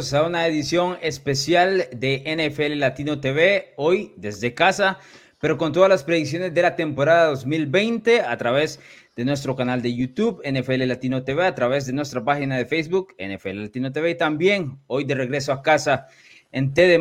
A 0.00 0.22
una 0.22 0.46
edición 0.46 0.96
especial 1.02 1.86
de 1.92 2.24
NFL 2.24 2.78
Latino 2.78 3.20
TV, 3.20 3.74
hoy 3.76 4.14
desde 4.16 4.54
casa, 4.54 4.98
pero 5.38 5.58
con 5.58 5.74
todas 5.74 5.90
las 5.90 6.04
predicciones 6.04 6.54
de 6.54 6.62
la 6.62 6.74
temporada 6.74 7.26
2020 7.26 8.22
a 8.22 8.34
través 8.38 8.80
de 9.14 9.26
nuestro 9.26 9.54
canal 9.56 9.82
de 9.82 9.94
YouTube, 9.94 10.40
NFL 10.42 10.86
Latino 10.86 11.22
TV, 11.22 11.44
a 11.44 11.54
través 11.54 11.84
de 11.84 11.92
nuestra 11.92 12.24
página 12.24 12.56
de 12.56 12.64
Facebook, 12.64 13.14
NFL 13.18 13.64
Latino 13.64 13.92
TV, 13.92 14.12
y 14.12 14.14
también 14.14 14.78
hoy 14.86 15.04
de 15.04 15.14
regreso 15.14 15.52
a 15.52 15.60
casa 15.60 16.06
en 16.50 16.72
TD 16.72 16.98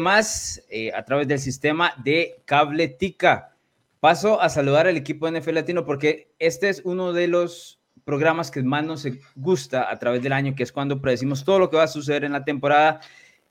eh, 0.70 0.92
a 0.94 1.06
través 1.06 1.26
del 1.30 1.40
sistema 1.40 1.94
de 2.04 2.42
Cable 2.44 2.90
Tica. 2.90 3.56
Paso 4.02 4.42
a 4.42 4.50
saludar 4.50 4.88
al 4.88 4.98
equipo 4.98 5.32
de 5.32 5.40
NFL 5.40 5.54
Latino 5.54 5.86
porque 5.86 6.34
este 6.38 6.68
es 6.68 6.82
uno 6.84 7.14
de 7.14 7.30
los 7.30 7.79
programas 8.10 8.50
que 8.50 8.64
más 8.64 8.84
nos 8.84 9.08
gusta 9.36 9.92
a 9.92 10.00
través 10.00 10.24
del 10.24 10.34
año, 10.34 10.56
que 10.56 10.64
es 10.64 10.72
cuando 10.72 11.00
predecimos 11.00 11.46
todo 11.46 11.60
lo 11.60 11.70
que 11.70 11.78
va 11.78 11.84
a 11.84 11.88
suceder 11.88 12.24
en 12.24 12.32
la 12.32 12.44
temporada 12.44 13.02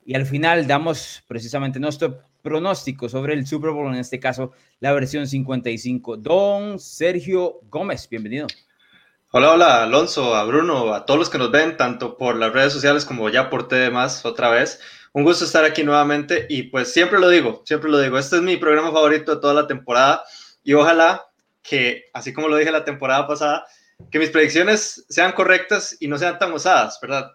y 0.05 0.15
al 0.15 0.25
final 0.25 0.67
damos 0.67 1.23
precisamente 1.29 1.79
nuestro 1.79 2.23
pronóstico 2.41 3.07
sobre 3.07 3.35
el 3.35 3.47
Super 3.47 3.71
Bowl, 3.71 3.93
en 3.93 4.01
este 4.01 4.19
caso 4.19 4.51
la 4.81 4.91
versión 4.91 5.27
55. 5.27 6.17
Don 6.17 6.77
Sergio 6.77 7.61
Gómez, 7.69 8.09
bienvenido. 8.09 8.47
Hola, 9.31 9.53
hola, 9.53 9.83
Alonso, 9.83 10.35
a 10.35 10.43
Bruno, 10.43 10.93
a 10.93 11.05
todos 11.05 11.21
los 11.21 11.29
que 11.29 11.37
nos 11.37 11.51
ven, 11.51 11.77
tanto 11.77 12.17
por 12.17 12.35
las 12.35 12.51
redes 12.51 12.73
sociales 12.73 13.05
como 13.05 13.29
ya 13.29 13.49
por 13.49 13.69
más 13.93 14.25
otra 14.25 14.49
vez. 14.49 14.81
Un 15.13 15.23
gusto 15.23 15.45
estar 15.45 15.63
aquí 15.63 15.83
nuevamente 15.85 16.47
y 16.49 16.63
pues 16.63 16.91
siempre 16.91 17.17
lo 17.17 17.29
digo, 17.29 17.63
siempre 17.65 17.89
lo 17.89 17.97
digo, 18.01 18.19
este 18.19 18.35
es 18.35 18.41
mi 18.41 18.57
programa 18.57 18.91
favorito 18.91 19.35
de 19.35 19.39
toda 19.39 19.53
la 19.53 19.67
temporada 19.67 20.21
y 20.65 20.73
ojalá 20.73 21.27
que, 21.61 22.07
así 22.13 22.33
como 22.33 22.49
lo 22.49 22.57
dije 22.57 22.71
la 22.71 22.83
temporada 22.83 23.25
pasada, 23.25 23.65
que 24.11 24.19
mis 24.19 24.29
predicciones 24.29 25.05
sean 25.09 25.33
correctas 25.33 25.97
y 25.99 26.07
no 26.07 26.17
sean 26.17 26.39
tan 26.39 26.51
osadas, 26.51 26.99
¿verdad? 27.01 27.31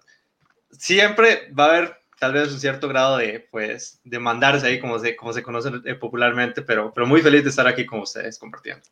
Siempre 0.71 1.53
va 1.59 1.67
a 1.67 1.69
haber 1.69 1.97
tal 2.19 2.33
vez 2.33 2.53
un 2.53 2.61
cierto 2.61 2.89
grado 2.89 3.19
de, 3.19 3.47
pues, 3.51 4.01
de 4.05 4.19
mandarse 4.19 4.67
ahí, 4.67 4.81
como 4.81 4.99
se, 4.99 5.15
como 5.15 5.33
se 5.33 5.43
conoce 5.43 5.71
eh, 5.85 5.95
popularmente, 5.95 6.63
pero, 6.63 6.93
pero 6.93 7.07
muy 7.07 7.21
feliz 7.21 7.45
de 7.45 7.51
estar 7.51 7.67
aquí 7.67 7.85
con 7.85 8.01
ustedes 8.01 8.39
compartiendo. 8.39 8.83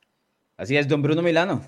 Así 0.57 0.77
es, 0.77 0.87
don 0.87 1.03
Bruno 1.03 1.23
Milano. 1.23 1.65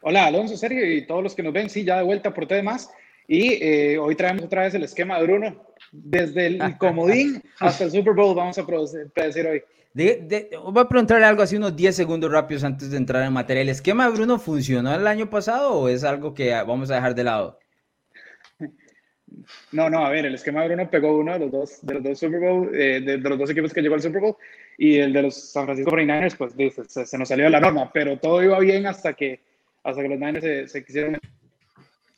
Hola, 0.00 0.26
Alonso, 0.26 0.56
Sergio 0.56 0.90
y 0.90 1.06
todos 1.06 1.22
los 1.22 1.34
que 1.34 1.42
nos 1.42 1.52
ven, 1.52 1.68
sí, 1.68 1.84
ya 1.84 1.98
de 1.98 2.04
vuelta 2.04 2.32
por 2.32 2.46
temas. 2.46 2.90
Y 3.26 3.54
eh, 3.54 3.98
hoy 3.98 4.14
traemos 4.14 4.44
otra 4.44 4.62
vez 4.62 4.74
el 4.74 4.84
esquema 4.84 5.18
de 5.18 5.24
Bruno. 5.24 5.66
Desde 5.90 6.46
el 6.46 6.78
comodín 6.78 7.42
hasta 7.58 7.84
el 7.84 7.90
Super 7.90 8.14
Bowl 8.14 8.34
vamos 8.34 8.58
a 8.58 8.66
predecir 8.66 9.46
hoy 9.46 9.62
voy 9.94 10.82
a 10.82 10.88
preguntarle 10.88 11.24
algo 11.24 11.42
así 11.42 11.56
unos 11.56 11.76
10 11.76 11.94
segundos 11.94 12.30
rápidos 12.30 12.64
antes 12.64 12.90
de 12.90 12.96
entrar 12.96 13.22
en 13.24 13.32
materia. 13.32 13.62
¿El 13.62 13.68
esquema 13.68 14.06
de 14.06 14.12
Bruno 14.12 14.38
funcionó 14.38 14.94
el 14.94 15.06
año 15.06 15.30
pasado 15.30 15.72
o 15.72 15.88
es 15.88 16.02
algo 16.02 16.34
que 16.34 16.50
vamos 16.50 16.90
a 16.90 16.96
dejar 16.96 17.14
de 17.14 17.24
lado? 17.24 17.58
No, 19.72 19.90
no, 19.90 20.04
a 20.04 20.10
ver, 20.10 20.26
el 20.26 20.34
esquema 20.34 20.62
de 20.62 20.68
Bruno 20.68 20.90
pegó 20.90 21.18
uno 21.18 21.32
de 21.32 21.38
los 21.40 21.50
dos, 21.50 21.78
de 21.82 21.94
los 21.94 22.02
dos 22.02 22.18
Super 22.18 22.40
Bowl, 22.40 22.74
eh, 22.74 23.00
de, 23.00 23.18
los 23.18 23.38
dos 23.38 23.50
equipos 23.50 23.72
que 23.72 23.82
llegó 23.82 23.94
al 23.94 24.02
Super 24.02 24.20
Bowl 24.20 24.36
y 24.78 24.96
el 24.98 25.12
de 25.12 25.22
los 25.22 25.34
San 25.34 25.64
Francisco 25.64 25.90
49ers, 25.90 26.36
pues 26.36 27.08
se, 27.08 27.18
nos 27.18 27.28
salió 27.28 27.44
de 27.44 27.50
la 27.50 27.60
norma, 27.60 27.90
pero 27.92 28.18
todo 28.18 28.42
iba 28.42 28.58
bien 28.60 28.86
hasta 28.86 29.14
que, 29.14 29.40
hasta 29.82 30.02
que 30.02 30.08
los 30.08 30.18
Niners 30.18 30.70
se, 30.70 30.84
quisieron 30.84 31.18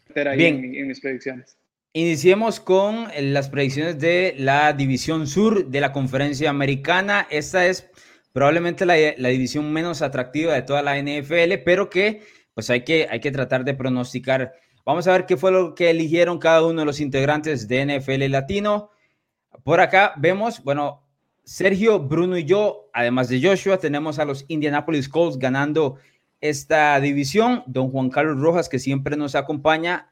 meter 0.08 0.28
ahí 0.28 0.44
en 0.46 0.88
mis 0.88 1.00
predicciones. 1.00 1.56
Iniciemos 1.96 2.60
con 2.60 3.08
las 3.18 3.48
predicciones 3.48 3.98
de 3.98 4.34
la 4.36 4.74
división 4.74 5.26
sur 5.26 5.68
de 5.68 5.80
la 5.80 5.92
conferencia 5.92 6.50
americana. 6.50 7.26
Esta 7.30 7.64
es 7.64 7.88
probablemente 8.34 8.84
la, 8.84 9.28
división 9.30 9.72
menos 9.72 10.02
atractiva 10.02 10.52
de 10.52 10.60
toda 10.60 10.82
la 10.82 11.00
NFL, 11.00 11.54
pero 11.64 11.88
que 11.88 12.20
pues 12.52 12.68
hay 12.68 12.84
que, 12.84 13.08
hay 13.10 13.20
que 13.20 13.30
tratar 13.30 13.64
de 13.64 13.72
pronosticar. 13.72 14.52
Vamos 14.84 15.06
a 15.06 15.12
ver 15.12 15.24
qué 15.24 15.38
fue 15.38 15.50
lo 15.52 15.74
que 15.74 15.88
eligieron 15.88 16.38
cada 16.38 16.66
uno 16.66 16.80
de 16.80 16.84
los 16.84 17.00
integrantes 17.00 17.66
de 17.66 17.86
NFL 17.86 18.30
Latino. 18.30 18.90
Por 19.64 19.80
acá 19.80 20.12
vemos, 20.18 20.62
bueno, 20.62 21.02
Sergio, 21.44 21.98
Bruno 21.98 22.36
y 22.36 22.44
yo, 22.44 22.90
además 22.92 23.30
de 23.30 23.40
Joshua, 23.42 23.78
tenemos 23.78 24.18
a 24.18 24.26
los 24.26 24.44
Indianapolis 24.48 25.08
Colts 25.08 25.38
ganando 25.38 25.96
esta 26.42 27.00
división. 27.00 27.62
Don 27.66 27.90
Juan 27.90 28.10
Carlos 28.10 28.38
Rojas, 28.38 28.68
que 28.68 28.78
siempre 28.78 29.16
nos 29.16 29.34
acompaña, 29.34 30.10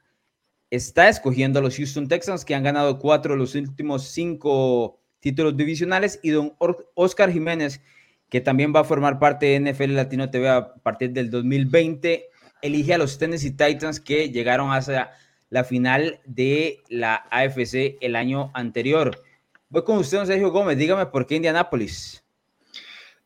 está 0.74 1.08
escogiendo 1.08 1.58
a 1.58 1.62
los 1.62 1.76
Houston 1.76 2.08
Texans, 2.08 2.44
que 2.44 2.54
han 2.54 2.62
ganado 2.62 2.98
cuatro 2.98 3.34
de 3.34 3.38
los 3.38 3.54
últimos 3.54 4.08
cinco 4.08 5.00
títulos 5.20 5.56
divisionales, 5.56 6.20
y 6.22 6.30
don 6.30 6.54
Oscar 6.94 7.30
Jiménez, 7.30 7.80
que 8.28 8.40
también 8.40 8.72
va 8.74 8.80
a 8.80 8.84
formar 8.84 9.18
parte 9.18 9.46
de 9.46 9.60
NFL 9.60 9.94
Latino 9.94 10.30
TV 10.30 10.48
a 10.48 10.74
partir 10.74 11.12
del 11.12 11.30
2020, 11.30 12.28
elige 12.62 12.94
a 12.94 12.98
los 12.98 13.18
Tennessee 13.18 13.50
Titans 13.50 14.00
que 14.00 14.30
llegaron 14.30 14.72
hacia 14.72 15.12
la 15.50 15.64
final 15.64 16.20
de 16.24 16.82
la 16.88 17.26
AFC 17.30 17.96
el 18.00 18.16
año 18.16 18.50
anterior. 18.54 19.20
Voy 19.68 19.84
con 19.84 19.98
usted, 19.98 20.18
don 20.18 20.26
Sergio 20.26 20.50
Gómez, 20.50 20.78
dígame 20.78 21.06
por 21.06 21.26
qué 21.26 21.36
Indianápolis. 21.36 22.24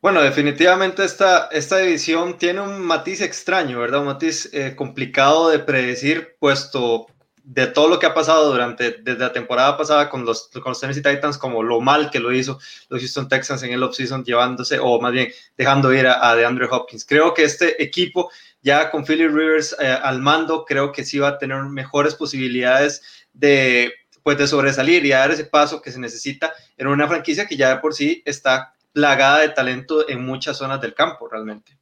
Bueno, 0.00 0.22
definitivamente 0.22 1.04
esta, 1.04 1.48
esta 1.50 1.78
división 1.78 2.38
tiene 2.38 2.60
un 2.60 2.80
matiz 2.80 3.20
extraño, 3.20 3.80
¿verdad? 3.80 4.00
Un 4.00 4.06
matiz 4.06 4.48
eh, 4.52 4.76
complicado 4.76 5.50
de 5.50 5.58
predecir, 5.58 6.36
puesto 6.38 7.06
de 7.50 7.66
todo 7.66 7.88
lo 7.88 7.98
que 7.98 8.04
ha 8.04 8.12
pasado 8.12 8.52
durante 8.52 8.98
desde 9.00 9.20
la 9.20 9.32
temporada 9.32 9.74
pasada 9.78 10.10
con 10.10 10.26
los, 10.26 10.48
con 10.48 10.64
los 10.66 10.80
Tennessee 10.80 11.02
Titans, 11.02 11.38
como 11.38 11.62
lo 11.62 11.80
mal 11.80 12.10
que 12.10 12.20
lo 12.20 12.30
hizo 12.30 12.58
los 12.90 13.00
Houston 13.00 13.26
Texans 13.26 13.62
en 13.62 13.72
el 13.72 13.82
offseason, 13.82 14.22
llevándose 14.22 14.78
o 14.78 15.00
más 15.00 15.12
bien 15.12 15.32
dejando 15.56 15.90
ir 15.94 16.06
a, 16.06 16.34
de 16.34 16.42
DeAndre 16.42 16.68
Hopkins. 16.70 17.06
Creo 17.06 17.32
que 17.32 17.44
este 17.44 17.82
equipo, 17.82 18.30
ya 18.60 18.90
con 18.90 19.06
Philly 19.06 19.28
Rivers 19.28 19.74
eh, 19.80 19.86
al 19.86 20.20
mando, 20.20 20.66
creo 20.66 20.92
que 20.92 21.06
sí 21.06 21.18
va 21.18 21.28
a 21.28 21.38
tener 21.38 21.62
mejores 21.62 22.14
posibilidades 22.14 23.02
de, 23.32 23.94
pues, 24.22 24.36
de 24.36 24.46
sobresalir 24.46 25.06
y 25.06 25.10
dar 25.10 25.30
ese 25.30 25.46
paso 25.46 25.80
que 25.80 25.90
se 25.90 25.98
necesita 25.98 26.52
en 26.76 26.86
una 26.86 27.08
franquicia 27.08 27.46
que 27.46 27.56
ya 27.56 27.70
de 27.70 27.76
por 27.80 27.94
sí 27.94 28.22
está 28.26 28.74
plagada 28.92 29.38
de 29.38 29.48
talento 29.48 30.06
en 30.06 30.22
muchas 30.22 30.58
zonas 30.58 30.82
del 30.82 30.92
campo, 30.92 31.26
realmente. 31.26 31.78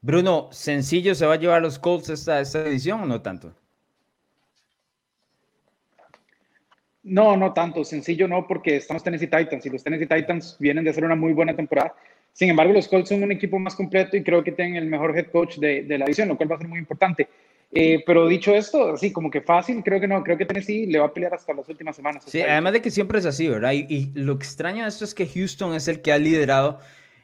Bruno, 0.00 0.48
¿sencillo 0.50 1.14
se 1.14 1.26
va 1.26 1.34
a 1.34 1.38
llevar 1.38 1.62
los 1.62 1.78
Colts 1.78 2.08
esta, 2.08 2.40
esta 2.40 2.66
edición 2.66 3.02
o 3.02 3.06
no 3.06 3.22
tanto? 3.22 3.54
No, 7.10 7.36
no 7.36 7.52
tanto, 7.52 7.82
sencillo 7.82 8.28
no, 8.28 8.46
porque 8.46 8.76
estamos 8.76 9.02
Tennessee 9.02 9.26
Titans 9.26 9.66
y 9.66 9.70
los 9.70 9.82
Tennessee 9.82 10.06
Titans 10.06 10.56
vienen 10.60 10.84
de 10.84 10.90
hacer 10.90 11.04
una 11.04 11.16
muy 11.16 11.32
buena 11.32 11.56
temporada. 11.56 11.92
Sin 12.32 12.48
embargo, 12.48 12.72
los 12.72 12.86
Colts 12.86 13.08
son 13.08 13.24
un 13.24 13.32
equipo 13.32 13.58
más 13.58 13.74
completo 13.74 14.16
y 14.16 14.22
creo 14.22 14.44
que 14.44 14.52
tienen 14.52 14.76
el 14.76 14.86
mejor 14.86 15.18
head 15.18 15.26
coach 15.26 15.56
de, 15.56 15.84
la 15.88 16.04
división, 16.04 16.28
lo 16.28 16.36
cual 16.36 16.52
va 16.52 16.54
a 16.54 16.58
ser 16.58 16.68
muy 16.68 16.78
importante. 16.78 17.28
Eh, 17.72 18.04
pero 18.06 18.28
dicho 18.28 18.54
esto, 18.54 18.92
así 18.92 19.12
como 19.12 19.28
que 19.28 19.40
fácil, 19.40 19.82
creo 19.82 20.00
que 20.00 20.06
no, 20.06 20.22
creo 20.22 20.38
que 20.38 20.46
Tennessee 20.46 20.86
le 20.86 21.00
va 21.00 21.06
a 21.06 21.12
pelear 21.12 21.34
hasta 21.34 21.52
las 21.52 21.68
últimas 21.68 21.96
semanas. 21.96 22.22
Sí, 22.28 22.42
además 22.42 22.74
de 22.74 22.80
que 22.80 22.92
siempre 22.92 23.18
es 23.18 23.26
así, 23.26 23.48
¿verdad? 23.48 23.72
Y, 23.72 23.86
y, 23.88 24.12
lo 24.14 24.34
extraño 24.34 24.84
de 24.84 24.88
esto 24.88 25.04
es 25.04 25.12
que 25.12 25.26
Houston 25.26 25.74
es 25.74 25.88
el 25.88 26.02
que 26.02 26.12
ha 26.12 26.18
liderado 26.18 26.78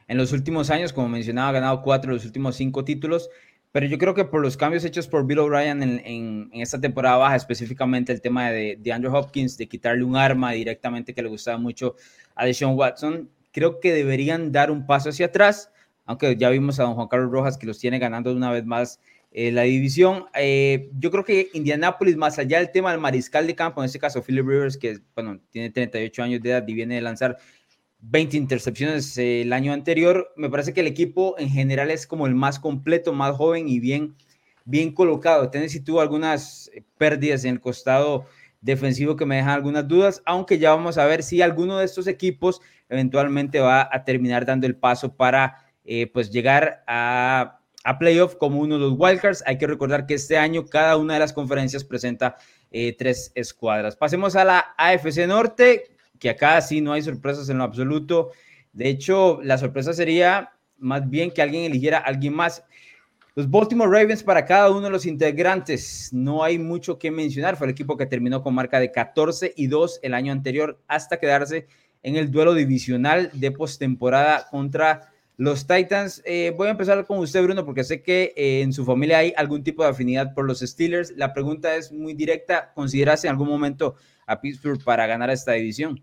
en 0.09 0.17
los 0.17 0.33
últimos 0.33 0.69
años, 0.69 0.91
como 0.91 1.07
mencionaba, 1.07 1.47
ha 1.47 1.53
ganado 1.53 1.81
cuatro 1.81 2.11
de 2.11 2.15
los 2.15 2.25
últimos 2.25 2.57
cinco 2.57 2.83
títulos. 2.83 3.29
Pero 3.77 3.85
yo 3.85 3.99
creo 3.99 4.15
que 4.15 4.25
por 4.25 4.41
los 4.41 4.57
cambios 4.57 4.83
hechos 4.85 5.07
por 5.07 5.27
Bill 5.27 5.37
O'Brien 5.37 5.83
en, 5.83 6.49
esta 6.51 6.81
temporada 6.81 7.17
baja, 7.17 7.35
específicamente 7.35 8.11
el 8.11 8.21
tema 8.21 8.49
de, 8.49 8.91
Andrew 8.91 9.15
Hopkins, 9.15 9.55
de 9.55 9.67
quitarle 9.67 10.03
un 10.03 10.15
arma 10.15 10.53
directamente 10.53 11.13
que 11.13 11.21
le 11.21 11.29
gustaba 11.29 11.59
mucho 11.59 11.93
a 12.33 12.45
Deshaun 12.45 12.75
Watson, 12.75 13.29
creo 13.51 13.79
que 13.79 13.93
deberían 13.93 14.51
dar 14.51 14.71
un 14.71 14.87
paso 14.87 15.09
hacia 15.09 15.27
atrás, 15.27 15.71
aunque 16.05 16.35
ya 16.37 16.49
vimos 16.49 16.79
a 16.79 16.85
don 16.85 16.95
Juan 16.95 17.07
Carlos 17.07 17.31
Rojas 17.31 17.55
que 17.55 17.67
los 17.67 17.77
tiene 17.77 17.99
ganando 17.99 18.33
una 18.33 18.49
vez 18.49 18.65
más 18.65 18.99
eh, 19.31 19.51
la 19.51 19.61
división. 19.61 20.25
Eh, 20.33 20.89
yo 20.97 21.11
creo 21.11 21.23
que 21.23 21.49
Indianapolis, 21.53 22.17
más 22.17 22.39
allá 22.39 22.57
del 22.57 22.71
tema 22.71 22.89
del 22.89 22.99
mariscal 22.99 23.45
de 23.45 23.53
campo, 23.53 23.83
en 23.83 23.85
este 23.85 23.99
caso 23.99 24.23
Philip 24.23 24.47
Rivers, 24.47 24.75
que 24.75 25.01
bueno, 25.13 25.39
tiene 25.51 25.69
38 25.69 26.23
años 26.23 26.41
de 26.41 26.49
edad 26.49 26.67
y 26.67 26.73
viene 26.73 26.95
de 26.95 27.01
lanzar 27.01 27.37
20 27.99 28.37
intercepciones 28.37 29.17
el 29.17 29.53
año 29.53 29.73
anterior. 29.73 30.31
Me 30.35 30.49
parece 30.49 30.73
que 30.73 30.81
el 30.81 30.87
equipo 30.87 31.35
en 31.37 31.49
general 31.49 31.91
es 31.91 32.07
como 32.07 32.27
el 32.27 32.35
más 32.35 32.59
completo, 32.59 33.13
más 33.13 33.35
joven 33.35 33.67
y 33.67 33.79
bien, 33.79 34.15
bien 34.65 34.93
colocado. 34.93 35.49
Tennessee 35.49 35.79
tuvo 35.79 36.01
algunas 36.01 36.69
eh, 36.73 36.83
pérdidas 36.97 37.43
en 37.45 37.55
el 37.55 37.61
costado 37.61 38.25
defensivo 38.61 39.15
que 39.15 39.25
me 39.25 39.37
dejan 39.37 39.51
algunas 39.51 39.87
dudas, 39.87 40.21
aunque 40.25 40.57
ya 40.57 40.71
vamos 40.71 40.97
a 40.97 41.05
ver 41.05 41.23
si 41.23 41.41
alguno 41.41 41.77
de 41.77 41.85
estos 41.85 42.07
equipos 42.07 42.59
eventualmente 42.89 43.59
va 43.59 43.87
a 43.91 44.03
terminar 44.03 44.45
dando 44.45 44.67
el 44.67 44.75
paso 44.75 45.15
para 45.15 45.63
eh, 45.85 46.07
pues 46.07 46.31
llegar 46.31 46.83
a, 46.87 47.59
a 47.83 47.97
playoff 47.99 48.35
como 48.35 48.59
uno 48.59 48.75
de 48.75 48.81
los 48.81 48.93
wildcards. 48.97 49.43
Hay 49.45 49.57
que 49.57 49.67
recordar 49.67 50.05
que 50.05 50.15
este 50.15 50.37
año 50.37 50.65
cada 50.65 50.97
una 50.97 51.13
de 51.13 51.19
las 51.19 51.33
conferencias 51.33 51.83
presenta 51.83 52.35
eh, 52.71 52.95
tres 52.97 53.31
escuadras. 53.35 53.95
Pasemos 53.95 54.35
a 54.35 54.43
la 54.43 54.75
AFC 54.77 55.25
Norte, 55.27 55.85
que 56.19 56.29
acá 56.29 56.59
sí 56.61 56.81
no 56.81 56.93
hay 56.93 57.01
sorpresas 57.01 57.49
en 57.49 57.57
lo 57.57 57.63
absoluto. 57.63 58.31
De 58.73 58.89
hecho, 58.89 59.39
la 59.43 59.57
sorpresa 59.57 59.93
sería 59.93 60.51
más 60.77 61.09
bien 61.09 61.31
que 61.31 61.41
alguien 61.41 61.63
eligiera 61.63 61.97
a 61.97 62.01
alguien 62.01 62.33
más. 62.33 62.63
Los 63.35 63.49
Baltimore 63.49 63.91
Ravens 63.91 64.23
para 64.23 64.45
cada 64.45 64.71
uno 64.71 64.81
de 64.81 64.89
los 64.89 65.05
integrantes, 65.05 66.09
no 66.11 66.43
hay 66.43 66.57
mucho 66.57 66.97
que 66.97 67.11
mencionar. 67.11 67.55
Fue 67.55 67.67
el 67.67 67.71
equipo 67.71 67.95
que 67.95 68.07
terminó 68.07 68.41
con 68.41 68.55
marca 68.55 68.79
de 68.79 68.91
14 68.91 69.53
y 69.55 69.67
2 69.67 69.99
el 70.01 70.13
año 70.15 70.31
anterior 70.31 70.81
hasta 70.87 71.19
quedarse 71.19 71.67
en 72.01 72.15
el 72.15 72.31
duelo 72.31 72.53
divisional 72.53 73.29
de 73.33 73.51
postemporada 73.51 74.47
contra 74.49 75.11
los 75.35 75.67
Titans. 75.67 76.23
Eh, 76.25 76.51
voy 76.57 76.67
a 76.67 76.71
empezar 76.71 77.05
con 77.05 77.19
usted, 77.19 77.43
Bruno, 77.43 77.63
porque 77.63 77.83
sé 77.83 78.01
que 78.01 78.33
eh, 78.35 78.61
en 78.61 78.73
su 78.73 78.83
familia 78.83 79.19
hay 79.19 79.33
algún 79.37 79.63
tipo 79.63 79.83
de 79.83 79.89
afinidad 79.89 80.33
por 80.33 80.45
los 80.45 80.61
Steelers. 80.61 81.11
La 81.15 81.33
pregunta 81.33 81.75
es 81.75 81.91
muy 81.91 82.15
directa. 82.15 82.71
¿Consideras 82.73 83.23
en 83.23 83.29
algún 83.29 83.49
momento 83.49 83.95
a 84.27 84.39
Pittsburgh 84.39 84.83
para 84.83 85.07
ganar 85.07 85.31
esta 85.31 85.53
división? 85.53 85.99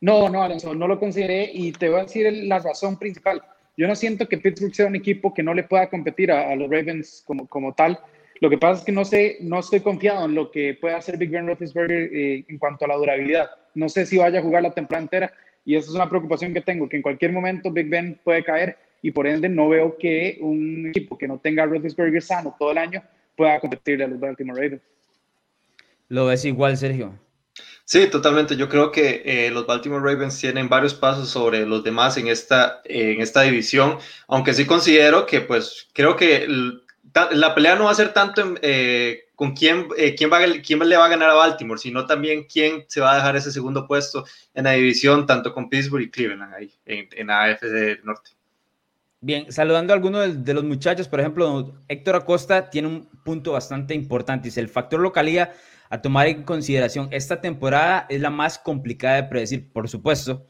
No, 0.00 0.28
no, 0.28 0.42
Alonso, 0.42 0.74
no 0.74 0.86
lo 0.86 1.00
consideré 1.00 1.50
y 1.52 1.72
te 1.72 1.88
voy 1.88 2.00
a 2.00 2.02
decir 2.04 2.32
la 2.44 2.60
razón 2.60 2.96
principal. 2.98 3.42
Yo 3.76 3.88
no 3.88 3.96
siento 3.96 4.28
que 4.28 4.38
Pittsburgh 4.38 4.74
sea 4.74 4.86
un 4.86 4.94
equipo 4.94 5.34
que 5.34 5.42
no 5.42 5.54
le 5.54 5.64
pueda 5.64 5.88
competir 5.88 6.30
a, 6.30 6.54
los 6.54 6.70
Ravens 6.70 7.24
como, 7.26 7.48
como 7.48 7.74
tal. 7.74 7.98
Lo 8.40 8.48
que 8.48 8.58
pasa 8.58 8.80
es 8.80 8.84
que 8.84 8.92
no 8.92 9.04
sé, 9.04 9.38
no 9.40 9.58
estoy 9.58 9.80
confiado 9.80 10.24
en 10.24 10.34
lo 10.34 10.52
que 10.52 10.74
puede 10.80 10.94
hacer 10.94 11.16
Big 11.16 11.30
Ben 11.30 11.46
Roethlisberger 11.46 12.14
eh, 12.14 12.44
en 12.48 12.58
cuanto 12.58 12.84
a 12.84 12.88
la 12.88 12.96
durabilidad. 12.96 13.50
No 13.74 13.88
sé 13.88 14.06
si 14.06 14.18
vaya 14.18 14.38
a 14.38 14.42
jugar 14.42 14.62
la 14.62 14.72
temporada 14.72 15.02
entera 15.02 15.32
y 15.64 15.74
esa 15.74 15.88
es 15.90 15.94
una 15.94 16.08
preocupación 16.08 16.54
que 16.54 16.60
tengo, 16.60 16.88
que 16.88 16.96
en 16.96 17.02
cualquier 17.02 17.32
momento 17.32 17.72
Big 17.72 17.88
Ben 17.88 18.20
puede 18.22 18.44
caer 18.44 18.78
y 19.02 19.10
por 19.10 19.26
ende 19.26 19.48
no 19.48 19.68
veo 19.68 19.96
que 19.96 20.38
un 20.40 20.88
equipo 20.88 21.18
que 21.18 21.28
no 21.28 21.38
tenga 21.38 21.64
a 21.64 21.66
Roethlisberger 21.66 22.22
sano 22.22 22.54
todo 22.58 22.72
el 22.72 22.78
año 22.78 23.02
pueda 23.36 23.58
competir 23.60 24.02
a 24.02 24.06
los 24.06 24.18
Baltimore 24.18 24.60
Ravens. 24.60 24.82
¿Lo 26.08 26.26
ves 26.26 26.44
igual, 26.44 26.76
Sergio? 26.76 27.18
Sí, 27.84 28.06
totalmente. 28.08 28.56
Yo 28.56 28.68
creo 28.68 28.92
que 28.92 29.22
eh, 29.24 29.50
los 29.50 29.66
Baltimore 29.66 30.02
Ravens 30.02 30.38
tienen 30.38 30.68
varios 30.68 30.92
pasos 30.92 31.30
sobre 31.30 31.64
los 31.64 31.82
demás 31.82 32.18
en 32.18 32.28
esta, 32.28 32.82
en 32.84 33.20
esta 33.20 33.42
división, 33.42 33.98
aunque 34.26 34.52
sí 34.52 34.66
considero 34.66 35.24
que, 35.24 35.40
pues, 35.40 35.88
creo 35.94 36.14
que 36.16 36.46
la 37.30 37.54
pelea 37.54 37.76
no 37.76 37.84
va 37.84 37.92
a 37.92 37.94
ser 37.94 38.12
tanto 38.12 38.42
eh, 38.60 39.28
con 39.34 39.54
quién, 39.54 39.88
eh, 39.96 40.14
quién, 40.14 40.30
va, 40.30 40.38
quién 40.62 40.86
le 40.86 40.96
va 40.98 41.06
a 41.06 41.08
ganar 41.08 41.30
a 41.30 41.34
Baltimore, 41.34 41.80
sino 41.80 42.04
también 42.04 42.44
quién 42.44 42.84
se 42.88 43.00
va 43.00 43.12
a 43.12 43.16
dejar 43.16 43.36
ese 43.36 43.52
segundo 43.52 43.86
puesto 43.86 44.26
en 44.52 44.64
la 44.64 44.72
división, 44.72 45.24
tanto 45.24 45.54
con 45.54 45.70
Pittsburgh 45.70 46.02
y 46.02 46.10
Cleveland 46.10 46.52
ahí, 46.52 46.70
en, 46.84 47.08
en 47.12 47.26
la 47.28 47.44
AFC 47.44 48.04
Norte. 48.04 48.32
Bien, 49.20 49.50
saludando 49.50 49.92
a 49.92 49.96
algunos 49.96 50.44
de 50.44 50.54
los 50.54 50.62
muchachos, 50.62 51.08
por 51.08 51.20
ejemplo, 51.20 51.74
Héctor 51.88 52.16
Acosta 52.16 52.68
tiene 52.68 52.88
un 52.88 53.06
punto 53.24 53.52
bastante 53.52 53.94
importante, 53.94 54.48
dice 54.48 54.60
el 54.60 54.68
factor 54.68 55.00
localidad 55.00 55.54
a 55.90 56.00
tomar 56.00 56.28
en 56.28 56.42
consideración. 56.42 57.08
Esta 57.10 57.40
temporada 57.40 58.06
es 58.08 58.20
la 58.20 58.30
más 58.30 58.58
complicada 58.58 59.16
de 59.16 59.24
predecir, 59.24 59.70
por 59.72 59.88
supuesto, 59.88 60.46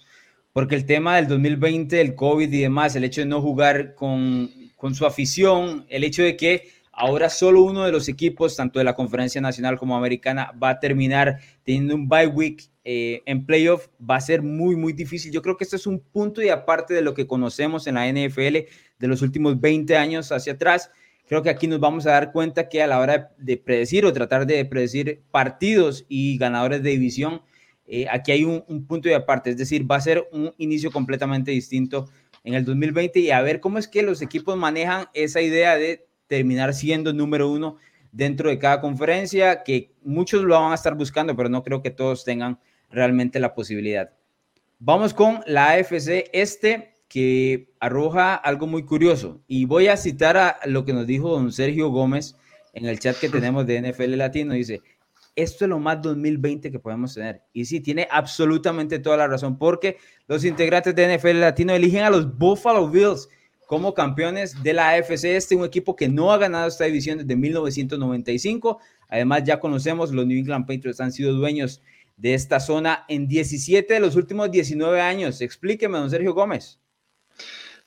porque 0.53 0.75
el 0.75 0.87
tema 0.87 1.17
del 1.17 1.29
2020, 1.29 2.01
el 2.01 2.15
COVID 2.15 2.53
y 2.53 2.61
demás, 2.61 2.97
el 2.97 3.05
hecho 3.05 3.21
de 3.21 3.27
no 3.27 3.41
jugar 3.41 3.95
con, 3.95 4.51
con 4.77 4.95
su 4.95 5.07
afición, 5.07 5.87
el 5.89 6.05
hecho 6.05 6.23
de 6.23 6.37
que 6.37 6.69
ahora 6.99 7.31
solo 7.31 7.63
uno 7.63 7.85
de 7.85 7.93
los 7.93 8.09
equipos, 8.09 8.57
tanto 8.57 8.81
de 8.81 8.85
la 8.85 8.95
conferencia 8.95 9.41
nacional 9.41 9.79
como 9.79 9.97
americana, 9.97 10.53
va 10.61 10.71
a 10.71 10.81
terminar 10.81 11.39
teniendo 11.63 11.95
un 11.95 12.09
bye 12.09 12.27
week 12.27 12.69
eh, 12.85 13.23
en 13.27 13.47
playoff, 13.47 13.89
va 13.99 14.17
a 14.17 14.21
ser 14.21 14.43
muy, 14.43 14.75
muy 14.75 14.93
difícil. 14.93 15.31
Yo 15.31 15.43
creo 15.43 15.57
que 15.57 15.65
esto 15.65 15.77
es 15.77 15.87
un 15.87 16.01
punto 16.01 16.43
y 16.43 16.49
aparte 16.49 16.95
de 16.95 17.03
lo 17.03 17.15
que 17.15 17.27
conocemos 17.27 17.87
en 17.87 17.95
la 17.95 18.11
NFL 18.11 18.67
de 18.99 19.07
los 19.07 19.23
últimos 19.23 19.61
20 19.61 19.97
años 19.97 20.33
hacia 20.33 20.55
atrás 20.55 20.91
creo 21.29 21.43
que 21.43 21.51
aquí 21.51 21.67
nos 21.67 21.79
vamos 21.79 22.07
a 22.07 22.13
dar 22.13 22.33
cuenta 22.33 22.69
que 22.69 22.83
a 22.83 22.87
la 22.87 22.99
hora 22.99 23.33
de, 23.37 23.57
predecir 23.59 24.05
o 24.07 24.13
tratar 24.13 24.47
de 24.47 24.65
predecir 24.65 25.23
partidos 25.31 26.07
y 26.09 26.39
ganadores 26.39 26.83
de 26.83 26.91
división, 26.91 27.43
eh, 27.87 28.07
aquí 28.11 28.33
hay 28.33 28.45
un, 28.45 28.87
punto 28.87 29.09
de 29.09 29.15
aparte, 29.15 29.51
es 29.51 29.59
decir, 29.59 29.91
va 29.91 29.97
a 29.97 30.01
ser 30.01 30.27
un 30.33 30.53
inicio 30.59 30.91
completamente 30.91 31.51
distinto 31.51 32.09
en 32.45 32.55
el 32.55 32.65
2020 32.65 33.21
y 33.21 33.31
a 33.31 33.43
ver 33.43 33.61
cómo 33.61 33.79
es 33.79 33.87
que 33.87 34.03
los 34.03 34.23
equipos 34.23 34.57
manejan 34.57 35.07
esa 35.13 35.41
idea 35.41 35.77
de 35.77 36.07
terminar 36.27 36.75
siendo 36.75 37.13
número 37.13 37.51
uno 37.51 37.77
dentro 38.11 38.49
de 38.49 38.59
cada 38.59 38.81
conferencia, 38.81 39.63
que 39.63 39.93
muchos 40.03 40.43
lo 40.43 40.59
van 40.59 40.73
a 40.73 40.75
estar 40.75 40.95
buscando, 40.95 41.37
pero 41.37 41.51
no 41.51 41.63
creo 41.63 41.83
que 41.83 41.91
todos 41.91 42.25
tengan 42.25 42.59
realmente 42.91 43.39
la 43.39 43.55
posibilidad. 43.55 44.11
Vamos 44.79 45.13
con 45.13 45.41
la 45.47 45.73
AFC 45.73 46.31
Este 46.33 46.95
que 47.09 47.71
arroja 47.81 48.35
algo 48.35 48.67
muy 48.67 48.85
curioso. 48.85 49.41
Y 49.47 49.65
voy 49.65 49.89
a 49.89 49.97
citar 49.97 50.37
a 50.37 50.59
lo 50.67 50.85
que 50.85 50.93
nos 50.93 51.07
dijo 51.07 51.31
don 51.31 51.53
Sergio 51.53 51.89
Gómez 51.91 52.37
en 52.75 52.87
el 52.87 52.99
chat 52.99 53.17
que 53.19 53.29
tenemos 53.29 53.67
de 53.67 53.81
NFL 53.81 54.17
Latino. 54.17 54.55
Dice, 54.55 54.83
esto 55.35 55.65
es 55.65 55.69
lo 55.69 55.79
más 55.79 56.03
2020 56.03 56.71
que 56.71 56.79
podemos 56.79 57.15
tener. 57.15 57.43
Y 57.53 57.65
sí, 57.65 57.81
tiene 57.81 58.07
absolutamente 58.11 58.99
toda 58.99 59.17
la 59.17 59.29
razón, 59.29 59.59
porque 59.59 59.99
los 60.27 60.45
integrantes 60.45 60.95
de 60.95 61.17
NFL 61.17 61.41
Latino 61.41 61.73
eligen 61.73 62.05
a 62.05 62.11
los 62.11 62.37
Buffalo 62.37 62.89
Bills 62.89 63.29
como 63.67 63.95
campeones 63.95 64.63
de 64.63 64.73
la 64.73 64.91
AFC 64.91 65.25
Este, 65.25 65.55
un 65.55 65.65
equipo 65.65 65.95
que 65.95 66.09
no 66.09 66.33
ha 66.33 66.39
ganado 66.39 66.69
esta 66.69 66.85
división 66.85 67.19
desde 67.19 67.37
1995. 67.37 68.79
Además, 69.09 69.45
ya 69.45 69.61
conocemos, 69.61 70.11
los 70.11 70.27
New 70.27 70.39
England 70.39 70.67
Patriots 70.67 71.01
han 71.01 71.13
sido 71.13 71.33
dueños 71.35 71.83
de 72.17 72.35
esta 72.35 72.61
zona 72.61 73.05
en 73.09 73.29
17 73.29 73.95
de 73.95 74.01
los 74.01 74.17
últimos 74.17 74.51
19 74.51 75.01
años. 75.01 75.41
Explíqueme, 75.41 75.99
don 75.99 76.11
Sergio 76.11 76.35
Gómez. 76.35 76.81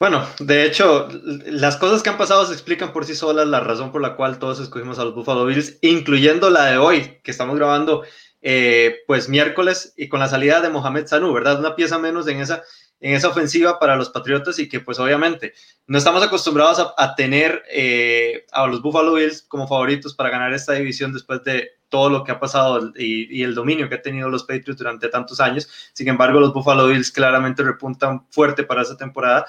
Bueno, 0.02 0.26
de 0.40 0.66
hecho, 0.66 1.10
las 1.46 1.78
cosas 1.78 2.02
que 2.02 2.10
han 2.10 2.18
pasado 2.18 2.44
se 2.48 2.54
explican 2.54 2.92
por 2.92 3.06
sí 3.06 3.14
solas, 3.14 3.46
la 3.48 3.60
razón 3.60 3.92
por 3.92 4.02
la 4.02 4.16
cual 4.16 4.40
todos 4.40 4.60
escogimos 4.60 4.98
a 4.98 5.04
los 5.04 5.14
Buffalo 5.14 5.46
Bills, 5.46 5.78
incluyendo 5.82 6.50
la 6.50 6.66
de 6.66 6.80
hoy, 6.80 7.20
que 7.24 7.30
estamos 7.30 7.56
grabando 7.56 8.02
eh, 8.42 9.02
pues 9.06 9.30
miércoles 9.30 9.94
y 9.96 10.10
con 10.10 10.20
la 10.20 10.28
salida 10.28 10.60
de 10.60 10.72
Mohamed 10.72 11.06
Sanu, 11.06 11.32
¿verdad? 11.32 11.60
Una 11.60 11.76
pieza 11.76 12.00
menos 12.00 12.28
en 12.28 12.40
esa, 12.40 12.64
en 13.00 13.14
esa 13.14 13.28
ofensiva 13.28 13.78
para 13.78 13.96
los 13.96 14.10
Patriotas 14.10 14.58
y 14.58 14.68
que 14.68 14.80
pues 14.80 14.98
obviamente 14.98 15.54
no 15.86 16.00
estamos 16.00 16.24
acostumbrados 16.24 16.84
a, 16.98 17.14
tener 17.14 17.62
eh, 17.72 18.48
a 18.54 18.66
los 18.66 18.82
Buffalo 18.82 19.14
Bills 19.14 19.44
como 19.44 19.68
favoritos 19.68 20.16
para 20.16 20.32
ganar 20.32 20.52
esta 20.52 20.74
división 20.74 21.14
después 21.14 21.44
de 21.44 21.74
todo 21.90 22.10
lo 22.10 22.24
que 22.24 22.32
ha 22.32 22.40
pasado 22.40 22.92
y, 22.96 23.28
y, 23.38 23.44
el 23.44 23.54
dominio 23.54 23.88
que 23.88 23.96
han 23.96 24.02
tenido 24.02 24.30
los 24.30 24.46
Patriots 24.46 24.78
durante 24.78 25.10
tantos 25.10 25.40
años. 25.40 25.70
Sin 25.94 26.08
embargo, 26.08 26.40
los 26.40 26.54
Buffalo 26.54 26.88
Bills 26.88 27.12
claramente 27.12 27.62
repuntan 27.62 28.26
fuerte 28.32 28.64
para 28.64 28.82
esta 28.82 28.98
temporada 28.98 29.46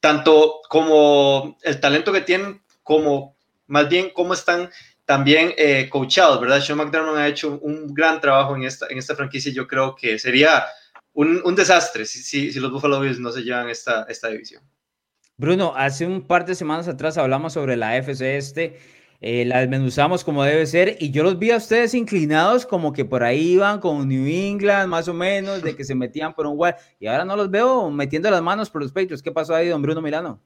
tanto 0.00 0.60
como 0.68 1.58
el 1.62 1.78
talento 1.78 2.12
que 2.12 2.22
tienen, 2.22 2.62
como 2.82 3.36
más 3.66 3.88
bien 3.88 4.10
cómo 4.12 4.34
están 4.34 4.70
también 5.04 5.52
eh, 5.56 5.88
coachados, 5.90 6.40
¿verdad? 6.40 6.60
Sean 6.60 6.78
McDermott 6.78 7.16
ha 7.16 7.28
hecho 7.28 7.58
un 7.62 7.92
gran 7.92 8.20
trabajo 8.20 8.56
en 8.56 8.64
esta, 8.64 8.86
en 8.88 8.98
esta 8.98 9.14
franquicia 9.14 9.50
y 9.50 9.54
yo 9.54 9.66
creo 9.66 9.94
que 9.94 10.18
sería 10.18 10.64
un, 11.12 11.42
un 11.44 11.54
desastre 11.54 12.04
si, 12.06 12.22
si, 12.22 12.60
los 12.60 12.70
Buffalo 12.70 13.00
Bills 13.00 13.18
no 13.18 13.32
se 13.32 13.42
llevan 13.42 13.68
esta, 13.68 14.06
esta 14.08 14.28
división. 14.28 14.62
Bruno, 15.36 15.72
hace 15.76 16.06
un 16.06 16.26
par 16.26 16.44
de 16.44 16.54
semanas 16.54 16.86
atrás 16.86 17.18
hablamos 17.18 17.54
sobre 17.54 17.76
la 17.76 17.96
FC 17.96 18.36
este 18.36 18.78
eh, 19.22 19.44
la 19.44 19.68
como 20.24 20.44
debe 20.44 20.64
ser 20.66 20.96
y 20.98 21.10
yo 21.10 21.22
los 21.22 21.38
vi 21.38 21.50
a 21.50 21.58
ustedes 21.58 21.92
inclinados 21.92 22.64
como 22.64 22.92
que 22.92 23.04
por 23.04 23.22
ahí 23.22 23.52
iban 23.52 23.78
con 23.78 24.08
New 24.08 24.26
England 24.26 24.88
más 24.88 25.08
o 25.08 25.14
menos, 25.14 25.62
de 25.62 25.76
que 25.76 25.84
se 25.84 25.94
metían 25.94 26.34
por 26.34 26.46
un 26.46 26.56
web 26.56 26.74
y 26.98 27.06
ahora 27.06 27.24
no 27.26 27.36
los 27.36 27.50
veo 27.50 27.90
metiendo 27.90 28.30
las 28.30 28.42
manos 28.42 28.70
por 28.70 28.82
los 28.82 28.92
pechos. 28.92 29.22
¿Qué 29.22 29.30
pasó 29.30 29.54
ahí, 29.54 29.68
don 29.68 29.82
Bruno 29.82 30.00
Milano? 30.00 30.40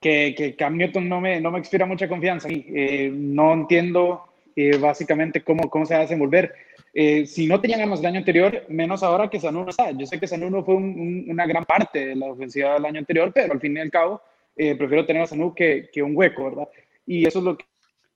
Que, 0.00 0.34
que 0.36 0.54
Cam 0.54 0.76
Newton 0.76 1.08
no 1.08 1.20
me, 1.20 1.40
no 1.40 1.50
me 1.50 1.58
inspira 1.58 1.86
mucha 1.86 2.06
confianza. 2.06 2.48
Eh, 2.50 3.10
no 3.12 3.54
entiendo 3.54 4.24
eh, 4.54 4.76
básicamente 4.76 5.42
cómo, 5.42 5.70
cómo 5.70 5.86
se 5.86 5.94
va 5.94 6.00
a 6.00 6.02
desenvolver. 6.02 6.54
Eh, 6.98 7.26
si 7.26 7.46
no 7.46 7.60
tenían 7.60 7.86
más 7.90 8.00
el 8.00 8.06
año 8.06 8.20
anterior, 8.20 8.64
menos 8.68 9.02
ahora 9.02 9.28
que 9.28 9.38
Sanu 9.38 9.64
no 9.64 9.68
está. 9.68 9.90
Yo 9.90 10.06
sé 10.06 10.18
que 10.18 10.26
Sanu 10.26 10.48
no 10.48 10.64
fue 10.64 10.76
una 10.76 11.44
gran 11.44 11.66
parte 11.66 12.06
de 12.06 12.16
la 12.16 12.24
ofensiva 12.24 12.72
del 12.72 12.86
año 12.86 13.00
anterior, 13.00 13.32
pero 13.34 13.52
al 13.52 13.60
fin 13.60 13.76
y 13.76 13.80
al 13.80 13.90
cabo, 13.90 14.22
eh, 14.56 14.74
prefiero 14.76 15.04
tener 15.04 15.20
a 15.20 15.26
Sanu 15.26 15.54
que, 15.54 15.90
que, 15.92 16.02
un 16.02 16.16
hueco, 16.16 16.44
¿verdad? 16.44 16.70
Y 17.04 17.26
eso 17.26 17.40
es 17.40 17.44
lo 17.44 17.58
que, 17.58 17.66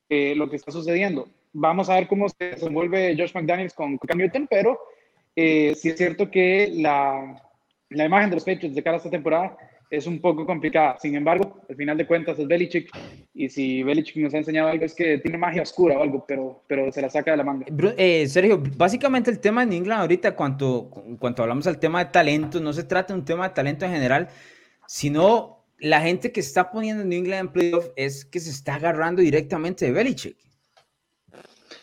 eh, 0.09 0.35
lo 0.35 0.49
que 0.49 0.57
está 0.57 0.73
sucediendo. 0.73 1.29
Vamos 1.53 1.91
a 1.91 1.97
ver 1.97 2.09
cómo 2.09 2.27
se 2.31 2.53
desenvuelve 2.53 3.15
Josh 3.19 3.35
McDaniels 3.35 3.75
con 3.75 3.99
Cam 3.99 4.17
Newton, 4.17 4.47
pero 4.49 4.79
sí 5.37 5.89
es 5.91 5.97
cierto 5.99 6.31
que 6.31 6.73
la, 6.73 7.39
la 7.91 8.05
imagen 8.07 8.31
de 8.31 8.37
los 8.37 8.45
Patriots 8.47 8.75
de 8.75 8.83
cara 8.83 8.97
a 8.97 8.97
esta 8.97 9.11
temporada 9.11 9.59
es 9.91 10.07
un 10.07 10.23
poco 10.23 10.47
complicada. 10.47 10.97
Sin 10.99 11.15
embargo, 11.15 11.60
al 11.71 11.77
final 11.77 11.97
de 11.97 12.07
cuentas 12.07 12.37
es 12.39 12.49
Belichick 12.49 12.91
y 13.33 13.49
si 13.49 13.85
Belichick 13.85 14.17
nos 14.17 14.35
ha 14.35 14.39
enseñado 14.39 14.69
algo 14.69 14.85
es 14.85 14.93
que 14.93 15.19
tiene 15.19 15.39
magia 15.39 15.63
oscura 15.63 15.97
o 15.97 16.03
algo, 16.03 16.25
pero, 16.27 16.65
pero 16.67 16.91
se 16.91 17.01
la 17.01 17.09
saca 17.09 17.31
de 17.31 17.37
la 17.37 17.45
manga. 17.45 17.67
Eh, 17.97 18.27
Sergio, 18.27 18.61
básicamente 18.77 19.31
el 19.31 19.39
tema 19.39 19.63
en 19.63 19.73
England 19.73 20.01
ahorita, 20.01 20.35
cuanto, 20.35 20.91
cuanto 21.21 21.43
hablamos 21.43 21.69
al 21.69 21.79
tema 21.79 22.05
de 22.05 22.11
talento, 22.11 22.61
no 22.61 22.73
se 22.73 22.83
trata 22.83 23.15
de 23.15 23.21
un 23.21 23.25
tema 23.25 23.49
de 23.49 23.55
talento 23.55 23.85
en 23.85 23.93
general, 23.93 24.29
sino 24.89 25.65
la 25.79 26.01
gente 26.01 26.33
que 26.33 26.41
está 26.41 26.73
poniendo 26.73 27.05
en 27.05 27.13
England 27.13 27.41
en 27.41 27.53
playoff 27.53 27.87
es 27.95 28.25
que 28.25 28.41
se 28.41 28.51
está 28.51 28.75
agarrando 28.75 29.23
directamente 29.23 29.85
de 29.85 29.93
Belichick. 29.93 30.37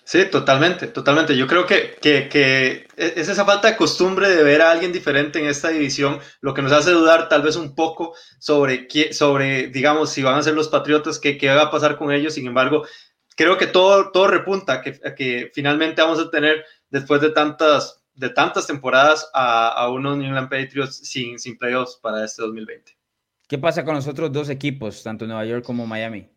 Sí, 0.07 0.23
totalmente, 0.31 0.87
totalmente. 0.87 1.35
Yo 1.35 1.47
creo 1.47 1.65
que, 1.65 1.97
que, 2.01 2.29
que, 2.29 2.87
es 2.95 3.27
esa 3.27 3.43
falta 3.43 3.67
de 3.67 3.75
costumbre 3.75 4.29
de 4.29 4.41
ver 4.41 4.61
a 4.61 4.71
alguien 4.71 4.93
diferente 4.93 5.37
en 5.37 5.47
esta 5.47 5.67
división 5.67 6.21
lo 6.39 6.53
que 6.53 6.61
nos 6.61 6.71
hace 6.71 6.91
dudar 6.91 7.27
tal 7.27 7.41
vez 7.41 7.57
un 7.57 7.75
poco 7.75 8.15
sobre, 8.39 8.87
sobre 9.11 9.67
digamos, 9.67 10.09
si 10.09 10.23
van 10.23 10.35
a 10.35 10.43
ser 10.43 10.53
los 10.53 10.69
Patriotas, 10.69 11.19
qué, 11.19 11.37
qué 11.37 11.49
va 11.49 11.63
a 11.63 11.71
pasar 11.71 11.97
con 11.97 12.13
ellos. 12.13 12.35
Sin 12.35 12.47
embargo, 12.47 12.85
creo 13.35 13.57
que 13.57 13.67
todo, 13.67 14.11
todo 14.11 14.29
repunta, 14.29 14.81
que, 14.81 14.97
que 15.13 15.51
finalmente 15.53 16.01
vamos 16.01 16.19
a 16.19 16.29
tener, 16.29 16.63
después 16.89 17.19
de 17.19 17.31
tantas, 17.31 18.01
de 18.13 18.29
tantas 18.29 18.65
temporadas, 18.65 19.29
a, 19.33 19.67
a 19.67 19.89
unos 19.89 20.15
New 20.15 20.27
England 20.27 20.49
Patriots 20.49 21.05
sin, 21.05 21.37
sin 21.37 21.57
playoffs 21.57 21.99
para 22.01 22.23
este 22.23 22.43
2020. 22.43 22.97
¿Qué 23.45 23.57
pasa 23.57 23.83
con 23.83 23.95
los 23.95 24.07
otros 24.07 24.31
dos 24.31 24.47
equipos, 24.47 25.03
tanto 25.03 25.27
Nueva 25.27 25.43
York 25.43 25.65
como 25.65 25.85
Miami? 25.85 26.29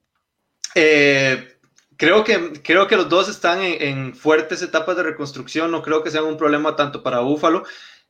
Eh, 0.75 1.60
Creo 2.01 2.25
que, 2.25 2.55
creo 2.63 2.87
que 2.87 2.97
los 2.97 3.11
dos 3.11 3.29
están 3.29 3.59
en, 3.61 4.15
fuertes 4.15 4.63
etapas 4.63 4.97
de 4.97 5.03
reconstrucción, 5.03 5.71
no 5.71 5.83
creo 5.83 6.03
que 6.03 6.11
sea 6.11 6.23
un 6.23 6.39
problema 6.39 6.75
tanto 6.75 7.03
para 7.03 7.21
Búfalo, 7.21 7.65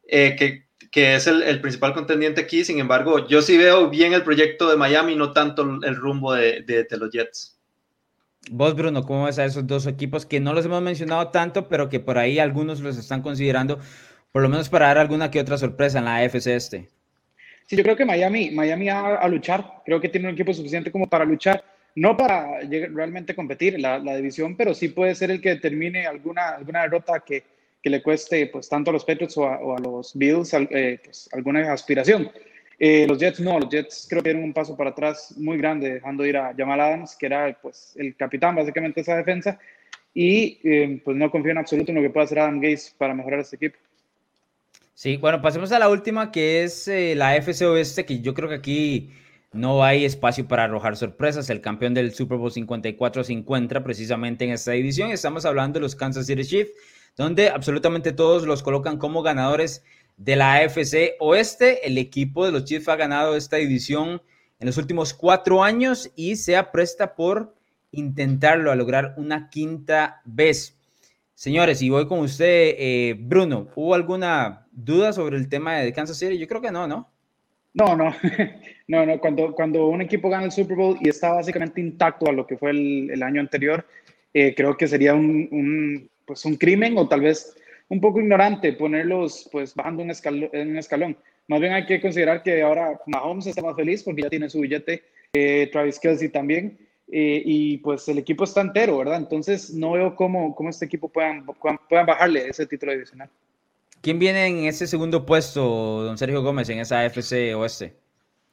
eh, 0.06 0.36
que, 0.38 0.68
que, 0.92 1.16
es 1.16 1.26
el, 1.26 1.42
el, 1.42 1.60
principal 1.60 1.92
contendiente 1.92 2.40
aquí, 2.40 2.64
sin 2.64 2.78
embargo, 2.78 3.26
yo 3.26 3.42
sí 3.42 3.58
veo 3.58 3.90
bien 3.90 4.12
el 4.12 4.22
proyecto 4.22 4.70
de 4.70 4.76
Miami, 4.76 5.16
no 5.16 5.32
tanto 5.32 5.62
el 5.82 5.96
rumbo 5.96 6.34
de, 6.34 6.62
de, 6.62 6.84
de 6.84 6.96
los 6.98 7.10
Jets. 7.10 7.58
Vos, 8.48 8.76
Bruno, 8.76 9.02
¿cómo 9.02 9.24
ves 9.24 9.40
a 9.40 9.44
esos 9.44 9.66
dos 9.66 9.88
equipos 9.88 10.24
que 10.24 10.38
no 10.38 10.54
los 10.54 10.64
hemos 10.64 10.82
mencionado 10.82 11.26
tanto, 11.30 11.68
pero 11.68 11.88
que 11.88 11.98
por 11.98 12.16
ahí 12.16 12.38
algunos 12.38 12.78
los 12.78 12.96
están 12.96 13.22
considerando, 13.22 13.80
por 14.30 14.42
lo 14.42 14.48
menos 14.48 14.68
para 14.68 14.86
dar 14.86 14.98
alguna 14.98 15.32
que 15.32 15.40
otra 15.40 15.58
sorpresa 15.58 15.98
en 15.98 16.04
la 16.04 16.18
AFC 16.18 16.46
este? 16.46 16.88
Sí, 17.66 17.74
yo 17.74 17.82
creo 17.82 17.96
que 17.96 18.04
Miami, 18.04 18.52
Miami 18.52 18.88
a, 18.88 19.16
a 19.16 19.26
luchar, 19.26 19.82
creo 19.84 20.00
que 20.00 20.08
tiene 20.08 20.28
un 20.28 20.34
equipo 20.34 20.54
suficiente 20.54 20.92
como 20.92 21.08
para 21.08 21.24
luchar 21.24 21.64
no 21.96 22.16
para 22.16 22.60
realmente 22.60 23.34
competir 23.34 23.78
la, 23.80 23.98
la, 23.98 24.16
división, 24.16 24.56
pero 24.56 24.74
sí 24.74 24.88
puede 24.88 25.14
ser 25.14 25.30
el 25.30 25.40
que 25.40 25.50
determine 25.50 26.06
alguna, 26.06 26.50
alguna 26.50 26.82
derrota 26.82 27.20
que, 27.20 27.42
que 27.82 27.90
le 27.90 28.02
cueste 28.02 28.46
pues, 28.46 28.68
tanto 28.68 28.90
a 28.90 28.92
los 28.92 29.04
Patriots 29.04 29.36
o 29.38 29.46
a, 29.46 29.78
los 29.80 30.12
Bills 30.14 30.52
eh, 30.54 31.00
pues, 31.02 31.28
alguna 31.32 31.72
aspiración. 31.72 32.30
Eh, 32.78 33.06
los 33.06 33.18
Jets 33.18 33.40
no, 33.40 33.58
los 33.58 33.68
Jets 33.68 34.06
creo 34.08 34.22
que 34.22 34.30
dieron 34.30 34.44
un 34.44 34.54
paso 34.54 34.76
para 34.76 34.90
atrás 34.90 35.34
muy 35.36 35.58
grande, 35.58 35.94
dejando 35.94 36.24
ir 36.24 36.36
a 36.36 36.54
Jamal 36.56 36.80
Adams, 36.80 37.16
que 37.16 37.26
era 37.26 37.56
pues, 37.60 37.94
el 37.96 38.16
capitán 38.16 38.54
básicamente 38.54 39.00
de 39.00 39.02
esa 39.02 39.16
defensa, 39.16 39.58
y 40.14 40.58
eh, 40.64 41.00
pues 41.04 41.16
no 41.16 41.30
confío 41.30 41.52
en 41.52 41.58
absoluto 41.58 41.92
en 41.92 41.96
lo 41.96 42.02
que 42.02 42.10
pueda 42.10 42.24
hacer 42.24 42.38
Adam 42.38 42.60
Gates 42.60 42.94
para 42.96 43.14
mejorar 43.14 43.40
este 43.40 43.56
equipo. 43.56 43.76
Sí, 44.94 45.16
bueno, 45.16 45.40
pasemos 45.40 45.72
a 45.72 45.78
la 45.78 45.88
última 45.88 46.30
que 46.30 46.62
es 46.62 46.86
la 46.88 47.36
FC 47.36 47.64
Oeste, 47.66 48.04
que 48.04 48.20
yo 48.20 48.34
creo 48.34 48.48
que 48.48 48.56
aquí 48.56 49.10
no 49.52 49.82
hay 49.82 50.04
espacio 50.04 50.46
para 50.46 50.64
arrojar 50.64 50.96
sorpresas. 50.96 51.50
El 51.50 51.60
campeón 51.60 51.94
del 51.94 52.14
Super 52.14 52.38
Bowl 52.38 52.52
54 52.52 53.24
se 53.24 53.32
encuentra 53.32 53.82
precisamente 53.82 54.44
en 54.44 54.52
esta 54.52 54.72
división. 54.72 55.10
Estamos 55.10 55.44
hablando 55.44 55.78
de 55.78 55.82
los 55.82 55.96
Kansas 55.96 56.26
City 56.26 56.44
Chiefs, 56.44 56.72
donde 57.16 57.48
absolutamente 57.48 58.12
todos 58.12 58.46
los 58.46 58.62
colocan 58.62 58.98
como 58.98 59.22
ganadores 59.22 59.82
de 60.16 60.36
la 60.36 60.54
AFC 60.54 61.16
Oeste. 61.18 61.86
El 61.86 61.98
equipo 61.98 62.46
de 62.46 62.52
los 62.52 62.64
Chiefs 62.64 62.88
ha 62.88 62.96
ganado 62.96 63.36
esta 63.36 63.56
división 63.56 64.22
en 64.60 64.66
los 64.66 64.76
últimos 64.76 65.14
cuatro 65.14 65.64
años 65.64 66.10
y 66.14 66.36
se 66.36 66.56
apresta 66.56 67.16
por 67.16 67.54
intentarlo 67.90 68.70
a 68.70 68.76
lograr 68.76 69.14
una 69.16 69.48
quinta 69.48 70.20
vez. 70.24 70.76
Señores, 71.34 71.82
y 71.82 71.88
voy 71.88 72.06
con 72.06 72.20
usted, 72.20 72.74
eh, 72.78 73.16
Bruno. 73.18 73.68
¿Hubo 73.74 73.94
alguna 73.94 74.68
duda 74.70 75.12
sobre 75.12 75.38
el 75.38 75.48
tema 75.48 75.76
de 75.76 75.92
Kansas 75.92 76.18
City? 76.18 76.38
Yo 76.38 76.46
creo 76.46 76.60
que 76.60 76.70
no, 76.70 76.86
¿no? 76.86 77.10
No, 77.74 77.96
no, 77.96 78.14
no, 78.88 79.06
no. 79.06 79.20
Cuando, 79.20 79.54
cuando 79.54 79.86
un 79.86 80.02
equipo 80.02 80.28
gana 80.28 80.44
el 80.44 80.52
Super 80.52 80.76
Bowl 80.76 80.98
y 81.00 81.08
está 81.08 81.32
básicamente 81.32 81.80
intacto 81.80 82.28
a 82.28 82.32
lo 82.32 82.46
que 82.46 82.56
fue 82.56 82.70
el, 82.70 83.10
el 83.10 83.22
año 83.22 83.40
anterior, 83.40 83.86
eh, 84.34 84.54
creo 84.54 84.76
que 84.76 84.88
sería 84.88 85.14
un, 85.14 85.48
un, 85.50 86.10
pues 86.24 86.44
un 86.44 86.56
crimen 86.56 86.96
o 86.98 87.08
tal 87.08 87.20
vez 87.20 87.56
un 87.88 88.00
poco 88.00 88.20
ignorante 88.20 88.72
ponerlos 88.72 89.48
pues 89.50 89.74
bajando 89.74 90.02
un, 90.02 90.10
escalón, 90.10 90.50
un 90.52 90.76
escalón. 90.78 91.16
Más 91.48 91.60
bien 91.60 91.72
hay 91.72 91.86
que 91.86 92.00
considerar 92.00 92.42
que 92.42 92.62
ahora 92.62 93.00
Mahomes 93.06 93.48
está 93.48 93.62
más 93.62 93.76
feliz 93.76 94.02
porque 94.02 94.22
ya 94.22 94.30
tiene 94.30 94.48
su 94.48 94.60
billete, 94.60 95.02
eh, 95.32 95.68
Travis 95.72 95.98
Kelsey 95.98 96.28
también, 96.28 96.78
eh, 97.10 97.42
y 97.44 97.78
pues 97.78 98.06
el 98.08 98.18
equipo 98.18 98.44
está 98.44 98.60
entero, 98.60 98.98
¿verdad? 98.98 99.16
Entonces 99.16 99.74
no 99.74 99.92
veo 99.92 100.14
cómo, 100.14 100.54
cómo 100.54 100.70
este 100.70 100.84
equipo 100.84 101.08
puedan, 101.08 101.44
puedan 101.88 102.06
bajarle 102.06 102.48
ese 102.48 102.66
título 102.66 102.92
divisional. 102.92 103.28
¿Quién 104.02 104.18
viene 104.18 104.46
en 104.46 104.64
ese 104.64 104.86
segundo 104.86 105.26
puesto, 105.26 106.02
don 106.04 106.16
Sergio 106.16 106.42
Gómez, 106.42 106.68
en 106.70 106.78
esa 106.78 107.04
FC 107.04 107.54
Oeste? 107.54 107.98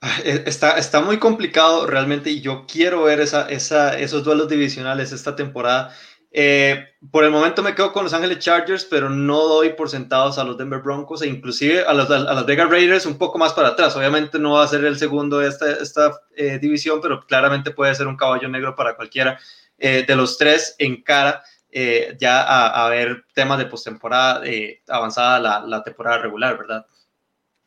Ah, 0.01 0.20
e, 0.24 0.44
está, 0.46 0.77
está 0.77 1.01
muy 1.01 1.18
complicado 1.18 1.88
realmente 1.88 2.30
y 2.30 2.42
yo 2.42 2.66
quiero 2.68 3.04
ver 3.04 3.20
esa, 3.20 3.50
esa, 3.50 3.98
esos 3.98 4.24
duelos 4.24 4.50
divisionales 4.50 5.12
esta 5.12 5.36
temporada. 5.36 5.96
Eh, 6.32 6.86
por 7.10 7.24
el 7.24 7.32
momento 7.32 7.63
me 7.63 7.74
quedo 7.74 7.94
con 7.94 8.04
Los 8.04 8.13
Ángeles 8.13 8.39
Chargers, 8.39 8.86
pero 8.86 9.10
no 9.10 9.48
doy 9.48 9.70
por 9.74 9.89
sentados 9.89 10.38
a 10.38 10.44
los 10.44 10.58
Denver 10.58 10.82
Broncos 10.82 11.22
e 11.22 11.27
inclusive 11.27 11.84
a 11.86 11.94
los, 11.94 12.12
a 12.12 12.20
las 12.20 12.46
Vegas 12.46 12.70
Raiders 12.70 13.06
un 13.06 13.18
poco 13.18 13.38
más 13.38 13.54
para 13.54 13.70
atrás. 13.70 13.96
Obviamente 13.96 14.38
no 14.38 14.51
va 14.51 14.63
a 14.63 14.68
ser 14.68 14.84
el 14.86 15.00
segundo 15.00 15.39
de 15.39 15.48
esta, 15.48 15.72
esta 15.72 16.12
eh, 16.36 16.60
división, 16.60 17.00
pero 17.01 17.25
claramente 17.25 17.72
puede 17.72 17.96
ser 17.96 18.08
un 18.08 18.18
caballo 18.18 18.50
negro 18.50 18.75
para 18.75 18.96
cualquiera 18.96 19.39
eh, 19.80 20.04
de 20.08 20.16
los 20.16 20.38
tres 20.38 20.75
en 20.80 21.01
cara. 21.01 21.42
Eh, 21.79 22.17
ya 22.19 22.41
a, 22.41 22.89
ver 22.89 23.24
temas 23.36 23.60
de 23.60 23.67
postemporada 23.67 24.43
eh, 24.43 24.81
avanzada 24.88 25.39
la, 25.39 25.60
la, 25.60 25.84
temporada 25.84 26.17
regular, 26.17 26.57
¿verdad? 26.57 26.88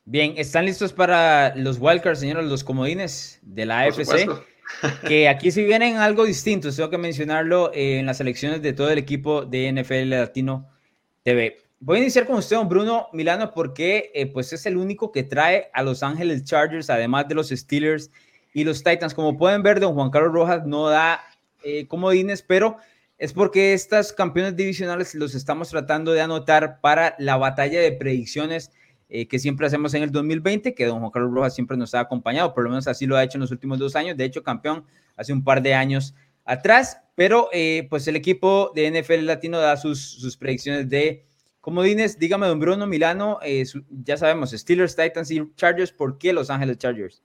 Bien, 0.04 0.34
¿están 0.36 0.64
listos 0.64 0.92
para 0.92 1.54
los 1.54 1.78
wildcards, 1.78 2.18
señores, 2.18 2.46
los 2.46 2.64
comodines 2.64 3.38
de 3.42 3.66
la 3.66 3.82
AFC? 3.82 4.28
que 5.06 5.28
aquí 5.28 5.52
sí 5.52 5.62
vienen 5.62 5.98
algo 5.98 6.24
distinto, 6.24 6.74
tengo 6.74 6.90
que 6.90 6.98
mencionarlo 6.98 7.70
eh, 7.72 8.00
en 8.00 8.06
las 8.06 8.20
elecciones 8.20 8.60
de 8.62 8.72
todo 8.72 8.90
el 8.90 8.98
equipo 8.98 9.44
de 9.44 9.72
NFL 9.72 10.10
Latino 10.10 10.68
TV. 11.22 11.58
Voy 11.78 11.98
a 11.98 12.00
iniciar 12.00 12.26
con 12.26 12.34
usted, 12.34 12.56
don 12.56 12.68
Bruno 12.68 13.10
Milano, 13.12 13.52
porque 13.52 14.10
eh, 14.12 14.26
pues 14.26 14.52
es 14.52 14.66
el 14.66 14.76
único 14.76 15.12
que 15.12 15.22
trae 15.22 15.70
a 15.72 15.84
Los 15.84 16.02
Ángeles 16.02 16.42
Chargers, 16.42 16.90
además 16.90 17.28
de 17.28 17.36
los 17.36 17.50
Steelers 17.50 18.10
y 18.52 18.64
los 18.64 18.82
Titans. 18.82 19.14
Como 19.14 19.38
pueden 19.38 19.62
ver, 19.62 19.78
don 19.78 19.94
Juan 19.94 20.10
Carlos 20.10 20.32
Rojas 20.32 20.66
no 20.66 20.88
da 20.88 21.20
eh, 21.62 21.86
comodines, 21.86 22.42
pero 22.42 22.78
es 23.20 23.34
porque 23.34 23.74
estas 23.74 24.14
campeones 24.14 24.56
divisionales 24.56 25.14
los 25.14 25.34
estamos 25.34 25.68
tratando 25.68 26.12
de 26.12 26.22
anotar 26.22 26.80
para 26.80 27.14
la 27.18 27.36
batalla 27.36 27.78
de 27.78 27.92
predicciones 27.92 28.72
eh, 29.10 29.28
que 29.28 29.38
siempre 29.38 29.66
hacemos 29.66 29.92
en 29.92 30.02
el 30.02 30.10
2020, 30.10 30.74
que 30.74 30.86
don 30.86 31.00
Juan 31.00 31.10
Carlos 31.10 31.34
Rojas 31.34 31.54
siempre 31.54 31.76
nos 31.76 31.94
ha 31.94 32.00
acompañado, 32.00 32.54
por 32.54 32.64
lo 32.64 32.70
menos 32.70 32.88
así 32.88 33.04
lo 33.04 33.18
ha 33.18 33.22
hecho 33.22 33.36
en 33.36 33.42
los 33.42 33.50
últimos 33.50 33.78
dos 33.78 33.94
años, 33.94 34.16
de 34.16 34.24
hecho 34.24 34.42
campeón 34.42 34.86
hace 35.16 35.34
un 35.34 35.44
par 35.44 35.60
de 35.60 35.74
años 35.74 36.14
atrás, 36.46 37.02
pero 37.14 37.50
eh, 37.52 37.86
pues 37.90 38.08
el 38.08 38.16
equipo 38.16 38.72
de 38.74 38.90
NFL 38.90 39.26
Latino 39.26 39.58
da 39.58 39.76
sus, 39.76 40.00
sus 40.00 40.38
predicciones 40.38 40.88
de 40.88 41.26
comodines. 41.60 42.18
Dígame, 42.18 42.46
don 42.46 42.58
Bruno 42.58 42.86
Milano, 42.86 43.38
eh, 43.42 43.66
ya 43.90 44.16
sabemos, 44.16 44.52
Steelers, 44.52 44.96
Titans 44.96 45.30
y 45.30 45.42
Chargers, 45.56 45.92
¿por 45.92 46.16
qué 46.16 46.32
Los 46.32 46.48
Ángeles 46.48 46.78
Chargers? 46.78 47.22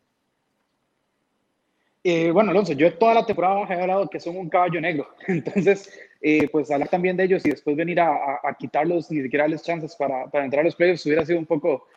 Eh, 2.08 2.30
bueno, 2.30 2.52
Alonso, 2.52 2.74
yo 2.74 2.94
toda 2.94 3.16
la 3.16 3.26
temporada 3.26 3.66
he 3.68 3.82
hablado 3.82 4.08
que 4.08 4.20
son 4.20 4.38
un 4.38 4.48
caballo 4.48 4.80
negro. 4.80 5.10
Entonces, 5.28 5.92
eh, 6.22 6.48
pues 6.52 6.70
hablar 6.70 6.88
también 6.88 7.18
de 7.18 7.24
ellos 7.24 7.44
y 7.44 7.50
después 7.50 7.76
venir 7.76 8.00
a, 8.00 8.42
a, 8.44 8.54
quitarlos, 8.54 9.10
ni 9.10 9.24
siquiera 9.24 9.46
darles 9.46 9.64
chances 9.64 9.96
para, 9.96 10.28
para, 10.28 10.46
entrar 10.46 10.62
a 10.62 10.66
los 10.66 10.76
playoffs 10.76 11.04
hubiera 11.08 11.26
sido 11.26 11.40
un 11.40 11.48
poco, 11.48 11.88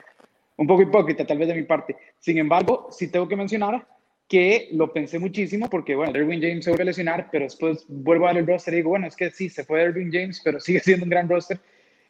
un 0.56 0.66
poco 0.66 0.80
hipócrita, 0.80 1.26
tal 1.26 1.36
vez 1.36 1.48
de 1.48 1.54
mi 1.56 1.64
parte. 1.64 1.94
Sin 2.20 2.38
embargo, 2.38 2.88
sí 2.90 3.08
tengo 3.08 3.28
que 3.28 3.36
mencionar 3.36 3.86
que 4.26 4.70
lo 4.72 4.94
pensé 4.94 5.18
muchísimo 5.18 5.68
porque, 5.68 5.94
bueno, 5.94 6.14
Derwin 6.14 6.40
James 6.40 6.64
se 6.64 6.70
vuelve 6.70 6.84
a 6.84 6.86
lesionar, 6.86 7.28
pero 7.30 7.44
después 7.44 7.84
vuelvo 7.86 8.26
a 8.26 8.32
ver 8.32 8.40
el 8.40 8.46
roster 8.46 8.72
y 8.72 8.76
digo, 8.78 8.88
bueno, 8.88 9.08
es 9.08 9.14
que 9.14 9.30
sí, 9.30 9.50
se 9.50 9.64
fue 9.64 9.80
Derwin 9.80 10.10
James, 10.10 10.40
pero 10.42 10.58
sigue 10.60 10.80
siendo 10.80 11.04
un 11.04 11.10
gran 11.10 11.28
roster. 11.28 11.60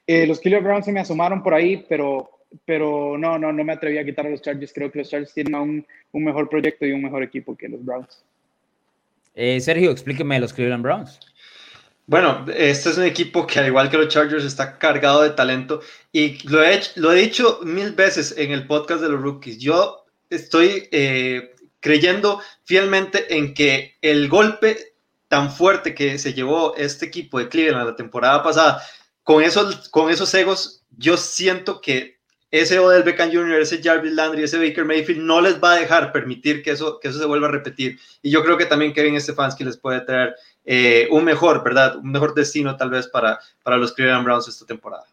Eh, 0.06 0.24
los 0.24 0.38
Killer 0.38 0.62
Browns 0.62 0.84
se 0.84 0.92
me 0.92 1.00
asomaron 1.00 1.42
por 1.42 1.52
ahí, 1.52 1.84
pero 1.88 2.30
pero 2.64 3.16
no, 3.18 3.38
no, 3.38 3.52
no 3.52 3.64
me 3.64 3.72
atreví 3.72 3.98
a 3.98 4.04
quitar 4.04 4.26
a 4.26 4.30
los 4.30 4.42
Chargers. 4.42 4.72
Creo 4.72 4.90
que 4.90 5.00
los 5.00 5.10
Chargers 5.10 5.34
tienen 5.34 5.54
un, 5.54 5.86
un 6.12 6.24
mejor 6.24 6.48
proyecto 6.48 6.86
y 6.86 6.92
un 6.92 7.02
mejor 7.02 7.22
equipo 7.22 7.56
que 7.56 7.68
los 7.68 7.84
Browns. 7.84 8.24
Eh, 9.34 9.60
Sergio, 9.60 9.90
explíqueme 9.90 10.40
los 10.40 10.52
Cleveland 10.52 10.82
Browns. 10.82 11.20
Bueno, 12.06 12.46
este 12.56 12.88
es 12.88 12.96
un 12.96 13.04
equipo 13.04 13.46
que 13.46 13.58
al 13.58 13.66
igual 13.66 13.90
que 13.90 13.98
los 13.98 14.08
Chargers 14.08 14.44
está 14.44 14.78
cargado 14.78 15.22
de 15.22 15.30
talento 15.30 15.82
y 16.10 16.38
lo 16.48 16.64
he, 16.64 16.80
lo 16.96 17.12
he 17.12 17.16
dicho 17.16 17.60
mil 17.62 17.92
veces 17.92 18.34
en 18.38 18.50
el 18.50 18.66
podcast 18.66 19.02
de 19.02 19.10
los 19.10 19.20
rookies. 19.20 19.58
Yo 19.58 20.06
estoy 20.30 20.88
eh, 20.90 21.54
creyendo 21.80 22.40
fielmente 22.64 23.36
en 23.36 23.52
que 23.52 23.96
el 24.00 24.28
golpe 24.28 24.94
tan 25.28 25.52
fuerte 25.52 25.94
que 25.94 26.18
se 26.18 26.32
llevó 26.32 26.74
este 26.76 27.06
equipo 27.06 27.38
de 27.38 27.48
Cleveland 27.48 27.86
la 27.86 27.96
temporada 27.96 28.42
pasada, 28.42 28.82
con 29.22 29.42
esos, 29.42 29.88
con 29.90 30.10
esos 30.10 30.32
egos, 30.34 30.82
yo 30.96 31.18
siento 31.18 31.80
que 31.82 32.17
ese 32.50 32.78
Odell 32.78 33.02
Beckham 33.02 33.30
Jr., 33.30 33.60
ese 33.60 33.82
Jarvis 33.82 34.12
Landry, 34.12 34.42
ese 34.42 34.58
Baker 34.58 34.84
Mayfield 34.84 35.20
no 35.20 35.40
les 35.40 35.62
va 35.62 35.72
a 35.72 35.76
dejar 35.76 36.12
permitir 36.12 36.62
que 36.62 36.70
eso, 36.70 36.98
que 36.98 37.08
eso 37.08 37.18
se 37.18 37.26
vuelva 37.26 37.48
a 37.48 37.50
repetir. 37.50 37.98
Y 38.22 38.30
yo 38.30 38.42
creo 38.42 38.56
que 38.56 38.66
también 38.66 38.92
Kevin 38.92 39.20
Stefanski 39.20 39.64
les 39.64 39.76
puede 39.76 40.00
traer 40.00 40.34
eh, 40.64 41.08
un 41.10 41.24
mejor, 41.24 41.62
¿verdad? 41.62 41.96
Un 41.96 42.10
mejor 42.10 42.34
destino 42.34 42.76
tal 42.76 42.90
vez 42.90 43.06
para, 43.06 43.38
para 43.62 43.76
los 43.76 43.92
Cleveland 43.92 44.24
Browns 44.24 44.48
esta 44.48 44.64
temporada. 44.64 45.04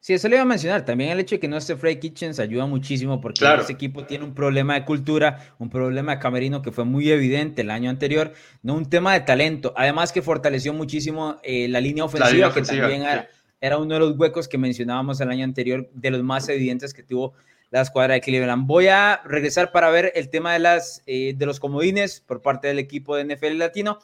Sí, 0.00 0.14
eso 0.14 0.28
le 0.28 0.36
iba 0.36 0.42
a 0.42 0.46
mencionar. 0.46 0.84
También 0.84 1.10
el 1.10 1.20
hecho 1.20 1.34
de 1.34 1.40
que 1.40 1.48
no 1.48 1.56
esté 1.56 1.76
Fred 1.76 1.98
Kitchens 1.98 2.38
ayuda 2.38 2.64
muchísimo 2.66 3.20
porque 3.20 3.44
ese 3.60 3.72
equipo 3.72 4.04
tiene 4.04 4.24
un 4.24 4.32
problema 4.32 4.74
de 4.74 4.84
cultura, 4.84 5.54
un 5.58 5.68
problema 5.68 6.14
de 6.14 6.18
camerino 6.20 6.62
que 6.62 6.72
fue 6.72 6.84
muy 6.84 7.10
evidente 7.10 7.62
el 7.62 7.70
año 7.70 7.90
anterior, 7.90 8.32
no 8.62 8.74
un 8.74 8.88
tema 8.88 9.12
de 9.12 9.20
talento. 9.20 9.74
Además 9.76 10.12
que 10.12 10.22
fortaleció 10.22 10.72
muchísimo 10.72 11.38
eh, 11.42 11.68
la 11.68 11.80
línea 11.80 12.04
ofensiva, 12.04 12.54
que 12.54 12.62
también 12.62 13.02
era, 13.02 13.28
uno 13.60 13.94
de 13.94 14.00
los 14.00 14.18
huecos 14.18 14.48
que 14.48 14.58
mencionábamos 14.58 15.20
el 15.20 15.30
año 15.30 15.44
anterior, 15.44 15.88
de 15.92 16.10
los 16.10 16.22
más 16.22 16.48
evidentes 16.48 16.94
que 16.94 17.02
tuvo 17.02 17.34
la 17.70 17.82
escuadra 17.82 18.14
de 18.14 18.20
Cleveland. 18.20 18.66
Voy 18.66 18.88
a 18.88 19.20
regresar 19.24 19.72
para 19.72 19.90
ver 19.90 20.12
el 20.14 20.30
tema 20.30 20.52
de, 20.52 20.58
las, 20.58 21.02
eh, 21.06 21.34
de 21.36 21.46
los 21.46 21.60
comodines 21.60 22.20
por 22.20 22.40
parte 22.40 22.68
del 22.68 22.78
equipo 22.78 23.16
de 23.16 23.24
NFL 23.24 23.58
Latino. 23.58 23.98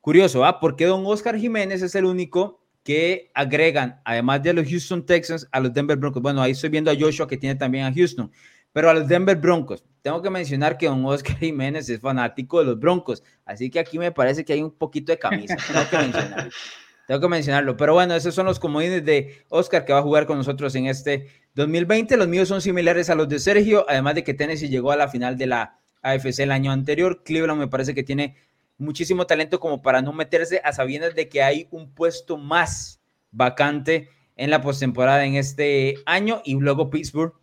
Curioso, 0.00 0.44
¿ah? 0.44 0.60
Porque 0.60 0.86
don 0.86 1.04
Oscar 1.06 1.36
Jiménez 1.36 1.82
es 1.82 1.94
el 1.94 2.04
único 2.04 2.60
que 2.82 3.30
agregan, 3.34 4.00
además 4.04 4.42
de 4.42 4.54
los 4.54 4.66
Houston 4.68 5.04
Texans, 5.04 5.46
a 5.52 5.60
los 5.60 5.72
Denver 5.72 5.98
Broncos. 5.98 6.22
Bueno, 6.22 6.40
ahí 6.40 6.52
estoy 6.52 6.70
viendo 6.70 6.90
a 6.90 6.96
Joshua 6.98 7.28
que 7.28 7.36
tiene 7.36 7.54
también 7.54 7.84
a 7.84 7.92
Houston, 7.92 8.30
pero 8.72 8.88
a 8.88 8.94
los 8.94 9.06
Denver 9.06 9.36
Broncos. 9.36 9.84
Tengo 10.02 10.22
que 10.22 10.30
mencionar 10.30 10.78
que 10.78 10.86
don 10.86 11.04
Oscar 11.04 11.36
Jiménez 11.36 11.88
es 11.90 12.00
fanático 12.00 12.60
de 12.60 12.64
los 12.64 12.80
Broncos, 12.80 13.22
así 13.44 13.70
que 13.70 13.80
aquí 13.80 13.98
me 13.98 14.12
parece 14.12 14.44
que 14.44 14.54
hay 14.54 14.62
un 14.62 14.70
poquito 14.70 15.12
de 15.12 15.18
camisa. 15.18 15.56
Tengo 15.56 15.90
que 15.90 15.96
mencionarlo. 15.98 16.50
Tengo 17.10 17.22
que 17.22 17.28
mencionarlo. 17.28 17.76
Pero 17.76 17.94
bueno, 17.94 18.14
esos 18.14 18.32
son 18.36 18.46
los 18.46 18.60
comodines 18.60 19.04
de 19.04 19.42
Oscar 19.48 19.84
que 19.84 19.92
va 19.92 19.98
a 19.98 20.02
jugar 20.02 20.26
con 20.26 20.38
nosotros 20.38 20.72
en 20.76 20.86
este 20.86 21.26
2020. 21.56 22.16
Los 22.16 22.28
míos 22.28 22.46
son 22.46 22.60
similares 22.60 23.10
a 23.10 23.16
los 23.16 23.28
de 23.28 23.40
Sergio, 23.40 23.84
además 23.88 24.14
de 24.14 24.22
que 24.22 24.32
Tennessee 24.32 24.68
llegó 24.68 24.92
a 24.92 24.96
la 24.96 25.08
final 25.08 25.36
de 25.36 25.48
la 25.48 25.76
AFC 26.02 26.38
el 26.38 26.52
año 26.52 26.70
anterior. 26.70 27.24
Cleveland 27.24 27.58
me 27.58 27.66
parece 27.66 27.96
que 27.96 28.04
tiene 28.04 28.36
muchísimo 28.78 29.26
talento 29.26 29.58
como 29.58 29.82
para 29.82 30.02
no 30.02 30.12
meterse 30.12 30.60
a 30.62 30.72
sabiendas 30.72 31.16
de 31.16 31.28
que 31.28 31.42
hay 31.42 31.66
un 31.72 31.92
puesto 31.92 32.36
más 32.36 33.00
vacante 33.32 34.10
en 34.36 34.50
la 34.50 34.60
postemporada 34.60 35.24
en 35.24 35.34
este 35.34 35.96
año 36.06 36.42
y 36.44 36.54
luego 36.60 36.90
Pittsburgh, 36.90 37.34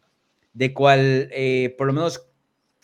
de 0.53 0.74
cual 0.74 1.27
eh, 1.33 1.75
por 1.77 1.88
lo 1.88 1.93
menos 1.93 2.25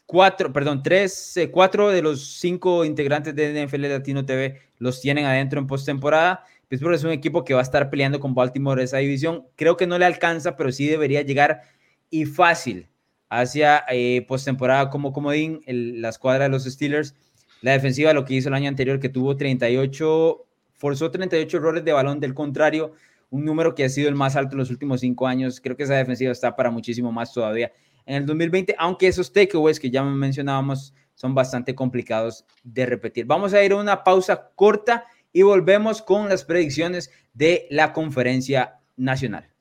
cuatro, 0.06 0.52
perdón, 0.52 0.84
tres, 0.84 1.38
eh, 1.38 1.50
cuatro 1.50 1.92
de 1.92 2.02
los 2.02 2.40
cinco 2.40 2.84
integrantes 2.84 3.34
de 3.34 3.66
NFL 3.66 3.88
Latino 3.88 4.26
TV 4.26 4.60
los 4.80 5.00
tienen 5.00 5.24
adentro 5.24 5.62
en 5.62 5.68
postemporada. 5.68 6.44
Pittsburgh 6.74 6.96
es 6.96 7.04
un 7.04 7.12
equipo 7.12 7.44
que 7.44 7.54
va 7.54 7.60
a 7.60 7.62
estar 7.62 7.92
peleando 7.92 8.20
con 8.20 8.34
Baltimore 8.34 8.82
esa 8.82 8.98
división. 8.98 9.46
Creo 9.56 9.78
que 9.78 9.86
no 9.86 10.00
le 10.00 10.06
alcanza, 10.06 10.58
pero 10.58 10.72
sí 10.72 10.88
debería 10.88 11.22
llegar 11.22 11.62
y 12.10 12.26
fácil 12.26 12.90
hacia 13.30 13.84
eh, 13.92 14.26
postemporada 14.28 14.90
como 14.90 15.14
comodín 15.14 15.62
la 15.68 16.10
escuadra 16.10 16.46
de 16.46 16.50
los 16.50 16.64
Steelers 16.64 17.14
la 17.62 17.74
defensiva, 17.74 18.12
lo 18.12 18.26
que 18.26 18.34
hizo 18.34 18.50
el 18.50 18.56
año 18.56 18.70
anterior, 18.70 19.00
que 19.00 19.10
tuvo 19.10 19.38
38, 19.38 20.46
forzó 20.74 21.12
38 21.12 21.58
errores 21.58 21.86
de 21.86 21.92
balón 21.92 22.20
del 22.20 22.34
contrario, 22.34 22.94
un 23.30 23.46
número 23.46 23.76
que 23.76 23.84
ha 23.84 23.90
sido 23.90 24.10
el 24.10 24.16
más 24.16 24.36
alto 24.36 24.54
en 24.56 24.58
los 24.58 24.72
últimos 24.72 25.02
cinco 25.02 25.28
años. 25.28 25.62
Creo 25.62 25.78
que 25.78 25.84
esa 25.84 25.94
defensiva 25.94 26.32
está 26.32 26.56
para 26.56 26.72
muchísimo 26.72 27.12
más 27.12 27.32
todavía 27.32 27.72
en 28.08 28.16
el 28.16 28.26
2020, 28.26 28.74
aunque 28.80 29.06
esos 29.06 29.32
takeaways 29.32 29.80
que 29.80 29.92
ya 29.92 30.02
mencionábamos 30.02 30.96
son 31.14 31.36
bastante 31.36 31.76
complicados 31.76 32.46
de 32.64 32.88
repetir. 32.88 33.28
Vamos 33.28 33.54
a 33.54 33.64
ir 33.64 33.74
a 33.74 33.76
una 33.76 34.04
pausa 34.04 34.50
corta 34.56 35.06
y 35.34 35.42
volvemos 35.42 36.02
con 36.02 36.30
las 36.30 36.46
predicciones 36.46 37.12
de 37.34 37.68
la 37.70 37.92
conferencia 37.92 38.80
nacional. 38.96 39.53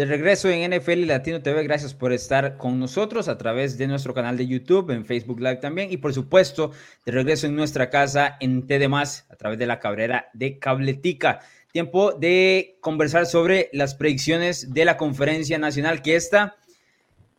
De 0.00 0.06
regreso 0.06 0.48
en 0.48 0.72
NFL 0.72 1.06
Latino 1.06 1.42
TV, 1.42 1.62
gracias 1.62 1.92
por 1.92 2.14
estar 2.14 2.56
con 2.56 2.80
nosotros 2.80 3.28
a 3.28 3.36
través 3.36 3.76
de 3.76 3.86
nuestro 3.86 4.14
canal 4.14 4.38
de 4.38 4.46
YouTube, 4.46 4.92
en 4.92 5.04
Facebook 5.04 5.40
Live 5.40 5.56
también, 5.56 5.92
y 5.92 5.98
por 5.98 6.14
supuesto, 6.14 6.70
de 7.04 7.12
regreso 7.12 7.46
en 7.46 7.54
nuestra 7.54 7.90
casa 7.90 8.38
en 8.40 8.66
TD 8.66 8.86
a 8.94 9.36
través 9.36 9.58
de 9.58 9.66
la 9.66 9.78
cabrera 9.78 10.30
de 10.32 10.58
Cabletica. 10.58 11.40
Tiempo 11.70 12.12
de 12.12 12.78
conversar 12.80 13.26
sobre 13.26 13.68
las 13.74 13.94
predicciones 13.94 14.72
de 14.72 14.86
la 14.86 14.96
conferencia 14.96 15.58
nacional, 15.58 16.00
que 16.00 16.16
esta, 16.16 16.56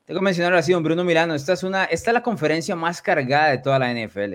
tengo 0.05 0.19
que 0.19 0.25
mencionarlo 0.25 0.59
así, 0.59 0.71
don 0.71 0.83
Bruno 0.83 1.03
Milano, 1.03 1.33
esta 1.33 1.53
es, 1.53 1.63
una, 1.63 1.85
esta 1.85 2.11
es 2.11 2.13
la 2.13 2.21
conferencia 2.21 2.75
más 2.75 3.01
cargada 3.01 3.49
de 3.49 3.57
toda 3.57 3.79
la 3.79 3.91
NFL. 3.91 4.33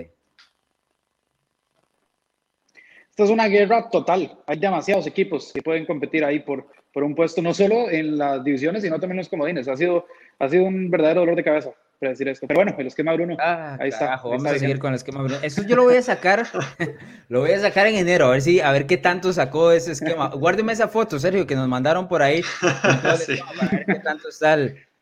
Esta 3.09 3.23
es 3.23 3.29
una 3.29 3.47
guerra 3.47 3.89
total. 3.89 4.37
Hay 4.45 4.59
demasiados 4.59 5.07
equipos 5.07 5.53
que 5.53 5.61
pueden 5.61 5.85
competir 5.85 6.25
ahí 6.25 6.41
por, 6.41 6.67
por 6.97 7.03
un 7.03 7.13
puesto, 7.13 7.43
no 7.43 7.53
solo 7.53 7.91
en 7.91 8.17
las 8.17 8.43
divisiones, 8.43 8.81
sino 8.81 8.95
también 8.95 9.11
en 9.11 9.17
los 9.17 9.29
comodines. 9.29 9.67
Ha 9.67 9.77
sido, 9.77 10.07
ha 10.39 10.49
sido 10.49 10.63
un 10.63 10.89
verdadero 10.89 11.19
dolor 11.19 11.35
de 11.35 11.43
cabeza 11.43 11.69
para 11.99 12.09
decir 12.09 12.27
esto. 12.27 12.47
Pero 12.47 12.57
bueno, 12.57 12.75
el 12.75 12.87
esquema 12.87 13.13
Bruno, 13.13 13.37
ah, 13.39 13.77
ahí 13.79 13.89
está. 13.89 14.19
vamos 14.23 14.43
a 14.47 14.57
seguir 14.57 14.79
con 14.79 14.89
el 14.89 14.95
esquema 14.95 15.21
Bruno. 15.21 15.37
Eso 15.43 15.61
yo 15.61 15.75
lo 15.75 15.83
voy 15.83 15.97
a 15.97 16.01
sacar, 16.01 16.47
lo 17.29 17.41
voy 17.41 17.51
a 17.51 17.59
sacar 17.59 17.85
en 17.85 17.97
enero, 17.97 18.25
a 18.25 18.29
ver 18.31 18.41
si, 18.41 18.61
a 18.61 18.71
ver 18.71 18.87
qué 18.87 18.97
tanto 18.97 19.31
sacó 19.31 19.71
ese 19.71 19.91
esquema. 19.91 20.29
Guárdeme 20.29 20.73
esa 20.73 20.87
foto, 20.87 21.19
Sergio, 21.19 21.45
que 21.45 21.55
nos 21.55 21.67
mandaron 21.67 22.07
por 22.07 22.23
ahí. 22.23 22.41
sí. 23.27 23.35
Para 23.55 23.69
ver 23.69 23.85
qué 23.85 23.99
tanto 23.99 24.29
está 24.29 24.57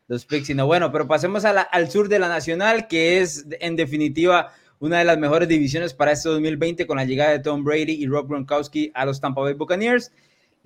los 0.06 0.26
picks. 0.26 0.54
No, 0.54 0.66
bueno, 0.66 0.92
pero 0.92 1.08
pasemos 1.08 1.46
al 1.46 1.90
sur 1.90 2.10
de 2.10 2.18
la 2.18 2.28
Nacional, 2.28 2.88
que 2.88 3.22
es 3.22 3.46
en 3.58 3.74
definitiva 3.74 4.52
una 4.80 4.98
de 4.98 5.06
las 5.06 5.16
mejores 5.16 5.48
divisiones 5.48 5.94
para 5.94 6.12
este 6.12 6.28
2020 6.28 6.86
con 6.86 6.98
la 6.98 7.06
llegada 7.06 7.30
de 7.30 7.38
Tom 7.38 7.64
Brady 7.64 7.92
y 7.92 8.06
Rob 8.06 8.28
Gronkowski 8.28 8.92
a 8.94 9.06
los 9.06 9.18
Tampa 9.18 9.40
Bay 9.40 9.54
Buccaneers. 9.54 10.12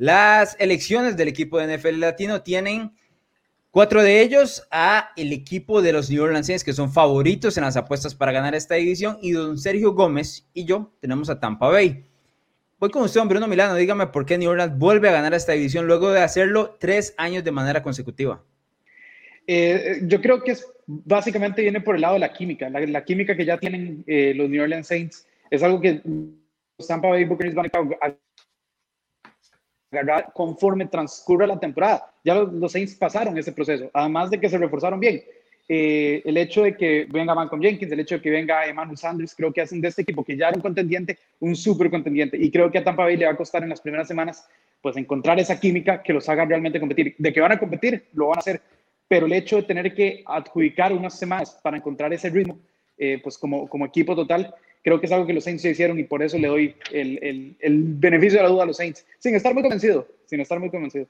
Las 0.00 0.56
elecciones 0.58 1.18
del 1.18 1.28
equipo 1.28 1.58
de 1.58 1.76
NFL 1.76 2.00
Latino 2.00 2.40
tienen 2.40 2.92
cuatro 3.70 4.02
de 4.02 4.22
ellos 4.22 4.66
a 4.70 5.10
el 5.14 5.30
equipo 5.30 5.82
de 5.82 5.92
los 5.92 6.08
New 6.08 6.22
Orleans 6.22 6.46
Saints, 6.46 6.64
que 6.64 6.72
son 6.72 6.90
favoritos 6.90 7.58
en 7.58 7.64
las 7.64 7.76
apuestas 7.76 8.14
para 8.14 8.32
ganar 8.32 8.54
esta 8.54 8.76
división, 8.76 9.18
y 9.20 9.32
don 9.32 9.58
Sergio 9.58 9.92
Gómez 9.92 10.48
y 10.54 10.64
yo 10.64 10.90
tenemos 11.02 11.28
a 11.28 11.38
Tampa 11.38 11.68
Bay. 11.68 12.06
Voy 12.78 12.88
con 12.88 13.02
usted, 13.02 13.20
don 13.20 13.28
Bruno 13.28 13.46
Milano, 13.46 13.74
dígame 13.74 14.06
por 14.06 14.24
qué 14.24 14.38
New 14.38 14.48
Orleans 14.48 14.78
vuelve 14.78 15.10
a 15.10 15.12
ganar 15.12 15.34
esta 15.34 15.52
división 15.52 15.86
luego 15.86 16.10
de 16.10 16.22
hacerlo 16.22 16.78
tres 16.80 17.12
años 17.18 17.44
de 17.44 17.52
manera 17.52 17.82
consecutiva. 17.82 18.42
Eh, 19.46 20.00
yo 20.04 20.22
creo 20.22 20.42
que 20.42 20.52
es, 20.52 20.66
básicamente 20.86 21.60
viene 21.60 21.82
por 21.82 21.96
el 21.96 22.00
lado 22.00 22.14
de 22.14 22.20
la 22.20 22.32
química, 22.32 22.70
la, 22.70 23.04
química 23.04 23.36
que 23.36 23.44
ya 23.44 23.58
tienen 23.58 24.02
eh, 24.06 24.32
los 24.34 24.48
New 24.48 24.62
Orleans 24.62 24.86
Saints 24.86 25.26
es 25.50 25.62
algo 25.62 25.78
que 25.78 26.00
Tampa 26.88 27.08
Bay 27.08 27.24
Buccaneers 27.24 27.54
van 27.54 27.66
a 28.00 28.14
conforme 30.34 30.86
transcurre 30.86 31.46
la 31.46 31.58
temporada. 31.58 32.12
Ya 32.24 32.34
los, 32.34 32.72
Saints 32.72 32.94
pasaron 32.94 33.36
ese 33.36 33.52
proceso, 33.52 33.90
además 33.92 34.30
de 34.30 34.40
que 34.40 34.48
se 34.48 34.58
reforzaron 34.58 35.00
bien. 35.00 35.22
Eh, 35.68 36.22
el 36.24 36.36
hecho 36.36 36.64
de 36.64 36.76
que 36.76 37.06
venga 37.08 37.34
Malcolm 37.34 37.62
Jenkins, 37.62 37.92
el 37.92 38.00
hecho 38.00 38.16
de 38.16 38.22
que 38.22 38.30
venga 38.30 38.66
Emmanuel 38.66 38.96
Sanders, 38.96 39.34
creo 39.34 39.52
que 39.52 39.60
hacen 39.60 39.80
de 39.80 39.88
este 39.88 40.02
equipo 40.02 40.24
que 40.24 40.36
ya 40.36 40.48
era 40.48 40.56
un 40.56 40.62
contendiente, 40.62 41.18
un 41.38 41.54
súper 41.54 41.90
contendiente. 41.90 42.36
Y 42.36 42.50
creo 42.50 42.70
que 42.70 42.78
a 42.78 42.84
Tampa 42.84 43.04
Bay 43.04 43.16
le 43.16 43.26
va 43.26 43.32
a 43.32 43.36
costar 43.36 43.62
en 43.62 43.68
las 43.68 43.80
primeras 43.80 44.08
semanas 44.08 44.46
pues 44.80 44.96
encontrar 44.96 45.38
esa 45.38 45.60
química 45.60 46.02
que 46.02 46.12
los 46.12 46.28
haga 46.28 46.44
realmente 46.44 46.80
competir. 46.80 47.14
De 47.18 47.32
que 47.32 47.40
van 47.40 47.52
a 47.52 47.58
competir, 47.58 48.06
lo 48.14 48.28
van 48.28 48.38
a 48.38 48.40
hacer. 48.40 48.60
Pero 49.06 49.26
el 49.26 49.32
hecho 49.32 49.56
de 49.56 49.62
tener 49.64 49.94
que 49.94 50.22
adjudicar 50.26 50.92
unas 50.92 51.18
semanas 51.18 51.58
para 51.62 51.76
encontrar 51.76 52.12
ese 52.12 52.30
ritmo, 52.30 52.58
eh, 52.96 53.20
pues 53.22 53.36
como, 53.38 53.68
como 53.68 53.86
equipo 53.86 54.14
total, 54.16 54.54
creo 54.82 55.00
que 55.00 55.06
es 55.06 55.12
algo 55.12 55.26
que 55.26 55.32
los 55.32 55.44
Saints 55.44 55.64
hicieron 55.64 55.98
y 55.98 56.04
por 56.04 56.22
eso 56.22 56.38
le 56.38 56.48
doy 56.48 56.76
el, 56.92 57.56
beneficio 57.96 58.38
de 58.38 58.44
la 58.44 58.48
duda 58.50 58.64
a 58.64 58.66
los 58.66 58.76
Saints, 58.76 59.06
sin 59.18 59.34
estar 59.34 59.52
muy 59.54 59.62
convencido, 59.62 60.06
sin 60.26 60.40
estar 60.40 60.58
muy 60.58 60.70
convencido. 60.70 61.06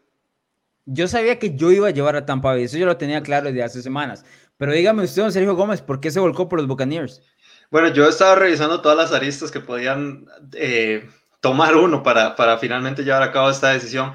Yo 0.86 1.06
sabía 1.06 1.38
que 1.38 1.54
yo 1.54 1.70
iba 1.70 1.88
a 1.88 1.92
llevar 1.92 2.16
a 2.16 2.26
Tampa 2.26 2.52
Bay, 2.52 2.64
eso 2.64 2.78
yo 2.78 2.86
lo 2.86 2.96
tenía 2.96 3.22
claro 3.22 3.46
desde 3.46 3.62
hace 3.62 3.82
semanas. 3.82 4.24
Pero 4.56 4.72
dígame 4.72 5.04
usted, 5.04 5.22
don 5.22 5.32
Sergio 5.32 5.54
Gómez, 5.54 5.82
¿por 5.82 6.00
qué 6.00 6.10
se 6.10 6.20
volcó 6.20 6.48
por 6.48 6.58
los 6.58 6.68
Buccaneers? 6.68 7.22
Bueno, 7.70 7.88
yo 7.92 8.08
estaba 8.08 8.34
revisando 8.34 8.80
todas 8.80 8.98
las 8.98 9.12
aristas 9.12 9.50
que 9.50 9.60
podían 9.60 10.26
eh, 10.54 11.08
tomar 11.40 11.76
uno 11.76 12.02
para, 12.02 12.34
para 12.34 12.58
finalmente 12.58 13.04
llevar 13.04 13.22
a 13.22 13.32
cabo 13.32 13.50
esta 13.50 13.70
decisión. 13.70 14.12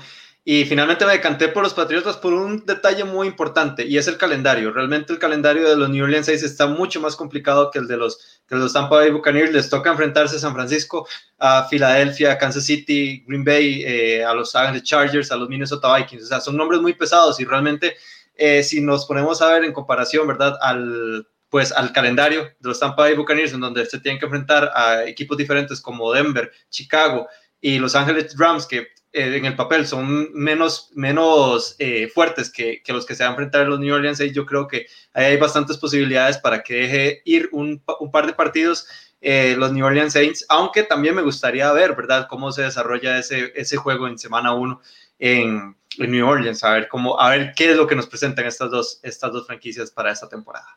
Y 0.48 0.64
finalmente 0.66 1.08
me 1.08 1.14
decanté 1.14 1.48
por 1.48 1.64
los 1.64 1.74
Patriotas 1.74 2.18
por 2.18 2.32
un 2.32 2.68
detalle 2.68 3.04
muy 3.04 3.26
importante 3.26 3.84
y 3.84 3.98
es 3.98 4.08
el 4.08 4.20
calendario. 4.20 4.72
Realmente 4.72 5.12
el 5.12 5.18
calendario 5.18 5.68
de 5.68 5.76
los 5.76 5.90
New 5.90 6.04
Orleans 6.04 6.28
Saints 6.28 6.44
está 6.44 6.68
mucho 6.68 7.02
más 7.02 7.16
complicado 7.16 7.72
que 7.72 7.80
el 7.80 7.88
de 7.88 7.98
los, 7.98 8.44
que 8.48 8.54
los 8.54 8.72
Tampa 8.72 8.98
Bay 8.98 9.10
Buccaneers. 9.10 9.52
Les 9.52 9.72
toca 9.72 9.90
enfrentarse 9.90 10.36
a 10.36 10.40
San 10.40 10.54
Francisco, 10.54 11.08
a 11.40 11.64
Filadelfia, 11.68 12.34
a 12.34 12.38
Kansas 12.38 12.64
City, 12.64 13.24
Green 13.26 13.44
Bay, 13.44 13.84
eh, 13.88 14.24
a 14.24 14.36
los 14.36 14.56
Angeles 14.56 14.84
Chargers, 14.84 15.32
a 15.32 15.36
los 15.36 15.50
Minnesota 15.50 15.98
Vikings. 15.98 16.26
O 16.26 16.28
sea, 16.28 16.40
son 16.40 16.56
nombres 16.56 16.80
muy 16.80 16.94
pesados 16.94 17.40
y 17.40 17.46
realmente 17.46 17.96
eh, 18.36 18.62
si 18.62 18.82
nos 18.82 19.08
ponemos 19.08 19.42
a 19.42 19.50
ver 19.50 19.64
en 19.64 19.74
comparación, 19.74 20.28
¿verdad? 20.28 20.60
Al, 20.62 21.28
pues 21.50 21.72
al 21.72 21.92
calendario 21.92 22.44
de 22.44 22.70
los 22.70 22.80
Tampa 22.80 23.02
Bay 23.02 23.16
Buccaneers, 23.16 23.54
en 23.54 23.62
donde 23.62 23.84
se 23.88 24.00
tienen 24.00 24.20
que 24.20 24.26
enfrentar 24.26 24.72
a 24.76 25.06
equipos 25.06 25.38
diferentes 25.38 25.82
como 25.82 26.14
Denver, 26.14 26.52
Chicago 26.70 27.28
y 27.60 27.80
Los 27.80 27.96
Angeles 27.96 28.36
Rams, 28.38 28.68
que 28.68 28.90
eh, 29.16 29.38
en 29.38 29.46
el 29.46 29.56
papel 29.56 29.88
son 29.88 30.34
menos, 30.34 30.92
menos 30.94 31.76
eh, 31.80 32.08
fuertes 32.14 32.52
que, 32.52 32.84
que, 32.84 32.92
los 32.92 33.06
que 33.06 33.16
se 33.16 33.24
van 33.24 33.30
a 33.30 33.34
enfrentar 33.34 33.62
a 33.62 33.66
los 33.66 33.80
New 33.80 33.96
Orleans 33.96 34.18
Saints, 34.18 34.36
yo 34.36 34.46
creo 34.46 34.68
que 34.68 34.88
ahí 35.14 35.26
hay 35.26 35.38
bastantes 35.38 35.78
posibilidades 35.78 36.38
para 36.38 36.62
que 36.62 36.74
deje 36.74 37.22
ir 37.24 37.48
un, 37.54 37.82
un 38.00 38.12
par 38.12 38.28
de 38.28 38.34
partidos 38.34 38.88
eh, 39.22 39.56
los 39.58 39.72
New 39.72 39.86
Orleans 39.86 40.14
Saints, 40.14 40.46
aunque 40.50 40.84
también 40.84 41.16
me 41.16 41.22
gustaría 41.22 41.72
ver, 41.72 41.96
¿verdad?, 41.96 42.28
cómo 42.30 42.52
se 42.52 42.64
desarrolla 42.64 43.18
ese, 43.18 43.54
ese 43.56 43.78
juego 43.78 44.08
en 44.08 44.20
semana 44.20 44.54
1 44.54 44.82
en, 45.20 45.76
en, 45.98 46.12
New 46.12 46.28
Orleans, 46.28 46.64
a 46.64 46.74
ver, 46.74 46.88
cómo, 46.90 47.20
a 47.20 47.30
ver 47.30 47.54
qué 47.56 47.72
es 47.72 47.78
lo 47.78 47.88
que 47.88 47.96
nos 47.96 48.08
presentan 48.08 48.46
estas 48.46 48.70
dos, 48.70 49.00
estas 49.02 49.32
dos 49.32 49.48
franquicias 49.48 49.90
para 49.90 50.12
esta 50.12 50.28
temporada. 50.28 50.68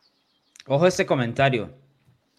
Ojo 0.66 0.87
este 0.87 1.05
comentario. 1.05 1.70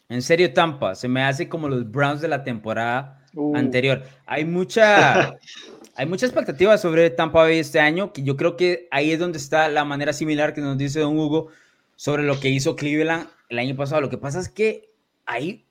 En 0.08 0.24
serio, 0.24 0.52
Tampa, 0.52 0.96
se 0.96 1.08
me 1.08 1.24
hace 1.24 1.48
como 1.48 1.70
los 1.70 1.92
Browns 1.92 2.22
de 2.22 2.28
la 2.28 2.44
temporada 2.44 3.24
uh. 3.36 3.56
anterior. 3.56 4.02
Hay 4.26 4.46
mucha, 4.46 5.38
hay 6.00 6.06
mucha 6.06 6.26
expectativa 6.26 6.78
sobre 6.78 7.10
Tampa 7.10 7.42
Bay 7.42 7.60
este 7.60 7.82
año, 7.82 8.14
que 8.14 8.24
yo 8.24 8.38
creo 8.38 8.56
que 8.56 8.88
ahí 8.90 9.12
es 9.12 9.20
donde 9.20 9.38
está 9.38 9.68
la 9.68 9.84
manera 9.84 10.14
similar 10.14 10.54
que 10.54 10.62
nos 10.62 10.78
dice 10.78 11.02
Don 11.02 11.20
Hugo 11.20 11.50
sobre 11.98 12.24
lo 12.24 12.40
que 12.40 12.48
hizo 12.48 12.78
Cleveland 12.78 13.28
el 13.50 13.60
año 13.60 13.76
pasado. 13.76 14.00
Lo 14.00 14.10
que 14.10 14.18
pasa 14.18 14.40
es 14.40 14.48
que 14.48 14.94
hay 15.26 15.66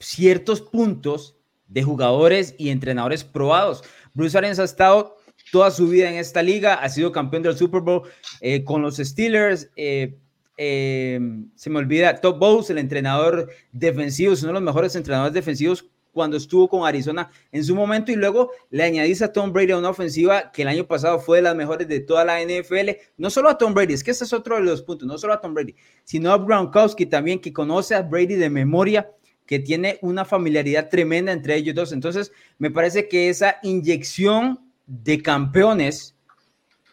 ciertos 0.00 0.62
puntos 0.62 1.36
de 1.68 1.82
jugadores 1.82 2.54
y 2.56 2.70
entrenadores 2.70 3.22
probados. 3.22 3.84
Bruce 4.14 4.38
Arians 4.38 4.58
ha 4.60 4.64
estado 4.64 5.18
toda 5.52 5.70
su 5.70 5.88
vida 5.88 6.08
en 6.08 6.16
esta 6.16 6.42
liga, 6.42 6.76
ha 6.76 6.88
sido 6.88 7.12
campeón 7.12 7.42
del 7.42 7.58
Super 7.58 7.82
Bowl 7.82 8.08
eh, 8.40 8.64
con 8.64 8.80
los 8.80 8.96
Steelers. 8.96 9.68
Eh, 9.76 10.16
eh, 10.56 11.20
se 11.54 11.68
me 11.68 11.80
olvida, 11.80 12.22
Top 12.22 12.38
Bowles, 12.38 12.70
el 12.70 12.78
entrenador 12.78 13.50
defensivo, 13.72 14.32
es 14.32 14.42
uno 14.42 14.52
de 14.52 14.60
los 14.60 14.62
mejores 14.62 14.96
entrenadores 14.96 15.34
defensivos 15.34 15.84
cuando 16.16 16.38
estuvo 16.38 16.66
con 16.66 16.86
Arizona 16.86 17.28
en 17.52 17.62
su 17.62 17.74
momento 17.74 18.10
y 18.10 18.16
luego 18.16 18.50
le 18.70 18.84
añadís 18.84 19.20
a 19.20 19.30
Tom 19.30 19.52
Brady 19.52 19.72
a 19.72 19.76
una 19.76 19.90
ofensiva 19.90 20.50
que 20.50 20.62
el 20.62 20.68
año 20.68 20.86
pasado 20.86 21.18
fue 21.20 21.36
de 21.36 21.42
las 21.42 21.54
mejores 21.54 21.86
de 21.88 22.00
toda 22.00 22.24
la 22.24 22.40
NFL, 22.42 22.92
no 23.18 23.28
solo 23.28 23.50
a 23.50 23.58
Tom 23.58 23.74
Brady, 23.74 23.92
es 23.92 24.02
que 24.02 24.12
ese 24.12 24.24
es 24.24 24.32
otro 24.32 24.56
de 24.56 24.62
los 24.62 24.80
puntos, 24.80 25.06
no 25.06 25.18
solo 25.18 25.34
a 25.34 25.42
Tom 25.42 25.52
Brady, 25.52 25.74
sino 26.04 26.32
a 26.32 26.38
Gronkowski 26.38 27.04
también, 27.04 27.38
que 27.38 27.52
conoce 27.52 27.94
a 27.94 28.00
Brady 28.00 28.36
de 28.36 28.48
memoria, 28.48 29.10
que 29.44 29.58
tiene 29.58 29.98
una 30.00 30.24
familiaridad 30.24 30.88
tremenda 30.88 31.32
entre 31.32 31.54
ellos 31.54 31.74
dos. 31.74 31.92
Entonces, 31.92 32.32
me 32.56 32.70
parece 32.70 33.08
que 33.08 33.28
esa 33.28 33.56
inyección 33.62 34.58
de 34.86 35.20
campeones, 35.20 36.16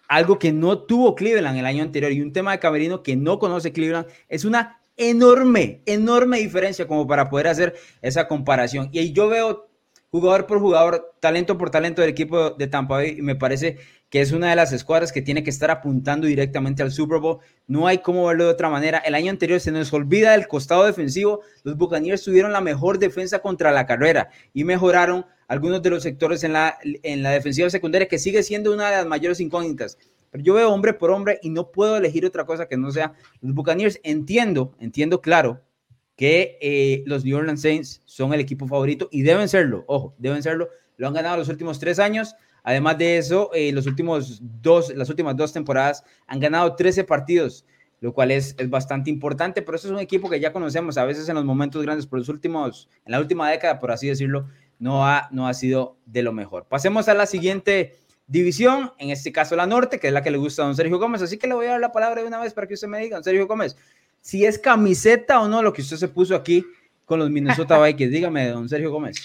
algo 0.09 0.37
que 0.37 0.51
no 0.51 0.79
tuvo 0.79 1.15
Cleveland 1.15 1.57
el 1.57 1.65
año 1.65 1.81
anterior 1.81 2.11
y 2.11 2.19
un 2.19 2.33
tema 2.33 2.51
de 2.51 2.59
camerino 2.59 3.03
que 3.03 3.15
no 3.15 3.39
conoce 3.39 3.71
Cleveland, 3.71 4.07
es 4.27 4.43
una 4.43 4.81
enorme, 4.97 5.81
enorme 5.85 6.39
diferencia 6.39 6.87
como 6.87 7.07
para 7.07 7.29
poder 7.29 7.47
hacer 7.47 7.75
esa 8.01 8.27
comparación. 8.27 8.89
Y 8.91 9.13
yo 9.13 9.27
veo 9.29 9.69
jugador 10.11 10.45
por 10.45 10.59
jugador, 10.59 11.15
talento 11.19 11.57
por 11.57 11.71
talento 11.71 12.01
del 12.01 12.11
equipo 12.11 12.51
de 12.51 12.67
Tampa 12.67 12.95
Bay 12.95 13.15
y 13.17 13.21
me 13.23 13.35
parece 13.35 13.79
que 14.11 14.21
es 14.21 14.31
una 14.31 14.51
de 14.51 14.55
las 14.55 14.71
escuadras 14.71 15.11
que 15.11 15.23
tiene 15.23 15.43
que 15.43 15.49
estar 15.49 15.71
apuntando 15.71 16.27
directamente 16.27 16.83
al 16.83 16.91
Super 16.91 17.17
Bowl. 17.17 17.39
No 17.65 17.87
hay 17.87 17.97
cómo 17.97 18.27
verlo 18.27 18.43
de 18.43 18.51
otra 18.51 18.69
manera. 18.69 18.99
El 18.99 19.15
año 19.15 19.31
anterior 19.31 19.59
se 19.59 19.71
nos 19.71 19.91
olvida 19.91 20.33
del 20.33 20.47
costado 20.47 20.85
defensivo. 20.85 21.41
Los 21.63 21.77
Buccaneers 21.77 22.21
tuvieron 22.21 22.53
la 22.53 22.61
mejor 22.61 22.99
defensa 22.99 23.39
contra 23.39 23.71
la 23.71 23.87
carrera 23.87 24.29
y 24.53 24.65
mejoraron 24.65 25.25
algunos 25.47 25.81
de 25.81 25.89
los 25.89 26.03
sectores 26.03 26.43
en 26.43 26.53
la, 26.53 26.77
en 26.83 27.23
la 27.23 27.31
defensiva 27.31 27.71
secundaria, 27.71 28.07
que 28.07 28.19
sigue 28.19 28.43
siendo 28.43 28.71
una 28.71 28.91
de 28.91 28.97
las 28.97 29.07
mayores 29.07 29.39
incógnitas. 29.39 29.97
Pero 30.33 30.43
yo 30.43 30.55
veo 30.55 30.73
hombre 30.73 30.95
por 30.95 31.11
hombre 31.11 31.39
y 31.43 31.51
no 31.51 31.69
puedo 31.69 31.95
elegir 31.95 32.25
otra 32.25 32.43
cosa 32.43 32.65
que 32.67 32.75
no 32.75 32.89
sea 32.89 33.13
los 33.39 33.53
Buccaneers. 33.53 33.99
Entiendo, 34.01 34.73
entiendo 34.79 35.21
claro 35.21 35.61
que 36.15 36.57
eh, 36.59 37.03
los 37.05 37.23
New 37.23 37.37
Orleans 37.37 37.61
Saints 37.61 38.01
son 38.05 38.33
el 38.33 38.39
equipo 38.39 38.67
favorito 38.67 39.09
y 39.11 39.21
deben 39.21 39.47
serlo. 39.47 39.83
Ojo, 39.85 40.15
deben 40.17 40.41
serlo. 40.41 40.69
Lo 40.97 41.07
han 41.07 41.13
ganado 41.13 41.37
los 41.37 41.49
últimos 41.49 41.77
tres 41.77 41.99
años. 41.99 42.35
Además 42.63 42.97
de 42.97 43.19
eso, 43.19 43.51
eh, 43.53 43.71
los 43.73 43.85
últimos 43.85 44.41
dos, 44.41 44.91
las 44.95 45.07
últimas 45.11 45.37
dos 45.37 45.53
temporadas 45.53 46.03
han 46.25 46.39
ganado 46.39 46.75
13 46.75 47.03
partidos, 47.03 47.63
lo 47.99 48.11
cual 48.11 48.31
es, 48.31 48.55
es, 48.57 48.71
bastante 48.71 49.11
importante, 49.11 49.61
pero 49.61 49.75
eso 49.75 49.87
es 49.87 49.93
un 49.93 49.99
equipo 49.99 50.31
que 50.31 50.39
ya 50.39 50.51
conocemos 50.51 50.97
a 50.97 51.05
veces 51.05 51.29
en 51.29 51.35
los 51.35 51.45
momentos 51.45 51.83
grandes, 51.83 52.07
por 52.07 52.17
los 52.17 52.29
últimos, 52.29 52.89
en 53.05 53.11
la 53.11 53.19
última 53.19 53.51
década, 53.51 53.79
por 53.79 53.91
así 53.91 54.07
decirlo, 54.07 54.47
no 54.79 55.05
ha, 55.05 55.29
no 55.31 55.47
ha 55.47 55.53
sido 55.53 55.97
de 56.05 56.23
lo 56.23 56.33
mejor. 56.33 56.65
Pasemos 56.65 57.07
a 57.07 57.13
la 57.13 57.25
siguiente 57.25 57.95
división, 58.27 58.93
en 58.97 59.09
este 59.09 59.31
caso 59.31 59.55
la 59.55 59.67
norte, 59.67 59.99
que 59.99 60.07
es 60.07 60.13
la 60.13 60.23
que 60.23 60.31
le 60.31 60.37
gusta 60.37 60.61
a 60.61 60.65
don 60.65 60.75
Sergio 60.75 60.99
Gómez. 60.99 61.21
Así 61.21 61.37
que 61.37 61.47
le 61.47 61.53
voy 61.53 61.67
a 61.67 61.71
dar 61.71 61.79
la 61.79 61.91
palabra 61.91 62.21
de 62.21 62.27
una 62.27 62.39
vez 62.39 62.53
para 62.53 62.67
que 62.67 62.73
usted 62.73 62.87
me 62.87 62.99
diga, 62.99 63.17
don 63.17 63.23
Sergio 63.23 63.47
Gómez, 63.47 63.75
si 64.21 64.45
es 64.45 64.57
camiseta 64.57 65.41
o 65.41 65.47
no 65.47 65.61
lo 65.61 65.73
que 65.73 65.81
usted 65.81 65.97
se 65.97 66.07
puso 66.07 66.35
aquí 66.35 66.65
con 67.05 67.19
los 67.19 67.29
Minnesota 67.29 67.77
Vikings. 67.83 68.11
Dígame, 68.11 68.49
don 68.49 68.69
Sergio 68.69 68.91
Gómez. 68.91 69.17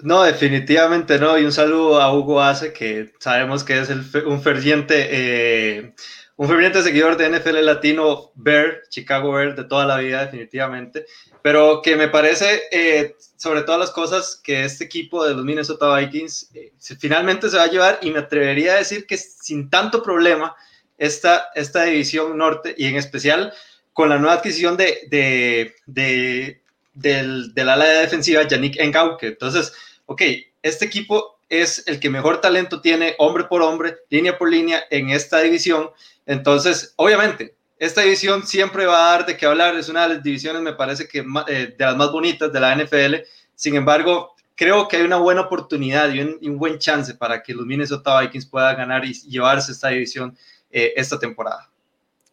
No, 0.00 0.22
definitivamente 0.22 1.18
no. 1.18 1.38
Y 1.38 1.44
un 1.44 1.52
saludo 1.52 2.00
a 2.00 2.16
Hugo 2.16 2.40
Ace, 2.40 2.72
que 2.72 3.12
sabemos 3.18 3.64
que 3.64 3.80
es 3.80 3.90
el, 3.90 4.04
un 4.26 4.40
ferviente... 4.40 5.08
Eh, 5.10 5.94
un 6.40 6.48
ferviente 6.48 6.82
seguidor 6.82 7.18
de 7.18 7.28
NFL 7.28 7.62
latino, 7.66 8.32
Bear, 8.34 8.80
Chicago 8.88 9.32
Bear, 9.32 9.54
de 9.54 9.64
toda 9.64 9.84
la 9.84 9.98
vida, 9.98 10.24
definitivamente, 10.24 11.04
pero 11.42 11.82
que 11.82 11.96
me 11.96 12.08
parece, 12.08 12.62
eh, 12.72 13.14
sobre 13.36 13.60
todas 13.60 13.78
las 13.78 13.90
cosas, 13.90 14.40
que 14.42 14.64
este 14.64 14.84
equipo 14.84 15.22
de 15.22 15.34
los 15.34 15.44
Minnesota 15.44 15.94
Vikings 15.94 16.50
eh, 16.54 16.72
finalmente 16.98 17.50
se 17.50 17.58
va 17.58 17.64
a 17.64 17.70
llevar, 17.70 17.98
y 18.00 18.10
me 18.10 18.20
atrevería 18.20 18.72
a 18.72 18.76
decir 18.76 19.06
que 19.06 19.18
sin 19.18 19.68
tanto 19.68 20.02
problema, 20.02 20.56
esta, 20.96 21.50
esta 21.54 21.84
división 21.84 22.38
norte, 22.38 22.74
y 22.74 22.86
en 22.86 22.96
especial 22.96 23.52
con 23.92 24.08
la 24.08 24.16
nueva 24.16 24.36
adquisición 24.36 24.78
de, 24.78 25.08
de, 25.10 25.74
de 25.84 26.62
del, 26.94 27.52
del, 27.52 27.68
ala 27.68 27.84
de 27.84 28.00
defensiva, 28.00 28.48
Yannick 28.48 28.80
Engauke. 28.80 29.24
Entonces, 29.24 29.74
ok, 30.06 30.22
este 30.62 30.86
equipo 30.86 31.38
es 31.50 31.86
el 31.86 32.00
que 32.00 32.08
mejor 32.08 32.40
talento 32.40 32.80
tiene, 32.80 33.14
hombre 33.18 33.44
por 33.44 33.60
hombre, 33.60 33.98
línea 34.08 34.38
por 34.38 34.48
línea, 34.48 34.84
en 34.88 35.10
esta 35.10 35.40
división. 35.40 35.90
Entonces, 36.24 36.94
obviamente, 36.96 37.54
esta 37.78 38.02
división 38.02 38.46
siempre 38.46 38.86
va 38.86 39.08
a 39.08 39.10
dar 39.16 39.26
de 39.26 39.36
qué 39.36 39.46
hablar, 39.46 39.76
es 39.76 39.88
una 39.88 40.06
de 40.06 40.14
las 40.14 40.22
divisiones, 40.22 40.62
me 40.62 40.74
parece 40.74 41.08
que 41.08 41.24
eh, 41.48 41.74
de 41.76 41.84
las 41.84 41.96
más 41.96 42.12
bonitas 42.12 42.52
de 42.52 42.60
la 42.60 42.74
NFL. 42.76 43.16
Sin 43.54 43.74
embargo, 43.74 44.34
creo 44.54 44.86
que 44.86 44.98
hay 44.98 45.02
una 45.02 45.16
buena 45.16 45.42
oportunidad 45.42 46.12
y 46.12 46.20
un, 46.20 46.38
y 46.40 46.48
un 46.48 46.58
buen 46.58 46.78
chance 46.78 47.14
para 47.14 47.42
que 47.42 47.52
los 47.52 47.66
Minnesota 47.66 48.20
Vikings 48.20 48.46
puedan 48.46 48.76
ganar 48.76 49.04
y 49.04 49.12
llevarse 49.12 49.72
esta 49.72 49.88
división 49.88 50.36
eh, 50.70 50.92
esta 50.94 51.18
temporada. 51.18 51.68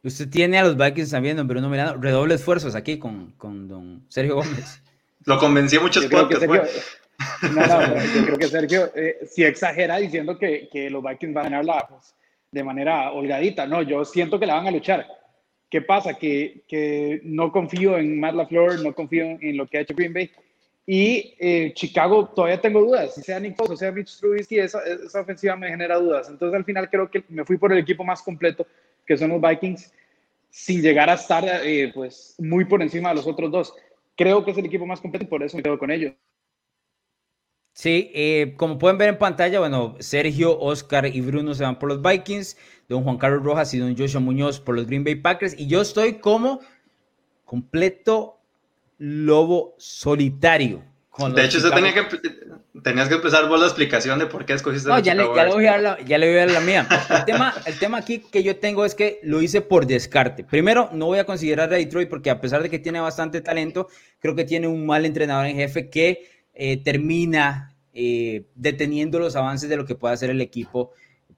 Usted 0.03 0.29
tiene 0.29 0.59
a 0.59 0.63
los 0.63 0.77
Vikings 0.77 1.09
también, 1.09 1.37
don 1.37 1.47
Bruno 1.47 1.69
Milano, 1.69 1.99
redoble 1.99 2.35
esfuerzos 2.35 2.75
aquí 2.75 2.99
con, 2.99 3.31
con 3.37 3.67
don 3.67 4.05
Sergio 4.09 4.35
Gómez. 4.35 4.81
Lo 5.25 5.39
convencí 5.39 5.79
muchos 5.79 6.05
podcasts. 6.05 6.45
Sergio, 6.45 6.63
no, 7.41 7.67
no, 7.67 7.95
yo 8.15 8.25
creo 8.25 8.37
que 8.37 8.47
Sergio 8.47 8.91
eh, 8.95 9.19
si 9.27 9.43
exagera 9.43 9.97
diciendo 9.97 10.37
que, 10.37 10.69
que, 10.71 10.89
los 10.89 11.03
Vikings 11.03 11.33
van 11.33 11.47
a 11.47 11.49
ganar 11.49 11.65
la, 11.65 11.87
pues, 11.87 12.15
de 12.51 12.63
manera 12.63 13.11
holgadita. 13.11 13.65
No, 13.65 13.81
yo 13.81 14.05
siento 14.05 14.39
que 14.39 14.45
la 14.45 14.55
van 14.55 14.67
a 14.67 14.71
luchar. 14.71 15.07
¿Qué 15.69 15.81
pasa? 15.81 16.13
Que, 16.13 16.61
que 16.67 17.21
no 17.23 17.51
confío 17.51 17.97
en 17.97 18.19
Matt 18.19 18.35
LaFleur, 18.35 18.81
no 18.81 18.93
confío 18.93 19.37
en 19.41 19.57
lo 19.57 19.67
que 19.67 19.77
ha 19.77 19.81
hecho 19.81 19.95
Green 19.95 20.13
Bay. 20.13 20.31
Y 20.85 21.35
eh, 21.37 21.73
Chicago 21.73 22.29
todavía 22.29 22.61
tengo 22.61 22.79
dudas. 22.79 23.13
Si 23.13 23.21
sea 23.21 23.39
Nick 23.39 23.57
Foles 23.57 23.73
o 23.73 23.77
sea 23.77 23.91
Mitch 23.91 24.17
Trubisky, 24.19 24.59
esa, 24.59 24.79
esa 24.83 25.19
ofensiva 25.19 25.57
me 25.57 25.67
genera 25.67 25.97
dudas. 25.97 26.29
Entonces 26.29 26.55
al 26.55 26.63
final 26.63 26.89
creo 26.89 27.11
que 27.11 27.23
me 27.27 27.43
fui 27.43 27.57
por 27.57 27.73
el 27.73 27.79
equipo 27.79 28.05
más 28.05 28.21
completo, 28.21 28.65
que 29.05 29.17
son 29.17 29.31
los 29.31 29.41
Vikings, 29.41 29.91
sin 30.49 30.81
llegar 30.81 31.09
a 31.09 31.15
estar 31.15 31.43
eh, 31.45 31.91
pues 31.93 32.35
muy 32.39 32.63
por 32.63 32.81
encima 32.81 33.09
de 33.09 33.15
los 33.15 33.27
otros 33.27 33.51
dos. 33.51 33.73
Creo 34.15 34.45
que 34.45 34.51
es 34.51 34.57
el 34.57 34.65
equipo 34.65 34.85
más 34.85 35.01
completo 35.01 35.25
y 35.25 35.27
por 35.27 35.43
eso 35.43 35.57
me 35.57 35.63
quedo 35.63 35.77
con 35.77 35.91
ellos. 35.91 36.13
Sí, 37.77 38.09
eh, 38.15 38.55
como 38.57 38.79
pueden 38.79 38.97
ver 38.97 39.09
en 39.09 39.19
pantalla, 39.19 39.59
bueno, 39.59 39.95
Sergio, 39.99 40.59
Oscar 40.59 41.05
y 41.05 41.21
Bruno 41.21 41.53
se 41.53 41.61
van 41.61 41.77
por 41.77 41.89
los 41.89 42.01
Vikings, 42.01 42.57
don 42.89 43.03
Juan 43.03 43.19
Carlos 43.19 43.43
Rojas 43.43 43.71
y 43.75 43.77
don 43.77 43.95
Joshua 43.95 44.19
Muñoz 44.19 44.59
por 44.59 44.73
los 44.73 44.87
Green 44.87 45.03
Bay 45.03 45.13
Packers, 45.13 45.53
y 45.55 45.67
yo 45.67 45.81
estoy 45.81 46.13
como 46.13 46.59
completo 47.45 48.39
lobo 48.97 49.75
solitario. 49.77 50.81
de 51.35 51.45
hecho, 51.45 51.69
tenía 51.69 51.93
que, 51.93 52.07
tenías 52.81 53.09
que 53.09 53.13
empezar 53.13 53.47
vos 53.47 53.59
la 53.59 53.67
explicación 53.67 54.17
de 54.17 54.25
por 54.25 54.43
qué 54.47 54.53
escogiste 54.53 54.89
no, 54.89 54.97
ya, 54.97 55.13
le, 55.13 55.27
ya, 55.35 55.45
le 55.45 55.53
voy 55.53 55.67
a 55.67 55.71
dar 55.73 55.81
la, 55.81 56.01
ya 56.03 56.17
le 56.17 56.29
voy 56.29 56.37
a 56.37 56.39
dar 56.47 56.51
la 56.51 56.61
mía. 56.61 56.87
El 57.11 57.25
tema, 57.25 57.53
el 57.63 57.77
tema 57.77 57.99
aquí 57.99 58.23
que 58.31 58.41
yo 58.41 58.55
tengo 58.55 58.85
es 58.85 58.95
que 58.95 59.19
lo 59.21 59.39
hice 59.39 59.61
por 59.61 59.85
descarte. 59.85 60.43
Primero, 60.43 60.89
no 60.93 61.05
voy 61.05 61.19
a 61.19 61.25
considerar 61.25 61.71
a 61.71 61.77
Detroit 61.77 62.09
porque 62.09 62.31
a 62.31 62.41
pesar 62.41 62.63
de 62.63 62.71
que 62.71 62.79
tiene 62.79 62.99
bastante 62.99 63.39
talento, 63.41 63.87
creo 64.17 64.33
que 64.33 64.45
tiene 64.45 64.67
un 64.67 64.87
mal 64.87 65.05
entrenador 65.05 65.45
en 65.45 65.57
jefe 65.57 65.91
que 65.91 66.36
eh, 66.57 66.77
termina 66.77 67.75
eh, 67.93 68.45
deteniendo 68.55 69.19
los 69.19 69.35
avances 69.35 69.69
de 69.69 69.77
lo 69.77 69.85
que 69.85 69.95
puede 69.95 70.13
hacer 70.13 70.29
el 70.29 70.41
equipo 70.41 70.91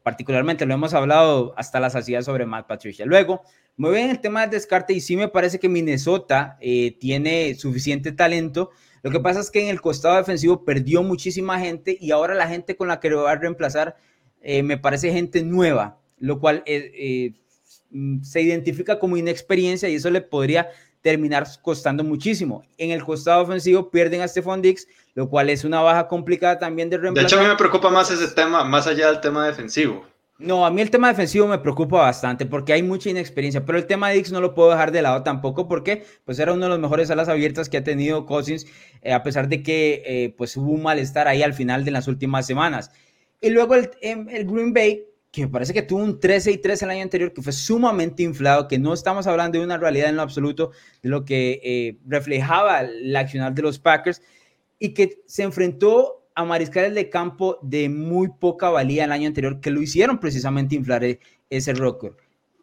particularmente 0.04 0.66
lo 0.66 0.74
hemos 0.74 0.94
hablado 0.94 1.54
hasta 1.58 1.80
la 1.80 1.90
saciedad 1.90 2.22
sobre 2.22 2.46
Matt 2.46 2.68
Patricia. 2.68 3.06
Luego, 3.06 3.42
muy 3.78 3.92
bien 3.92 4.10
el 4.10 4.20
tema 4.20 4.42
del 4.42 4.50
descarte 4.50 4.94
y 4.94 5.02
sí 5.02 5.16
me 5.16 5.28
parece 5.28 5.60
que 5.60 5.70
Minnesota 5.70 6.58
eh, 6.62 6.98
tiene 7.00 7.56
suficiente 7.56 8.12
talento. 8.12 8.72
Lo 9.04 9.12
que 9.12 9.20
pasa 9.20 9.40
es 9.40 9.52
que 9.52 9.62
en 9.62 9.70
el 9.70 9.82
costado 9.82 10.18
defensivo 10.18 10.66
perdió 10.66 11.04
muchísima 11.04 11.60
gente 11.60 11.98
y 12.00 12.12
ahora 12.12 12.34
la 12.34 12.48
gente 12.48 12.76
con 12.76 12.88
la 12.88 13.00
que 13.00 13.10
lo 13.10 13.24
va 13.24 13.32
a 13.32 13.36
reemplazar 13.36 13.96
eh, 14.42 14.64
me 14.64 14.78
parece 14.78 15.12
gente 15.12 15.44
nueva, 15.44 16.00
lo 16.18 16.40
cual 16.40 16.64
eh, 16.66 17.34
se 18.22 18.42
identifica 18.42 19.00
como 19.00 19.18
inexperiencia 19.18 19.90
y 19.90 19.96
eso 19.96 20.10
le 20.10 20.22
podría 20.22 20.70
terminar 21.02 21.46
costando 21.62 22.04
muchísimo. 22.04 22.64
En 22.78 22.92
el 22.92 23.04
costado 23.04 23.44
ofensivo 23.44 23.90
pierden 23.90 24.22
a 24.22 24.28
Stephon 24.28 24.62
Dix, 24.62 24.88
lo 25.20 25.28
cual 25.28 25.50
es 25.50 25.66
una 25.66 25.82
baja 25.82 26.08
complicada 26.08 26.58
también 26.58 26.90
de 26.90 26.98
reemplazar. 26.98 27.30
De 27.30 27.36
hecho, 27.36 27.42
a 27.42 27.44
mí 27.44 27.50
me 27.50 27.58
preocupa 27.58 27.90
más 27.90 28.10
ese 28.10 28.30
tema, 28.30 28.64
más 28.64 28.88
allá 28.88 29.08
del 29.08 29.20
tema 29.20 29.46
defensivo. 29.46 30.06
No, 30.38 30.66
a 30.66 30.72
mí 30.72 30.82
el 30.82 30.90
tema 30.90 31.10
defensivo 31.10 31.46
me 31.46 31.58
preocupa 31.58 31.98
bastante 31.98 32.46
porque 32.46 32.72
hay 32.72 32.84
mucha 32.84 33.10
inexperiencia, 33.10 33.66
pero 33.66 33.78
el 33.78 33.86
tema 33.86 34.08
de 34.08 34.16
Dix 34.16 34.32
no 34.32 34.40
lo 34.40 34.54
puedo 34.54 34.70
dejar 34.70 34.94
de 34.94 35.02
lado 35.02 35.22
tampoco 35.22 35.68
porque 35.68 36.06
pues 36.24 36.40
era 36.40 36.54
uno 36.54 36.64
de 36.64 36.70
los 36.70 36.80
mejores 36.80 37.12
alas 37.12 37.28
abiertas 37.28 37.68
que 37.68 37.76
ha 37.76 37.84
tenido 37.84 38.26
Cousins, 38.26 38.66
eh, 39.02 39.12
a 39.12 39.22
pesar 39.22 39.50
de 39.50 39.62
que 39.62 40.04
eh, 40.06 40.34
pues 40.38 40.56
hubo 40.56 40.72
un 40.72 40.84
malestar 40.84 41.28
ahí 41.28 41.44
al 41.44 41.54
final 41.54 41.84
de 41.84 41.92
las 41.92 42.08
últimas 42.08 42.46
semanas. 42.46 42.90
Y 43.42 43.50
luego 43.50 43.76
el, 43.76 43.92
em, 44.00 44.30
el 44.30 44.46
Green 44.46 44.74
Bay 44.74 45.04
que 45.32 45.42
me 45.42 45.48
parece 45.48 45.74
que 45.74 45.82
tuvo 45.82 46.04
un 46.04 46.20
13 46.20 46.52
y 46.52 46.58
3 46.58 46.82
el 46.84 46.90
año 46.90 47.04
anterior, 47.04 47.34
que 47.34 47.42
fue 47.42 47.54
sumamente 47.54 48.24
inflado, 48.24 48.68
que 48.68 48.80
no 48.80 48.94
estamos 48.94 49.28
hablando 49.28 49.60
de 49.60 49.66
una 49.66 49.78
realidad 49.78 50.10
en 50.10 50.16
lo 50.16 50.24
absoluto 50.24 50.72
de 51.04 51.10
lo 51.10 51.24
que 51.24 51.60
eh, 51.64 52.00
reflejaba 52.08 52.82
la 52.84 53.20
accionar 53.20 53.54
de 53.54 53.62
los 53.62 53.78
Packers, 53.78 54.22
y 54.80 54.94
que 54.94 55.22
se 55.28 55.44
enfrentó 55.44 56.28
a 56.36 56.46
mariscales 56.46 56.96
de 56.96 57.10
campo 57.10 57.60
de 57.62 57.90
muy 57.90 58.30
poca 58.30 58.70
valía 58.70 59.06
el 59.06 59.12
año 59.12 59.28
anterior, 59.28 59.60
que 59.60 59.72
lo 59.72 59.82
hicieron 59.82 60.20
precisamente 60.20 60.76
inflar 60.76 61.04
e, 61.04 61.20
ese 61.50 61.74
récord. 61.74 62.16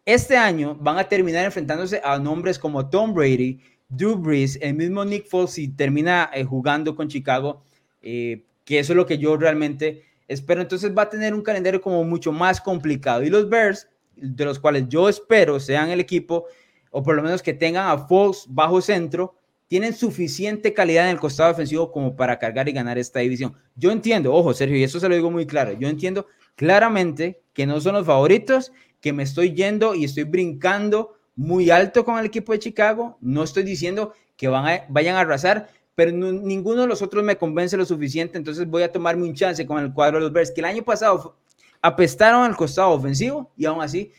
Este 0.03 0.35
año 0.35 0.75
van 0.75 0.97
a 0.97 1.07
terminar 1.07 1.45
enfrentándose 1.45 2.01
a 2.03 2.17
nombres 2.17 2.57
como 2.57 2.89
Tom 2.89 3.13
Brady, 3.13 3.59
Drew 3.89 4.15
Brees, 4.15 4.57
el 4.61 4.73
mismo 4.73 5.05
Nick 5.05 5.27
Foles, 5.27 5.57
y 5.57 5.67
termina 5.67 6.29
eh, 6.33 6.43
jugando 6.43 6.95
con 6.95 7.07
Chicago, 7.07 7.61
eh, 8.01 8.43
que 8.65 8.79
eso 8.79 8.93
es 8.93 8.97
lo 8.97 9.05
que 9.05 9.17
yo 9.17 9.37
realmente 9.37 10.03
Espero 10.27 10.61
entonces 10.61 10.91
va 10.95 11.03
a 11.03 11.09
tener 11.09 11.33
un 11.33 11.41
calendario 11.41 11.81
como 11.81 12.03
mucho 12.03 12.31
más 12.31 12.59
complicado. 12.59 13.23
Y 13.23 13.29
los 13.29 13.49
Bears, 13.49 13.87
de 14.15 14.45
los 14.45 14.59
cuales 14.59 14.85
yo 14.89 15.07
espero 15.07 15.59
sean 15.59 15.89
el 15.89 15.99
equipo, 15.99 16.45
o 16.91 17.01
por 17.01 17.15
lo 17.15 17.23
menos 17.23 17.41
que 17.41 17.53
tengan 17.53 17.87
a 17.87 17.97
Fox 17.97 18.45
bajo 18.49 18.81
centro, 18.81 19.36
tienen 19.67 19.93
suficiente 19.93 20.73
calidad 20.73 21.05
en 21.05 21.11
el 21.11 21.19
costado 21.19 21.49
defensivo 21.49 21.91
como 21.91 22.15
para 22.15 22.39
cargar 22.39 22.69
y 22.69 22.71
ganar 22.71 22.97
esta 22.97 23.19
división. 23.19 23.55
Yo 23.75 23.91
entiendo, 23.91 24.33
ojo 24.33 24.53
Sergio, 24.53 24.77
y 24.77 24.83
eso 24.83 24.99
se 24.99 25.09
lo 25.09 25.15
digo 25.15 25.29
muy 25.29 25.45
claro, 25.45 25.73
yo 25.73 25.87
entiendo 25.87 26.27
claramente 26.55 27.41
que 27.53 27.65
no 27.65 27.79
son 27.81 27.95
los 27.95 28.05
favoritos, 28.05 28.71
que 29.01 29.13
me 29.13 29.23
estoy 29.23 29.53
yendo 29.53 29.93
y 29.93 30.05
estoy 30.05 30.23
brincando 30.23 31.17
muy 31.35 31.69
alto 31.69 32.03
con 32.03 32.17
el 32.17 32.25
equipo 32.25 32.51
de 32.51 32.59
Chicago, 32.59 33.17
no 33.21 33.43
estoy 33.43 33.63
diciendo 33.63 34.13
que 34.35 34.47
van 34.47 34.67
a, 34.67 34.85
vayan 34.89 35.15
a 35.15 35.21
arrasar, 35.21 35.69
pero 35.93 36.11
ninguno 36.11 36.81
de 36.81 36.87
los 36.87 37.01
otros 37.01 37.23
me 37.23 37.37
convence 37.37 37.77
lo 37.77 37.85
suficiente, 37.85 38.37
entonces 38.37 38.67
voy 38.67 38.83
a 38.83 38.91
tomarme 38.91 39.23
un 39.23 39.33
chance 39.33 39.65
con 39.65 39.79
el 39.83 39.93
cuadro 39.93 40.17
de 40.17 40.23
los 40.23 40.31
Bears, 40.31 40.51
que 40.51 40.61
el 40.61 40.65
año 40.65 40.83
pasado 40.83 41.35
apestaron 41.81 42.43
al 42.43 42.55
costado 42.55 42.91
ofensivo 42.91 43.51
y 43.57 43.65
aún 43.65 43.81
así 43.81 44.11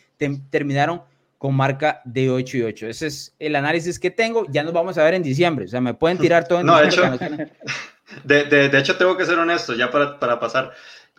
terminaron 0.51 1.03
con 1.39 1.55
marca 1.55 2.03
de 2.05 2.31
8 2.31 2.57
y 2.59 2.63
8. 2.63 2.87
Ese 2.89 3.07
es 3.07 3.35
el 3.39 3.57
análisis 3.57 3.99
que 3.99 4.11
tengo. 4.11 4.47
Ya 4.51 4.63
nos 4.65 4.73
vamos 4.73 4.99
a 4.99 5.05
ver 5.05 5.15
en 5.15 5.23
diciembre. 5.23 5.65
O 5.65 5.69
sea, 5.69 5.81
me 5.81 5.95
pueden 5.95 6.19
tirar 6.19 6.47
todo 6.47 6.61
en 6.61 6.67
no, 6.67 6.79
de 6.79 6.89
hecho, 6.89 7.03
de, 8.25 8.79
hecho, 8.79 8.97
tengo 8.97 9.17
que 9.17 9.25
ser 9.25 9.39
honesto, 9.39 9.75
ya 9.75 9.91
para, 9.91 10.19
para 10.19 10.41
pasar. 10.41 10.73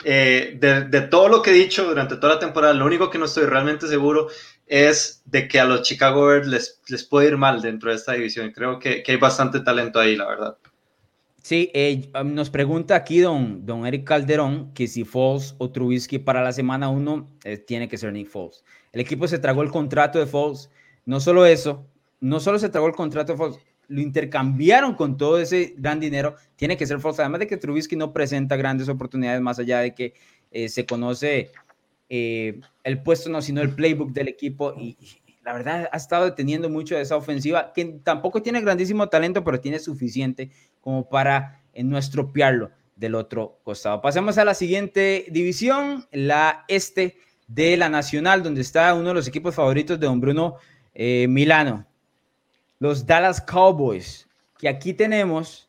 Eh, 0.04 0.58
de, 0.60 0.86
de, 0.86 1.02
todo 1.02 1.28
lo 1.28 1.42
que 1.42 1.52
he 1.52 1.54
dicho 1.54 1.86
durante 1.86 2.16
toda 2.16 2.36
la 2.36 2.40
temporada, 2.40 2.74
lo 2.74 2.86
único 2.86 3.10
que 3.10 3.18
no 3.18 3.26
estoy 3.26 3.46
realmente 3.46 3.88
seguro 3.88 4.28
es 4.66 5.22
de 5.26 5.48
que 5.48 5.60
a 5.60 5.66
los 5.66 5.82
Chicago 5.82 6.28
Bears 6.28 6.48
les, 6.48 6.82
les 6.88 7.04
puede 7.04 7.28
ir 7.28 7.38
mal 7.38 7.62
dentro 7.62 7.90
de 7.90 7.96
esta 7.96 8.14
división. 8.14 8.52
Creo 8.52 8.80
que, 8.80 9.04
que 9.04 9.14
hay 9.14 9.18
bastante 9.18 9.60
talento 9.62 10.00
ahí, 10.00 10.16
la 10.16 10.28
verdad. 10.28 10.58
Sí, 11.42 11.72
eh, 11.74 12.12
um, 12.22 12.34
nos 12.34 12.50
pregunta 12.50 12.96
aquí 12.96 13.20
don, 13.20 13.66
don 13.66 13.86
Eric 13.88 14.06
Calderón 14.06 14.74
que 14.74 14.88
si 14.88 15.04
Foles 15.04 15.56
o 15.58 15.72
Trubisky 15.72 16.20
para 16.20 16.44
la 16.44 16.52
semana 16.52 16.90
1 16.90 17.38
eh, 17.44 17.58
tiene 17.58 17.88
que 17.88 17.98
ser 17.98 18.14
Nick 18.14 18.28
Foles. 18.28 18.64
El 18.92 19.02
equipo 19.02 19.28
se 19.28 19.40
tragó 19.40 19.62
el 19.62 19.72
contrato 19.72 20.20
de 20.20 20.26
Foles. 20.26 20.70
No 21.06 21.20
solo 21.20 21.46
eso, 21.46 21.86
no 22.20 22.40
solo 22.40 22.60
se 22.60 22.70
tragó 22.70 22.88
el 22.88 22.96
contrato 22.96 23.34
de 23.34 23.38
Foles, 23.38 23.60
lo 23.88 24.02
intercambiaron 24.02 24.94
con 24.96 25.18
todo 25.18 25.40
ese 25.40 25.74
gran 25.78 26.00
dinero. 26.00 26.36
Tiene 26.56 26.78
que 26.78 26.86
ser 26.86 27.00
Foles. 27.00 27.20
Además 27.20 27.40
de 27.40 27.48
que 27.48 27.58
Trubisky 27.58 27.96
no 27.96 28.14
presenta 28.14 28.56
grandes 28.56 28.90
oportunidades 28.90 29.42
más 29.42 29.60
allá 29.60 29.80
de 29.80 29.94
que 29.94 30.14
eh, 30.52 30.70
se 30.70 30.86
conoce 30.86 31.52
eh, 32.10 32.60
el 32.84 33.04
puesto 33.04 33.30
no, 33.30 33.42
sino 33.42 33.62
el 33.62 33.76
playbook 33.76 34.12
del 34.12 34.28
equipo 34.28 34.74
y, 34.76 34.98
la 35.44 35.54
verdad 35.54 35.90
ha 35.92 35.98
estado 35.98 36.26
deteniendo 36.26 36.70
mucho 36.70 36.96
de 36.96 37.02
esa 37.02 37.16
ofensiva 37.16 37.72
que 37.74 37.86
tampoco 38.04 38.44
tiene 38.44 38.62
grandísimo 38.62 39.10
talento, 39.10 39.44
pero 39.44 39.60
tiene 39.60 39.80
suficiente 39.80 40.52
como 40.82 41.10
para 41.10 41.64
eh, 41.74 41.84
no 41.84 41.98
estropearlo 41.98 42.70
del 42.96 43.16
otro 43.16 43.60
costado. 43.64 44.02
Pasemos 44.02 44.38
a 44.38 44.46
la 44.46 44.54
siguiente 44.54 45.26
división, 45.32 46.06
la 46.12 46.66
este 46.68 47.18
de 47.50 47.76
la 47.76 47.90
Nacional, 47.90 48.42
donde 48.42 48.62
está 48.62 48.94
uno 48.94 49.10
de 49.10 49.16
los 49.16 49.28
equipos 49.28 49.54
favoritos 49.54 50.00
de 50.00 50.08
don 50.08 50.22
Bruno 50.22 50.56
eh, 50.94 51.28
Milano, 51.28 51.86
los 52.80 53.06
Dallas 53.06 53.42
Cowboys, 53.42 54.28
que 54.58 54.70
aquí 54.70 54.94
tenemos 54.94 55.68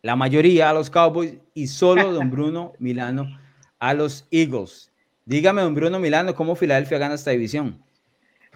la 0.00 0.16
mayoría 0.16 0.70
a 0.70 0.72
los 0.72 0.88
Cowboys 0.88 1.34
y 1.52 1.66
solo 1.66 2.12
don 2.12 2.30
Bruno 2.32 2.72
Milano 2.78 3.38
a 3.78 3.92
los 3.92 4.26
Eagles. 4.30 4.90
Dígame, 5.26 5.62
don 5.62 5.74
Bruno 5.74 5.98
Milano, 5.98 6.34
¿cómo 6.34 6.56
Filadelfia 6.56 6.98
gana 6.98 7.14
esta 7.14 7.32
división? 7.32 7.82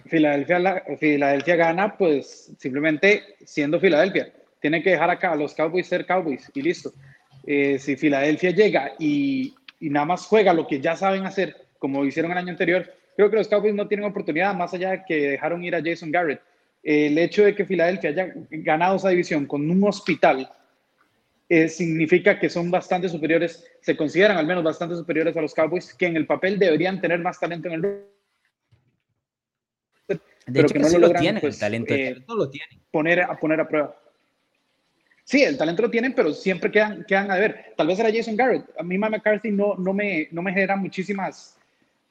Filadelfia, 0.07 0.83
Filadelfia 0.99 1.55
gana, 1.55 1.97
pues 1.97 2.51
simplemente 2.57 3.23
siendo 3.45 3.79
Filadelfia. 3.79 4.31
Tiene 4.61 4.81
que 4.81 4.91
dejar 4.91 5.09
acá 5.09 5.31
a 5.31 5.35
los 5.35 5.53
Cowboys 5.53 5.87
ser 5.87 6.05
Cowboys 6.05 6.51
y 6.53 6.61
listo. 6.61 6.91
Eh, 7.45 7.77
si 7.79 7.95
Filadelfia 7.95 8.51
llega 8.51 8.93
y, 8.99 9.53
nada 9.79 10.05
más 10.05 10.25
juega 10.25 10.53
lo 10.53 10.65
que 10.65 10.79
ya 10.79 10.95
saben 10.95 11.25
hacer, 11.25 11.64
como 11.85 12.03
hicieron 12.03 12.31
el 12.31 12.39
año 12.39 12.49
anterior, 12.49 12.91
creo 13.15 13.29
que 13.29 13.35
los 13.35 13.47
Cowboys 13.47 13.75
no 13.75 13.87
tienen 13.87 14.07
oportunidad, 14.07 14.55
más 14.55 14.73
allá 14.73 14.89
de 14.89 15.03
que 15.07 15.29
dejaron 15.29 15.63
ir 15.63 15.75
a 15.75 15.83
Jason 15.83 16.11
Garrett. 16.11 16.41
el 16.81 17.15
hecho 17.19 17.45
de 17.45 17.53
que 17.53 17.63
Filadelfia 17.63 18.09
haya 18.09 18.33
ganado 18.49 18.95
esa 18.95 19.09
división 19.09 19.45
con 19.45 19.69
un 19.69 19.83
hospital 19.83 20.51
eh, 21.47 21.69
significa 21.69 22.39
que 22.39 22.49
son 22.49 22.71
bastante 22.71 23.07
superiores, 23.07 23.63
se 23.81 23.95
consideran 23.95 24.37
al 24.37 24.47
menos 24.47 24.63
bastante 24.63 24.95
superiores 24.95 25.37
a 25.37 25.41
los 25.41 25.53
Cowboys, 25.53 25.93
que 25.93 26.07
en 26.07 26.15
el 26.15 26.25
papel 26.25 26.57
deberían 26.57 26.99
tener 26.99 27.19
más 27.19 27.39
talento 27.39 27.67
en 27.67 27.73
el 27.75 27.81
de 27.83 28.05
pero 30.45 30.65
hecho, 30.65 30.73
que 30.73 30.79
no 30.79 30.99
lo, 30.99 31.13
tienen, 31.13 31.41
pues, 31.41 31.55
el 31.55 31.59
talento, 31.59 31.93
eh, 31.93 32.23
lo 32.27 32.49
tienen. 32.49 32.79
Poner, 32.89 33.21
a 33.21 33.35
poner 33.37 33.59
a 33.59 33.67
prueba. 33.67 33.95
Sí, 35.23 35.43
el 35.43 35.57
talento 35.57 35.83
lo 35.83 35.89
tienen, 35.89 36.13
pero 36.13 36.33
siempre 36.33 36.71
quedan, 36.71 37.03
quedan 37.05 37.31
a 37.31 37.35
ver. 37.35 37.73
Tal 37.75 37.87
vez 37.87 37.97
era 37.99 38.11
Jason 38.11 38.35
Garrett. 38.35 38.63
A 38.79 38.83
mí, 38.83 38.97
Mike 38.97 39.09
McCarthy 39.09 39.51
no, 39.51 39.75
no, 39.75 39.91
me, 39.91 40.27
no 40.31 40.43
me 40.43 40.51
genera 40.51 40.75
muchísimas, 40.75 41.57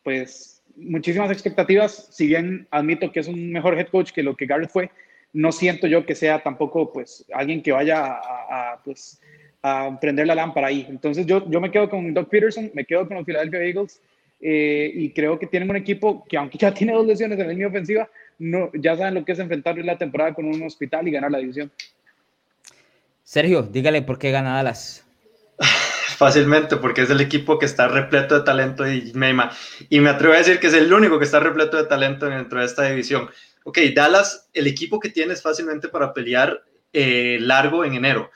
pues, 0.04 0.62
muchísimas 0.76 1.30
expectativas. 1.30 2.08
Si 2.12 2.28
bien 2.28 2.68
admito 2.70 3.10
que 3.10 3.20
es 3.20 3.28
un 3.28 3.50
mejor 3.50 3.76
head 3.78 3.88
coach 3.88 4.12
que 4.12 4.22
lo 4.22 4.36
que 4.36 4.46
Garrett 4.46 4.70
fue, 4.70 4.90
no 5.32 5.50
siento 5.50 5.86
yo 5.88 6.06
que 6.06 6.14
sea 6.14 6.42
tampoco 6.42 6.92
pues 6.92 7.24
alguien 7.32 7.62
que 7.62 7.72
vaya 7.72 8.04
a, 8.06 8.80
pues, 8.84 9.20
a 9.62 9.98
prender 10.00 10.26
la 10.26 10.36
lámpara 10.36 10.68
ahí. 10.68 10.86
Entonces 10.88 11.26
yo, 11.26 11.48
yo 11.50 11.60
me 11.60 11.70
quedo 11.70 11.90
con 11.90 12.14
Doug 12.14 12.28
Peterson, 12.28 12.70
me 12.74 12.84
quedo 12.84 13.06
con 13.08 13.16
los 13.16 13.26
Philadelphia 13.26 13.64
Eagles 13.64 14.00
eh, 14.40 14.92
y 14.94 15.10
creo 15.10 15.38
que 15.38 15.46
tienen 15.46 15.70
un 15.70 15.76
equipo 15.76 16.24
que 16.28 16.36
aunque 16.36 16.58
ya 16.58 16.72
tiene 16.74 16.92
dos 16.92 17.06
lesiones 17.06 17.38
en 17.38 17.46
la 17.46 17.52
línea 17.52 17.68
ofensiva, 17.68 18.08
no, 18.38 18.70
ya 18.74 18.96
saben 18.96 19.14
lo 19.14 19.24
que 19.24 19.32
es 19.32 19.38
enfrentar 19.38 19.76
la 19.78 19.98
temporada 19.98 20.34
con 20.34 20.44
un 20.44 20.62
hospital 20.62 21.08
y 21.08 21.10
ganar 21.10 21.30
la 21.30 21.38
división. 21.38 21.70
Sergio, 23.24 23.62
dígale 23.62 24.02
por 24.02 24.18
qué 24.18 24.30
gana 24.30 24.54
Dallas. 24.54 25.04
Fácilmente, 26.16 26.77
porque 26.77 27.03
es 27.03 27.11
el 27.11 27.20
equipo 27.20 27.59
que 27.59 27.66
está 27.66 27.88
repleto 27.88 28.38
de 28.38 28.44
talento 28.44 28.87
y 28.87 29.12
me, 29.14 29.35
y 29.88 30.00
me 30.00 30.11
atrevo 30.11 30.35
a 30.35 30.38
decir 30.38 30.61
que 30.61 30.68
es 30.68 30.74
el 30.74 30.92
único 30.92 31.18
que 31.18 31.24
está 31.24 31.40
repleto 31.40 31.77
de 31.77 31.85
talento 31.85 32.27
dentro 32.27 32.61
de 32.61 32.66
esta 32.66 32.85
división 32.85 33.29
ok, 33.64 33.79
Dallas, 33.94 34.48
el 34.53 34.66
equipo 34.66 35.00
que 35.00 35.09
tienes 35.09 35.42
fácilmente 35.42 35.88
para 35.88 36.14
pelear 36.14 36.62
eh, 36.92 37.38
largo 37.40 37.85
en 37.85 37.94
enero. 37.94 38.31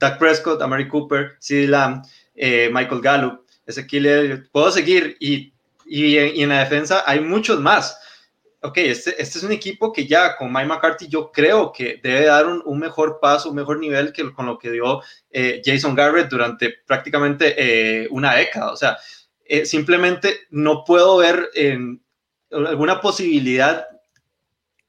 Doug 0.00 0.18
Prescott, 0.18 0.60
Amari 0.62 0.88
Cooper, 0.88 1.36
CeeDee 1.38 1.68
Lamb, 1.68 2.02
eh, 2.34 2.70
Michael 2.72 3.00
Gallup, 3.00 3.44
Ezequiel 3.66 4.48
puedo 4.50 4.70
seguir 4.72 5.16
y, 5.20 5.52
y, 5.86 6.16
en 6.16 6.48
la 6.48 6.60
defensa 6.60 7.04
hay 7.06 7.20
muchos 7.20 7.60
más. 7.60 7.98
Ok, 8.62 8.76
este, 8.78 9.20
este, 9.20 9.38
es 9.38 9.44
un 9.44 9.52
equipo 9.52 9.92
que 9.92 10.06
ya 10.06 10.36
con 10.36 10.52
Mike 10.52 10.66
McCarthy 10.66 11.08
yo 11.08 11.32
creo 11.32 11.72
que 11.72 11.98
debe 12.02 12.26
dar 12.26 12.46
un, 12.46 12.78
mejor 12.78 13.18
paso, 13.20 13.48
un 13.48 13.56
mejor 13.56 13.78
nivel 13.78 14.12
que 14.12 14.32
con 14.34 14.46
lo 14.46 14.58
que 14.58 14.70
dio 14.70 15.00
eh, 15.30 15.62
Jason 15.64 15.94
Garrett 15.94 16.28
durante 16.28 16.74
prácticamente 16.86 18.06
una 18.10 18.34
década. 18.34 18.72
O 18.72 18.76
sea, 18.76 18.98
simplemente 19.64 20.40
no 20.50 20.84
puedo 20.84 21.16
ver 21.16 21.48
alguna 22.50 23.00
posibilidad 23.00 23.86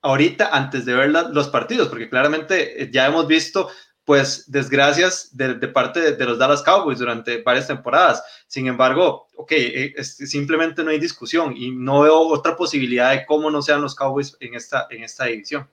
ahorita 0.01 0.49
antes 0.51 0.85
de 0.85 0.93
ver 0.95 1.09
los 1.09 1.49
partidos, 1.49 1.87
porque 1.87 2.09
claramente 2.09 2.83
eh, 2.83 2.89
ya 2.91 3.05
hemos 3.05 3.27
visto 3.27 3.69
pues 4.05 4.49
desgracias 4.51 5.29
de, 5.35 5.55
parte 5.67 6.13
de, 6.13 6.25
los 6.25 6.39
Dallas 6.39 6.63
Cowboys 6.63 6.99
durante 6.99 7.41
varias 7.43 7.67
temporadas. 7.67 8.23
Sin 8.47 8.67
embargo, 8.67 9.27
ok, 9.35 9.51
eh, 9.51 10.03
simplemente 10.03 10.83
no 10.83 10.89
hay 10.89 10.99
discusión 10.99 11.55
y 11.55 11.71
no 11.71 12.01
veo 12.01 12.19
otra 12.19 12.55
posibilidad 12.55 13.11
de 13.11 13.25
cómo 13.25 13.51
no 13.51 13.61
sean 13.61 13.81
los 13.81 13.95
Cowboys 13.95 14.35
en 14.39 14.55
esta, 14.55 14.87
en 14.89 15.03
esta 15.03 15.25
división. 15.25 15.67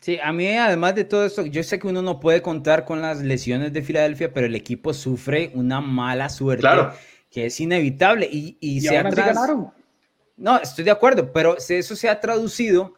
Sí, 0.00 0.18
a 0.22 0.32
mí 0.32 0.48
además 0.48 0.94
de 0.94 1.04
todo 1.04 1.24
esto, 1.24 1.46
yo 1.46 1.62
sé 1.62 1.78
que 1.78 1.86
uno 1.86 2.02
no 2.02 2.18
puede 2.18 2.42
contar 2.42 2.84
con 2.84 3.00
las 3.00 3.20
lesiones 3.20 3.72
de 3.72 3.82
Filadelfia, 3.82 4.32
pero 4.32 4.46
el 4.46 4.54
equipo 4.54 4.92
sufre 4.92 5.52
una 5.54 5.80
mala 5.80 6.28
suerte 6.28 6.66
que 7.30 7.46
es 7.46 7.60
inevitable 7.60 8.28
y, 8.30 8.58
y, 8.60 8.80
se 8.82 9.02
No, 10.36 10.58
estoy 10.58 10.84
de 10.84 10.90
acuerdo, 10.90 11.32
pero 11.32 11.56
eso 11.56 11.96
se 11.96 12.08
ha 12.08 12.20
traducido 12.20 12.94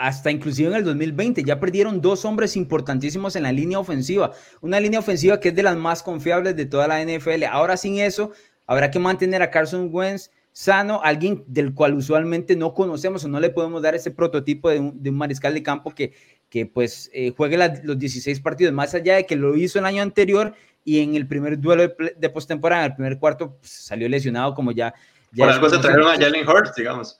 hasta 0.00 0.30
inclusive 0.30 0.68
en 0.70 0.76
el 0.76 0.84
2020. 0.84 1.44
Ya 1.44 1.60
perdieron 1.60 2.00
dos 2.00 2.24
hombres 2.24 2.56
importantísimos 2.56 3.36
en 3.36 3.42
la 3.42 3.52
línea 3.52 3.78
ofensiva. 3.78 4.32
Una 4.62 4.80
línea 4.80 4.98
ofensiva 4.98 5.38
que 5.38 5.50
es 5.50 5.54
de 5.54 5.62
las 5.62 5.76
más 5.76 6.02
confiables 6.02 6.56
de 6.56 6.64
toda 6.64 6.88
la 6.88 7.04
NFL. 7.04 7.44
Ahora 7.50 7.76
sin 7.76 7.98
eso, 7.98 8.32
habrá 8.66 8.90
que 8.90 8.98
mantener 8.98 9.42
a 9.42 9.50
Carson 9.50 9.90
Wentz 9.92 10.30
sano, 10.52 11.00
alguien 11.04 11.44
del 11.46 11.74
cual 11.74 11.94
usualmente 11.94 12.56
no 12.56 12.72
conocemos 12.72 13.24
o 13.24 13.28
no 13.28 13.40
le 13.40 13.50
podemos 13.50 13.82
dar 13.82 13.94
ese 13.94 14.10
prototipo 14.10 14.70
de 14.70 14.80
un, 14.80 15.16
mariscal 15.16 15.54
de 15.54 15.62
campo 15.62 15.94
que, 15.94 16.14
que 16.48 16.66
pues 16.66 17.10
eh, 17.12 17.32
juegue 17.36 17.58
los 17.84 17.98
16 17.98 18.40
partidos, 18.40 18.72
más 18.72 18.94
allá 18.94 19.16
de 19.16 19.26
que 19.26 19.36
lo 19.36 19.54
hizo 19.56 19.78
el 19.78 19.84
año 19.84 20.02
anterior 20.02 20.54
y 20.82 21.00
en 21.00 21.14
el 21.14 21.28
primer 21.28 21.60
duelo 21.60 21.82
de, 21.82 22.14
de 22.16 22.30
postemporada, 22.30 22.86
en 22.86 22.90
el 22.90 22.96
primer 22.96 23.18
cuarto, 23.18 23.58
pues, 23.60 23.70
salió 23.70 24.08
lesionado 24.08 24.54
como 24.54 24.72
ya... 24.72 24.94
ya 25.32 25.44
Por 25.44 25.54
algo 25.54 25.68
se 25.68 25.78
trajeron 25.78 26.08
a 26.08 26.16
Jalen 26.16 26.48
Hurts, 26.48 26.74
digamos. 26.74 27.18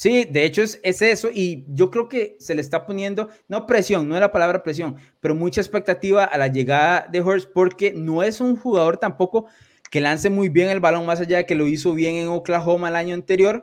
Sí, 0.00 0.24
de 0.24 0.46
hecho 0.46 0.62
es, 0.62 0.80
es, 0.82 1.02
eso 1.02 1.28
y 1.30 1.66
yo 1.68 1.90
creo 1.90 2.08
que 2.08 2.34
se 2.38 2.54
le 2.54 2.62
está 2.62 2.86
poniendo, 2.86 3.28
no 3.48 3.66
presión, 3.66 4.08
no 4.08 4.14
es 4.14 4.22
la 4.22 4.32
palabra 4.32 4.62
presión, 4.62 4.96
pero 5.20 5.34
mucha 5.34 5.60
expectativa 5.60 6.24
a 6.24 6.38
la 6.38 6.46
llegada 6.46 7.06
de 7.12 7.20
Hurst 7.20 7.50
porque 7.52 7.92
no 7.92 8.22
es 8.22 8.40
un 8.40 8.56
jugador 8.56 8.96
tampoco 8.96 9.48
que 9.90 10.00
lance 10.00 10.30
muy 10.30 10.48
bien 10.48 10.70
el 10.70 10.80
balón, 10.80 11.04
más 11.04 11.20
allá 11.20 11.36
de 11.36 11.44
que 11.44 11.54
lo 11.54 11.66
hizo 11.68 11.92
bien 11.92 12.14
en 12.14 12.28
Oklahoma 12.28 12.88
el 12.88 12.96
año 12.96 13.14
anterior. 13.14 13.62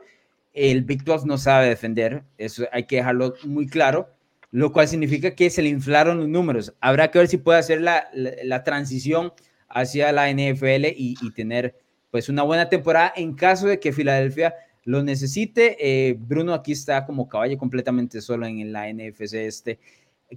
El 0.52 0.84
Big 0.84 1.02
12 1.02 1.26
no 1.26 1.38
sabe 1.38 1.70
defender, 1.70 2.22
eso 2.38 2.66
hay 2.70 2.84
que 2.84 2.98
dejarlo 2.98 3.34
muy 3.42 3.66
claro, 3.66 4.08
lo 4.52 4.72
cual 4.72 4.86
significa 4.86 5.34
que 5.34 5.50
se 5.50 5.62
le 5.62 5.70
inflaron 5.70 6.18
los 6.18 6.28
números. 6.28 6.72
Habrá 6.80 7.10
que 7.10 7.18
ver 7.18 7.26
si 7.26 7.38
puede 7.38 7.58
hacer 7.58 7.80
la, 7.80 8.10
la, 8.12 8.62
transición 8.62 9.32
hacia 9.68 10.12
la 10.12 10.30
NFL 10.30 10.86
y, 10.96 11.16
y 11.20 11.32
tener 11.34 11.74
pues 12.12 12.28
una 12.28 12.44
buena 12.44 12.68
temporada 12.68 13.12
en 13.16 13.34
caso 13.34 13.66
de 13.66 13.80
que 13.80 13.92
Filadelfia 13.92 14.54
lo 14.88 15.02
necesite. 15.02 15.76
Eh, 15.78 16.16
Bruno 16.18 16.54
aquí 16.54 16.72
está 16.72 17.04
como 17.04 17.28
caballo 17.28 17.58
completamente 17.58 18.22
solo 18.22 18.46
en 18.46 18.72
la 18.72 18.90
NFC 18.90 19.34
este. 19.34 19.78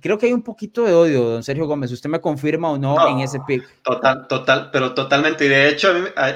Creo 0.02 0.18
que 0.18 0.26
hay 0.26 0.34
un 0.34 0.44
poquito 0.44 0.84
de 0.84 0.94
odio, 0.94 1.24
don 1.24 1.44
Sergio 1.44 1.68
Gómez. 1.68 1.90
¿Usted 1.92 2.10
me 2.10 2.20
confirma 2.20 2.70
o 2.70 2.78
no, 2.78 3.08
en 3.08 3.20
ese 3.20 3.40
pick? 3.48 3.64
Total, 3.82 4.28
total, 4.28 4.70
pero 4.72 4.94
totalmente. 4.94 5.46
Y 5.46 5.48
de 5.48 5.70
hecho, 5.70 5.94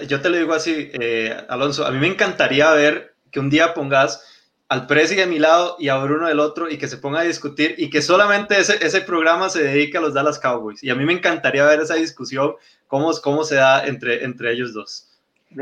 yo 0.08 0.22
te 0.22 0.30
lo 0.30 0.38
digo 0.38 0.54
así, 0.54 0.92
eh, 0.94 1.36
Alonso, 1.50 1.86
a 1.86 1.92
mí 1.92 2.00
me 2.00 2.08
encantaría 2.08 2.72
ver 2.72 3.16
que 3.32 3.42
un 3.42 3.50
día 3.50 3.74
pongas 3.74 4.24
al 4.70 4.88
Presi 4.88 5.16
de 5.16 5.28
mi 5.28 5.40
lado 5.40 5.76
y 5.78 5.90
a 5.90 5.98
Bruno 5.98 6.28
del 6.28 6.40
otro 6.40 6.70
y 6.70 6.78
que 6.78 6.88
se 6.88 6.98
ponga 6.98 7.20
a 7.20 7.24
discutir 7.24 7.76
y 7.78 7.90
que 7.90 8.02
solamente 8.02 8.58
ese, 8.58 8.84
ese 8.84 9.02
programa 9.02 9.50
se 9.50 9.62
dedique 9.62 9.98
a 9.98 10.02
los 10.02 10.14
Dallas 10.14 10.40
Cowboys. 10.40 10.82
Y 10.84 10.90
a 10.90 10.96
mí 10.96 11.04
me 11.04 11.14
encantaría 11.14 11.66
ver 11.66 11.82
esa 11.82 11.96
discusión, 11.96 12.56
cómo, 12.88 13.12
cómo 13.22 13.44
se 13.44 13.56
da 13.56 13.86
entre, 13.86 14.24
entre 14.24 14.54
ellos 14.54 14.74
dos. 14.74 15.05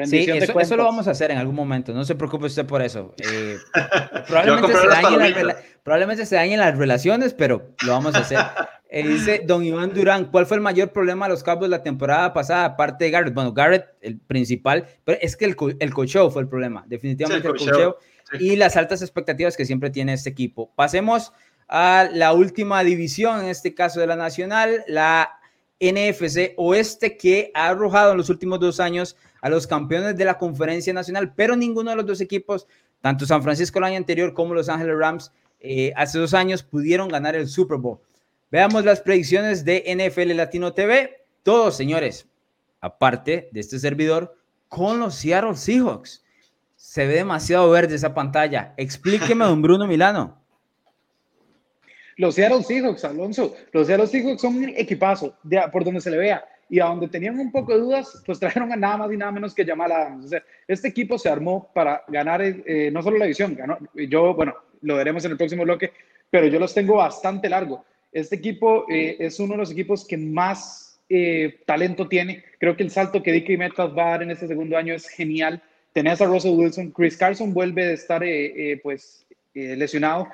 Sí, 0.05 0.25
eso, 0.29 0.75
lo 0.75 0.85
vamos 0.85 1.07
a 1.07 1.11
hacer 1.11 1.29
en 1.31 1.37
algún 1.37 1.55
momento, 1.55 1.93
no 1.93 2.03
se 2.03 2.15
preocupe 2.15 2.47
usted 2.47 2.65
por 2.65 2.81
eso. 2.81 3.13
Eh, 3.17 3.57
probablemente, 4.27 4.73
se 4.73 4.87
dañen 4.87 5.55
probablemente 5.83 6.25
se 6.25 6.35
dañen 6.35 6.59
las 6.59 6.77
relaciones, 6.77 7.33
pero 7.33 7.69
lo 7.85 7.91
vamos 7.91 8.15
a 8.15 8.19
hacer. 8.19 8.39
Eh, 8.89 9.07
dice 9.07 9.41
Don 9.45 9.63
Iván 9.63 9.93
Durán, 9.93 10.25
¿cuál 10.25 10.45
fue 10.45 10.57
el 10.57 10.61
mayor 10.61 10.91
problema 10.91 11.25
de 11.25 11.33
los 11.33 11.43
Cowboys 11.43 11.69
la 11.69 11.83
temporada 11.83 12.33
pasada, 12.33 12.65
aparte 12.65 13.05
de 13.05 13.11
Garrett? 13.11 13.33
Bueno, 13.33 13.53
Garrett, 13.53 13.85
el 14.01 14.19
principal, 14.19 14.87
pero 15.03 15.17
es 15.21 15.35
que 15.35 15.45
el, 15.45 15.55
el 15.79 15.93
cocheo 15.93 16.29
fue 16.31 16.43
el 16.43 16.47
problema, 16.47 16.83
definitivamente 16.87 17.47
el 17.47 17.55
cocheo, 17.55 17.97
y 18.39 18.55
las 18.55 18.77
altas 18.77 19.01
expectativas 19.01 19.57
que 19.57 19.65
siempre 19.65 19.89
tiene 19.89 20.13
este 20.13 20.29
equipo. 20.29 20.71
Pasemos 20.75 21.33
a 21.67 22.09
la 22.11 22.33
última 22.33 22.83
división, 22.83 23.41
en 23.41 23.47
este 23.47 23.73
caso 23.73 23.99
de 23.99 24.07
la 24.07 24.15
Nacional, 24.15 24.83
la 24.87 25.39
NFC 25.79 26.53
Oeste, 26.57 27.17
que 27.17 27.51
ha 27.53 27.69
arrojado 27.69 28.11
en 28.11 28.17
los 28.17 28.29
últimos 28.29 28.59
dos 28.59 28.79
años 28.79 29.17
a 29.43 29.49
los 29.49 29.67
campeones 29.67 30.15
de 30.15 30.23
la 30.23 30.37
conferencia 30.37 30.93
nacional, 30.93 31.33
pero 31.35 31.57
ninguno 31.57 31.89
de 31.89 31.97
los 31.97 32.05
dos 32.05 32.21
equipos, 32.21 32.65
tanto 33.01 33.25
San 33.25 33.43
Francisco 33.43 33.77
el 33.77 33.83
año 33.83 33.97
anterior 33.97 34.33
como 34.33 34.53
Los 34.53 34.69
Ángeles 34.69 34.97
Rams, 34.97 35.33
eh, 35.59 35.91
hace 35.97 36.17
dos 36.17 36.33
años 36.33 36.63
pudieron 36.63 37.09
ganar 37.09 37.35
el 37.35 37.47
Super 37.47 37.77
Bowl. 37.77 37.99
Veamos 38.51 38.85
las 38.85 39.01
predicciones 39.01 39.65
de 39.65 39.83
NFL 39.85 40.33
Latino 40.33 40.73
TV. 40.73 41.25
Todos, 41.43 41.75
señores, 41.75 42.25
aparte 42.79 43.49
de 43.51 43.59
este 43.59 43.79
servidor, 43.79 44.33
con 44.69 45.01
los 45.01 45.15
Seattle 45.15 45.57
Seahawks. 45.57 46.23
Se 46.77 47.05
ve 47.05 47.15
demasiado 47.15 47.69
verde 47.69 47.95
esa 47.95 48.13
pantalla. 48.13 48.73
Explíqueme, 48.77 49.43
don 49.43 49.61
Bruno 49.61 49.85
Milano. 49.87 50.41
Los 52.15 52.35
Seattle 52.35 52.63
Seahawks, 52.63 53.03
Alonso, 53.03 53.53
los 53.73 53.87
Seattle 53.87 54.07
Seahawks 54.07 54.41
son 54.41 54.55
un 54.55 54.69
equipazo, 54.69 55.35
por 55.73 55.83
donde 55.83 55.99
se 55.99 56.11
le 56.11 56.17
vea 56.17 56.45
y 56.73 56.79
a 56.79 56.85
donde 56.85 57.07
tenían 57.07 57.37
un 57.37 57.51
poco 57.51 57.71
de 57.71 57.81
dudas, 57.81 58.23
pues 58.25 58.39
trajeron 58.39 58.71
a 58.71 58.75
nada 58.75 58.97
más 58.97 59.13
y 59.13 59.17
nada 59.17 59.31
menos 59.31 59.53
que 59.53 59.63
Jamal 59.63 59.91
Adams. 59.91 60.25
O 60.25 60.27
sea, 60.27 60.43
este 60.67 60.87
equipo 60.87 61.19
se 61.19 61.29
armó 61.29 61.69
para 61.71 62.03
ganar 62.07 62.41
eh, 62.41 62.89
no 62.91 63.03
solo 63.03 63.19
la 63.19 63.25
división, 63.25 63.53
ganó, 63.53 63.77
yo, 63.93 64.33
bueno, 64.33 64.55
lo 64.81 64.95
veremos 64.95 65.23
en 65.23 65.33
el 65.33 65.37
próximo 65.37 65.65
bloque, 65.65 65.91
pero 66.31 66.47
yo 66.47 66.57
los 66.57 66.73
tengo 66.73 66.95
bastante 66.95 67.47
largo. 67.47 67.85
Este 68.11 68.37
equipo 68.37 68.87
eh, 68.89 69.17
es 69.19 69.39
uno 69.39 69.51
de 69.51 69.59
los 69.59 69.71
equipos 69.71 70.03
que 70.03 70.17
más 70.17 70.99
eh, 71.09 71.59
talento 71.67 72.07
tiene. 72.07 72.43
Creo 72.57 72.75
que 72.75 72.81
el 72.81 72.89
salto 72.89 73.21
que 73.21 73.33
DK 73.33 73.55
Metcalf 73.55 73.95
va 73.95 74.07
a 74.07 74.09
dar 74.09 74.23
en 74.23 74.31
este 74.31 74.47
segundo 74.47 74.75
año 74.75 74.95
es 74.95 75.07
genial. 75.07 75.61
Tenés 75.93 76.21
a 76.21 76.25
Russell 76.25 76.57
Wilson, 76.57 76.89
Chris 76.89 77.15
Carson 77.15 77.53
vuelve 77.53 77.85
de 77.85 77.93
estar 77.93 78.23
pues 78.81 79.27
lesionado. 79.53 80.27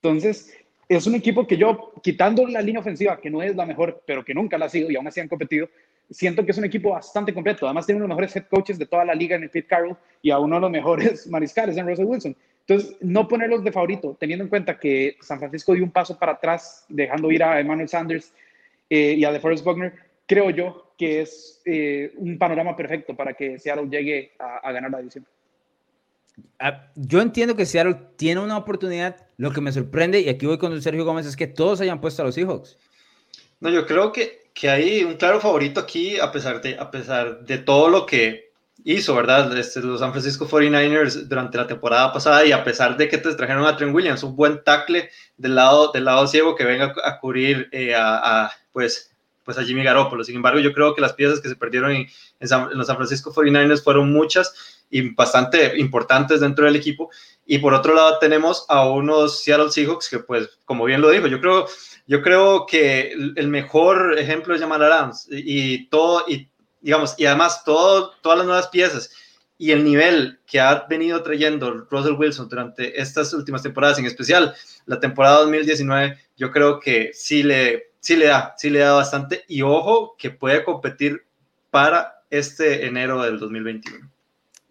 Entonces, 0.00 0.63
es 0.88 1.06
un 1.06 1.14
equipo 1.14 1.46
que 1.46 1.56
yo, 1.56 1.92
quitando 2.02 2.46
la 2.46 2.60
línea 2.60 2.80
ofensiva, 2.80 3.20
que 3.20 3.30
no 3.30 3.42
es 3.42 3.56
la 3.56 3.66
mejor, 3.66 4.02
pero 4.06 4.24
que 4.24 4.34
nunca 4.34 4.58
la 4.58 4.66
ha 4.66 4.68
sido 4.68 4.90
y 4.90 4.96
aún 4.96 5.06
así 5.06 5.20
han 5.20 5.28
competido, 5.28 5.68
siento 6.10 6.44
que 6.44 6.52
es 6.52 6.58
un 6.58 6.64
equipo 6.64 6.90
bastante 6.90 7.32
completo. 7.32 7.66
Además, 7.66 7.86
tiene 7.86 7.98
uno 7.98 8.04
de 8.04 8.08
los 8.08 8.16
mejores 8.16 8.36
head 8.36 8.48
coaches 8.48 8.78
de 8.78 8.86
toda 8.86 9.04
la 9.04 9.14
liga 9.14 9.36
en 9.36 9.44
el 9.44 9.50
Pete 9.50 9.68
Carroll 9.68 9.96
y 10.22 10.30
a 10.30 10.38
uno 10.38 10.56
de 10.56 10.60
los 10.60 10.70
mejores 10.70 11.26
mariscales 11.30 11.76
en 11.76 11.86
Russell 11.86 12.06
Wilson. 12.06 12.36
Entonces, 12.66 12.96
no 13.00 13.28
ponerlos 13.28 13.62
de 13.62 13.72
favorito, 13.72 14.16
teniendo 14.18 14.44
en 14.44 14.48
cuenta 14.48 14.78
que 14.78 15.16
San 15.20 15.38
Francisco 15.38 15.74
dio 15.74 15.84
un 15.84 15.90
paso 15.90 16.18
para 16.18 16.32
atrás, 16.32 16.86
dejando 16.88 17.30
ir 17.30 17.42
a 17.42 17.60
Emmanuel 17.60 17.88
Sanders 17.88 18.32
eh, 18.88 19.14
y 19.18 19.24
a 19.24 19.32
DeForest 19.32 19.64
Buckner, 19.64 19.92
creo 20.26 20.50
yo 20.50 20.92
que 20.96 21.20
es 21.20 21.60
eh, 21.66 22.12
un 22.16 22.38
panorama 22.38 22.74
perfecto 22.74 23.14
para 23.14 23.34
que 23.34 23.58
Seattle 23.58 23.88
llegue 23.90 24.32
a, 24.38 24.58
a 24.58 24.72
ganar 24.72 24.90
la 24.90 24.98
división. 24.98 25.26
Ah, 26.58 26.90
yo 26.94 27.20
entiendo 27.20 27.54
que 27.54 27.66
Seattle 27.66 27.96
tiene 28.16 28.40
una 28.40 28.56
oportunidad. 28.56 29.23
Lo 29.36 29.50
que 29.52 29.60
me 29.60 29.72
sorprende, 29.72 30.20
y 30.20 30.28
aquí 30.28 30.46
voy 30.46 30.58
con 30.58 30.80
Sergio 30.80 31.04
Gómez, 31.04 31.26
es 31.26 31.36
que 31.36 31.46
todos 31.46 31.80
hayan 31.80 32.00
puesto 32.00 32.22
a 32.22 32.26
los 32.26 32.34
Seahawks. 32.34 32.78
No, 33.60 33.70
yo 33.70 33.86
creo 33.86 34.12
que, 34.12 34.50
que 34.54 34.70
hay 34.70 35.04
un 35.04 35.14
claro 35.14 35.40
favorito 35.40 35.80
aquí, 35.80 36.18
a 36.18 36.30
pesar 36.30 36.60
de, 36.60 36.78
a 36.78 36.90
pesar 36.90 37.44
de 37.44 37.58
todo 37.58 37.88
lo 37.88 38.06
que 38.06 38.52
hizo, 38.84 39.14
¿verdad? 39.14 39.56
Este, 39.56 39.80
los 39.80 40.00
San 40.00 40.12
Francisco 40.12 40.46
49ers 40.46 41.26
durante 41.28 41.56
la 41.56 41.66
temporada 41.66 42.12
pasada, 42.12 42.44
y 42.44 42.52
a 42.52 42.62
pesar 42.62 42.96
de 42.96 43.08
que 43.08 43.18
te 43.18 43.34
trajeron 43.34 43.66
a 43.66 43.76
Trent 43.76 43.94
Williams, 43.94 44.22
un 44.22 44.36
buen 44.36 44.62
tackle 44.62 45.10
del 45.36 45.54
lado, 45.54 45.90
del 45.92 46.04
lado 46.04 46.26
ciego 46.26 46.54
que 46.54 46.64
venga 46.64 46.94
a 47.04 47.18
cubrir 47.18 47.68
eh, 47.72 47.94
a, 47.96 48.50
pues, 48.72 49.12
pues 49.44 49.58
a 49.58 49.64
Jimmy 49.64 49.82
Garoppolo. 49.82 50.24
Sin 50.24 50.36
embargo, 50.36 50.60
yo 50.60 50.72
creo 50.72 50.94
que 50.94 51.00
las 51.00 51.14
piezas 51.14 51.40
que 51.40 51.48
se 51.48 51.56
perdieron 51.56 51.92
en, 51.92 52.06
en 52.40 52.78
los 52.78 52.86
San 52.86 52.96
Francisco 52.96 53.32
49ers 53.32 53.82
fueron 53.82 54.12
muchas 54.12 54.73
bastante 55.16 55.78
importantes 55.78 56.40
dentro 56.40 56.64
del 56.64 56.76
equipo. 56.76 57.10
Y 57.46 57.58
por 57.58 57.74
otro 57.74 57.94
lado 57.94 58.18
tenemos 58.18 58.64
a 58.68 58.88
unos 58.88 59.42
Seattle 59.42 59.70
Seahawks 59.70 60.08
que, 60.08 60.18
pues, 60.20 60.48
como 60.64 60.84
bien 60.84 61.00
lo 61.00 61.10
dijo, 61.10 61.26
yo 61.26 61.40
creo, 61.40 61.66
yo 62.06 62.22
creo 62.22 62.66
que 62.66 63.12
el 63.12 63.48
mejor 63.48 64.18
ejemplo 64.18 64.54
es 64.54 64.60
Jamal 64.60 64.82
Adams 64.82 65.28
y 65.30 65.88
todo, 65.88 66.24
y 66.28 66.48
digamos, 66.80 67.14
y 67.18 67.26
además 67.26 67.64
todo, 67.64 68.12
todas 68.22 68.38
las 68.38 68.46
nuevas 68.46 68.68
piezas 68.68 69.10
y 69.56 69.70
el 69.70 69.84
nivel 69.84 70.40
que 70.46 70.60
ha 70.60 70.86
venido 70.88 71.22
trayendo 71.22 71.86
Russell 71.90 72.14
Wilson 72.18 72.48
durante 72.48 73.00
estas 73.00 73.32
últimas 73.32 73.62
temporadas, 73.62 73.98
en 73.98 74.06
especial 74.06 74.54
la 74.86 75.00
temporada 75.00 75.40
2019, 75.40 76.18
yo 76.36 76.50
creo 76.50 76.80
que 76.80 77.10
sí 77.14 77.42
le, 77.42 77.92
sí 78.00 78.16
le 78.16 78.26
da, 78.26 78.54
sí 78.58 78.70
le 78.70 78.80
da 78.80 78.92
bastante 78.92 79.44
y 79.48 79.62
ojo 79.62 80.16
que 80.18 80.30
puede 80.30 80.64
competir 80.64 81.24
para 81.70 82.22
este 82.30 82.86
enero 82.86 83.22
del 83.22 83.38
2021. 83.38 84.10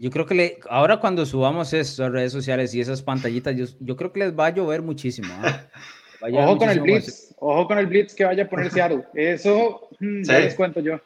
Yo 0.03 0.11
creo 0.11 0.25
que 0.25 0.35
le, 0.35 0.59
ahora 0.69 0.97
cuando 0.97 1.25
subamos 1.25 1.71
eso 1.71 2.03
a 2.03 2.09
redes 2.09 2.33
sociales 2.33 2.75
y 2.75 2.81
esas 2.81 3.01
pantallitas, 3.01 3.55
yo, 3.55 3.63
yo 3.79 3.95
creo 3.95 4.11
que 4.11 4.19
les 4.19 4.37
va 4.37 4.47
a 4.47 4.49
llover 4.49 4.81
muchísimo. 4.81 5.33
¿ah? 5.41 5.65
ojo 6.21 6.57
con 6.57 6.69
el 6.69 6.81
Blitz, 6.81 7.33
ojo 7.39 7.65
con 7.67 7.77
el 7.77 7.87
Blitz 7.87 8.13
que 8.13 8.25
vaya 8.25 8.43
a 8.43 8.49
poner 8.49 8.69
Seattle. 8.69 9.05
Eso 9.13 9.87
mm, 10.01 10.23
ya 10.23 10.39
les 10.39 10.55
cuento 10.55 10.81
yo. 10.81 10.99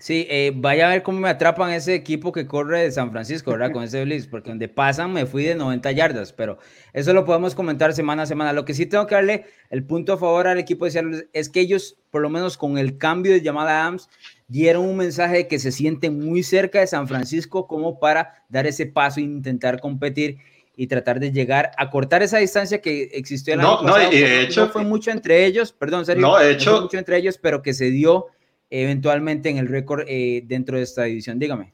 Sí, 0.00 0.26
eh, 0.30 0.50
vaya 0.54 0.86
a 0.86 0.92
ver 0.92 1.02
cómo 1.02 1.20
me 1.20 1.28
atrapan 1.28 1.72
ese 1.72 1.94
equipo 1.94 2.32
que 2.32 2.46
corre 2.46 2.84
de 2.84 2.90
San 2.90 3.10
Francisco, 3.10 3.50
¿verdad? 3.50 3.70
Con 3.70 3.82
ese 3.84 4.02
Blitz, 4.02 4.26
porque 4.26 4.48
donde 4.48 4.66
pasan 4.66 5.12
me 5.12 5.26
fui 5.26 5.44
de 5.44 5.54
90 5.54 5.92
yardas, 5.92 6.32
pero 6.32 6.56
eso 6.94 7.12
lo 7.12 7.26
podemos 7.26 7.54
comentar 7.54 7.92
semana 7.92 8.22
a 8.22 8.26
semana. 8.26 8.54
Lo 8.54 8.64
que 8.64 8.72
sí 8.72 8.86
tengo 8.86 9.06
que 9.06 9.14
darle 9.14 9.44
el 9.68 9.84
punto 9.84 10.14
a 10.14 10.16
favor 10.16 10.46
al 10.46 10.58
equipo 10.58 10.86
de 10.86 10.92
Seattle 10.92 11.28
es 11.34 11.50
que 11.50 11.60
ellos, 11.60 11.98
por 12.10 12.22
lo 12.22 12.30
menos 12.30 12.56
con 12.56 12.78
el 12.78 12.96
cambio 12.96 13.30
de 13.30 13.42
llamada 13.42 13.82
Adams, 13.82 14.08
dieron 14.48 14.86
un 14.86 14.96
mensaje 14.96 15.36
de 15.36 15.48
que 15.48 15.58
se 15.58 15.70
sienten 15.70 16.18
muy 16.18 16.42
cerca 16.44 16.80
de 16.80 16.86
San 16.86 17.06
Francisco 17.06 17.66
como 17.66 18.00
para 18.00 18.42
dar 18.48 18.66
ese 18.66 18.86
paso 18.86 19.20
e 19.20 19.24
intentar 19.24 19.80
competir 19.80 20.38
y 20.76 20.86
tratar 20.86 21.20
de 21.20 21.30
llegar 21.30 21.72
a 21.76 21.90
cortar 21.90 22.22
esa 22.22 22.38
distancia 22.38 22.80
que 22.80 23.10
existió 23.12 23.52
el 23.52 23.60
no, 23.60 23.80
año 23.80 23.86
pasado. 23.86 24.10
No, 24.10 24.16
y 24.16 24.18
de 24.18 24.40
hecho, 24.40 24.64
no 24.64 24.72
fue 24.72 24.82
mucho 24.82 25.10
entre 25.10 25.44
ellos, 25.44 25.72
perdón, 25.72 26.06
serio, 26.06 26.22
no, 26.22 26.38
de 26.38 26.52
hecho, 26.52 26.70
no 26.70 26.76
fue 26.76 26.84
mucho 26.84 26.96
entre 26.96 27.18
ellos, 27.18 27.36
pero 27.36 27.60
que 27.60 27.74
se 27.74 27.90
dio 27.90 28.28
eventualmente 28.70 29.50
en 29.50 29.58
el 29.58 29.68
récord 29.68 30.04
eh, 30.06 30.42
dentro 30.46 30.76
de 30.76 30.84
esta 30.84 31.04
división. 31.04 31.38
Dígame. 31.38 31.72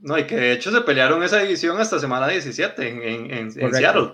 No, 0.00 0.16
y 0.18 0.26
que 0.26 0.36
de 0.36 0.52
hecho 0.52 0.70
se 0.70 0.80
pelearon 0.80 1.22
esa 1.22 1.40
división 1.40 1.80
hasta 1.80 1.98
semana 1.98 2.28
17 2.28 2.88
en, 2.88 3.02
en, 3.02 3.30
en, 3.32 3.52
en 3.56 3.74
Seattle. 3.74 4.12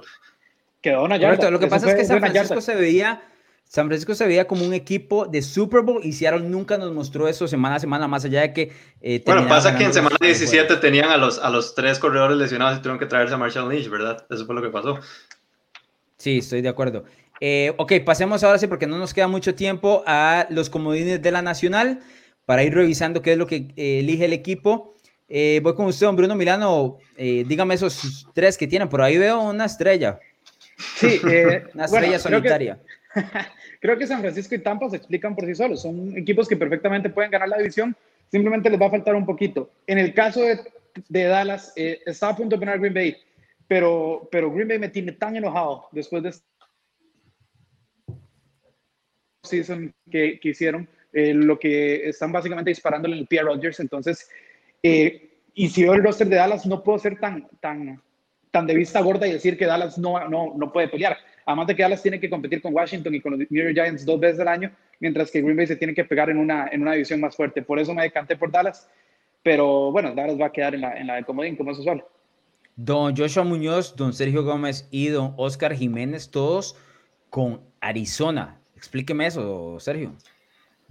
Quedó 0.80 1.04
una 1.04 1.16
yarda. 1.16 1.50
Lo 1.50 1.58
que 1.58 1.66
pasa 1.66 1.90
es 1.90 1.94
que 1.94 2.04
San 2.04 2.20
Francisco 2.20 2.60
se 2.60 2.74
veía, 2.74 3.22
San 3.64 3.86
Francisco 3.86 4.14
se 4.14 4.26
veía 4.26 4.46
como 4.46 4.64
un 4.64 4.74
equipo 4.74 5.26
de 5.26 5.42
Super 5.42 5.82
Bowl 5.82 6.04
y 6.04 6.12
Seattle 6.12 6.42
nunca 6.42 6.78
nos 6.78 6.92
mostró 6.92 7.28
eso 7.28 7.46
semana 7.48 7.76
a 7.76 7.80
semana, 7.80 8.08
más 8.08 8.24
allá 8.24 8.42
de 8.42 8.52
que. 8.52 8.72
Eh, 9.00 9.22
bueno, 9.24 9.46
pasa 9.46 9.76
que 9.76 9.84
en 9.84 9.92
semana 9.92 10.16
17 10.20 10.76
tenían 10.76 11.10
a 11.10 11.16
los, 11.16 11.38
a 11.38 11.50
los 11.50 11.74
tres 11.74 11.98
corredores 11.98 12.36
lesionados 12.36 12.78
y 12.78 12.80
tuvieron 12.80 12.98
que 12.98 13.06
traerse 13.06 13.34
a 13.34 13.38
Marshall 13.38 13.68
Lynch, 13.68 13.88
¿verdad? 13.88 14.26
Eso 14.30 14.46
fue 14.46 14.54
lo 14.54 14.62
que 14.62 14.70
pasó. 14.70 14.98
Sí, 16.16 16.38
estoy 16.38 16.62
de 16.62 16.68
acuerdo. 16.68 17.04
Eh, 17.40 17.74
ok, 17.76 17.92
pasemos 18.04 18.42
ahora 18.44 18.58
sí, 18.58 18.66
porque 18.66 18.86
no 18.86 18.96
nos 18.96 19.12
queda 19.12 19.28
mucho 19.28 19.54
tiempo, 19.54 20.02
a 20.06 20.46
los 20.50 20.70
comodines 20.70 21.20
de 21.20 21.30
la 21.30 21.42
Nacional 21.42 22.00
para 22.46 22.62
ir 22.62 22.74
revisando 22.74 23.22
qué 23.22 23.32
es 23.32 23.38
lo 23.38 23.46
que 23.46 23.68
eh, 23.76 24.00
elige 24.00 24.26
el 24.26 24.32
equipo. 24.32 24.94
Eh, 25.28 25.60
voy 25.62 25.74
con 25.74 25.86
usted, 25.86 26.06
don 26.06 26.16
Bruno 26.16 26.34
Milano. 26.34 26.98
Eh, 27.16 27.44
dígame 27.46 27.74
esos 27.74 28.28
tres 28.34 28.58
que 28.58 28.66
tienen. 28.66 28.88
Por 28.88 29.02
ahí 29.02 29.16
veo 29.16 29.40
una 29.42 29.64
estrella. 29.64 30.18
Sí, 30.96 31.20
una 31.74 31.84
estrella 31.84 31.90
bueno, 31.90 32.18
solitaria. 32.18 32.78
Creo 33.12 33.30
que, 33.30 33.38
creo 33.80 33.98
que 33.98 34.06
San 34.06 34.20
Francisco 34.20 34.54
y 34.54 34.58
Tampa 34.58 34.90
se 34.90 34.96
explican 34.96 35.34
por 35.34 35.46
sí 35.46 35.54
solos. 35.54 35.82
Son 35.82 36.16
equipos 36.16 36.48
que 36.48 36.56
perfectamente 36.56 37.10
pueden 37.10 37.30
ganar 37.30 37.48
la 37.48 37.58
división. 37.58 37.96
Simplemente 38.30 38.68
les 38.68 38.80
va 38.80 38.86
a 38.86 38.90
faltar 38.90 39.14
un 39.14 39.26
poquito. 39.26 39.70
En 39.86 39.98
el 39.98 40.12
caso 40.12 40.42
de, 40.42 40.60
de 41.08 41.24
Dallas, 41.24 41.72
estaba 41.76 42.32
a 42.32 42.36
punto 42.36 42.56
de 42.56 42.60
poner 42.60 42.80
Green 42.80 42.94
Bay, 42.94 43.16
pero, 43.68 44.28
pero 44.30 44.52
Green 44.52 44.68
Bay 44.68 44.78
me 44.78 44.88
tiene 44.88 45.12
tan 45.12 45.36
enojado 45.36 45.86
después 45.92 46.22
de 46.22 46.34
season 49.44 49.94
que, 50.10 50.40
que 50.40 50.48
hicieron 50.48 50.88
eh, 51.14 51.32
lo 51.32 51.58
que 51.58 52.08
están 52.08 52.32
básicamente 52.32 52.70
disparándole 52.70 53.14
en 53.14 53.20
el 53.20 53.26
Pierre 53.26 53.46
Rodgers. 53.46 53.80
Entonces, 53.80 54.28
eh, 54.82 55.30
y 55.54 55.68
si 55.68 55.84
veo 55.84 55.94
el 55.94 56.02
roster 56.02 56.26
de 56.26 56.36
Dallas, 56.36 56.66
no 56.66 56.82
puedo 56.82 56.98
ser 56.98 57.18
tan, 57.18 57.48
tan, 57.60 58.02
tan 58.50 58.66
de 58.66 58.74
vista 58.74 59.00
gorda 59.00 59.26
y 59.26 59.32
decir 59.32 59.56
que 59.56 59.66
Dallas 59.66 59.96
no, 59.96 60.28
no, 60.28 60.54
no 60.56 60.72
puede 60.72 60.88
pelear. 60.88 61.16
Además 61.46 61.68
de 61.68 61.76
que 61.76 61.82
Dallas 61.82 62.02
tiene 62.02 62.18
que 62.18 62.28
competir 62.28 62.60
con 62.60 62.74
Washington 62.74 63.14
y 63.14 63.20
con 63.20 63.32
los 63.32 63.50
New 63.50 63.64
York 63.64 63.74
Giants 63.74 64.04
dos 64.04 64.18
veces 64.18 64.40
al 64.40 64.48
año, 64.48 64.72
mientras 64.98 65.30
que 65.30 65.40
Green 65.40 65.56
Bay 65.56 65.66
se 65.66 65.76
tiene 65.76 65.94
que 65.94 66.04
pegar 66.04 66.30
en 66.30 66.38
una, 66.38 66.68
en 66.72 66.82
una 66.82 66.92
división 66.92 67.20
más 67.20 67.36
fuerte. 67.36 67.62
Por 67.62 67.78
eso 67.78 67.94
me 67.94 68.02
decanté 68.02 68.36
por 68.36 68.50
Dallas. 68.50 68.88
Pero 69.42 69.92
bueno, 69.92 70.14
Dallas 70.14 70.40
va 70.40 70.46
a 70.46 70.52
quedar 70.52 70.74
en 70.74 70.80
la, 70.80 70.98
en 70.98 71.06
la 71.06 71.22
comodín, 71.22 71.54
como 71.54 71.70
es 71.70 71.78
usual. 71.78 72.04
Don 72.76 73.14
Joshua 73.14 73.44
Muñoz, 73.44 73.94
don 73.94 74.12
Sergio 74.12 74.42
Gómez 74.42 74.88
y 74.90 75.08
don 75.08 75.34
Oscar 75.36 75.74
Jiménez, 75.74 76.30
todos 76.30 76.76
con 77.30 77.60
Arizona. 77.80 78.58
Explíqueme 78.74 79.26
eso, 79.26 79.78
Sergio. 79.78 80.16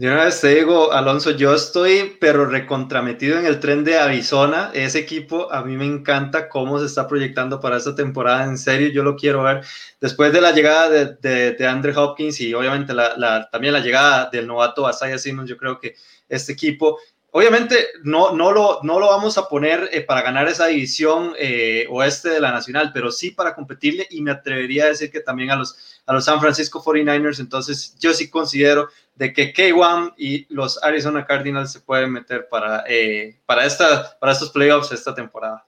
De 0.04 0.10
una 0.10 0.26
vez 0.26 0.42
te 0.42 0.50
digo, 0.56 0.92
Alonso, 0.92 1.32
yo 1.32 1.56
estoy 1.56 2.18
pero 2.20 2.46
recontrametido 2.46 3.40
en 3.40 3.46
el 3.46 3.62
tren 3.62 3.86
de 3.86 3.98
Arizona. 3.98 4.70
Ese 4.74 5.00
equipo 5.00 5.50
a 5.50 5.64
mí 5.64 5.78
me 5.78 5.86
encanta 5.86 6.50
cómo 6.50 6.78
se 6.78 6.88
está 6.88 7.08
proyectando 7.08 7.62
para 7.62 7.78
esta 7.78 7.96
temporada. 7.96 8.44
En 8.44 8.58
serio, 8.58 8.90
yo 8.90 9.02
lo 9.02 9.16
quiero 9.16 9.44
ver. 9.44 9.62
Después 10.02 10.34
de 10.34 10.42
la 10.42 10.52
llegada 10.52 10.90
de, 10.90 11.06
de, 11.22 11.54
de 11.54 11.68
Andrew 11.68 11.98
Hopkins 11.98 12.42
y 12.42 12.54
obviamente 12.54 12.94
la, 12.94 13.16
la, 13.16 13.50
también 13.50 13.72
la 13.72 13.80
llegada 13.80 14.30
del 14.30 14.46
novato 14.46 14.86
Asaya 14.86 15.18
Simmons, 15.18 15.50
yo 15.50 15.56
creo 15.56 15.80
que 15.80 15.96
este 16.28 16.52
equipo 16.52 17.00
Obviamente 17.36 17.88
no, 18.04 18.32
no, 18.32 18.52
lo, 18.52 18.80
no 18.84 19.00
lo 19.00 19.08
vamos 19.08 19.40
a 19.40 19.50
poner 19.50 19.90
eh, 19.92 20.02
para 20.02 20.22
ganar 20.22 20.48
esa 20.48 20.68
división 20.68 21.34
eh, 21.40 21.88
oeste 21.90 22.30
de 22.30 22.40
la 22.40 22.52
nacional, 22.52 22.92
pero 22.94 23.12
sí 23.12 23.32
para 23.32 23.56
competirle 23.56 24.06
y 24.12 24.22
me 24.22 24.30
atrevería 24.30 24.84
a 24.84 24.90
decir 24.90 25.10
que 25.10 25.20
también 25.20 25.50
a 25.50 25.56
los, 25.56 26.00
a 26.06 26.14
los 26.14 26.26
San 26.26 26.40
Francisco 26.40 26.84
49ers. 26.84 27.40
Entonces 27.40 27.96
yo 28.00 28.14
sí 28.14 28.30
considero 28.30 28.90
de 29.16 29.34
que 29.34 29.52
K1 29.52 30.14
y 30.16 30.46
los 30.54 30.82
Arizona 30.84 31.26
Cardinals 31.26 31.72
se 31.72 31.80
pueden 31.80 32.12
meter 32.12 32.48
para, 32.50 32.84
eh, 32.88 33.40
para, 33.48 33.66
esta, 33.66 34.16
para 34.20 34.34
estos 34.34 34.52
playoffs 34.52 34.92
esta 34.92 35.16
temporada. 35.16 35.66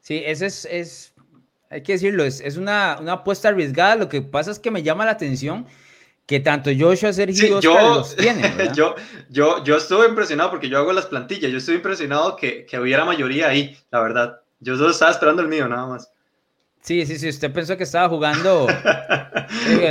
Sí, 0.00 0.20
ese 0.26 0.46
es, 0.46 0.64
es 0.64 1.14
hay 1.70 1.84
que 1.84 1.92
decirlo, 1.92 2.24
es, 2.24 2.40
es 2.40 2.56
una, 2.56 2.96
una 3.00 3.12
apuesta 3.12 3.50
arriesgada. 3.50 3.94
Lo 3.94 4.08
que 4.08 4.20
pasa 4.20 4.50
es 4.50 4.58
que 4.58 4.72
me 4.72 4.82
llama 4.82 5.04
la 5.04 5.12
atención 5.12 5.64
que 6.28 6.40
tanto 6.40 6.70
Joshua, 6.78 7.10
Sergio 7.10 7.58
sí, 7.58 7.64
yo, 7.64 7.80
los 7.80 8.14
tienen, 8.14 8.52
yo, 8.74 8.94
yo, 9.30 9.64
yo 9.64 9.78
estuve 9.78 10.06
impresionado 10.06 10.50
porque 10.50 10.68
yo 10.68 10.76
hago 10.76 10.92
las 10.92 11.06
plantillas, 11.06 11.50
yo 11.50 11.56
estuve 11.56 11.76
impresionado 11.76 12.36
que, 12.36 12.66
que 12.66 12.78
hubiera 12.78 13.06
mayoría 13.06 13.48
ahí, 13.48 13.74
la 13.90 14.02
verdad. 14.02 14.40
Yo 14.60 14.76
solo 14.76 14.90
estaba 14.90 15.10
esperando 15.10 15.40
el 15.40 15.48
mío, 15.48 15.66
nada 15.66 15.86
más. 15.86 16.12
Sí, 16.82 17.06
sí, 17.06 17.18
sí, 17.18 17.30
usted 17.30 17.50
pensó 17.50 17.78
que 17.78 17.84
estaba 17.84 18.10
jugando. 18.10 18.66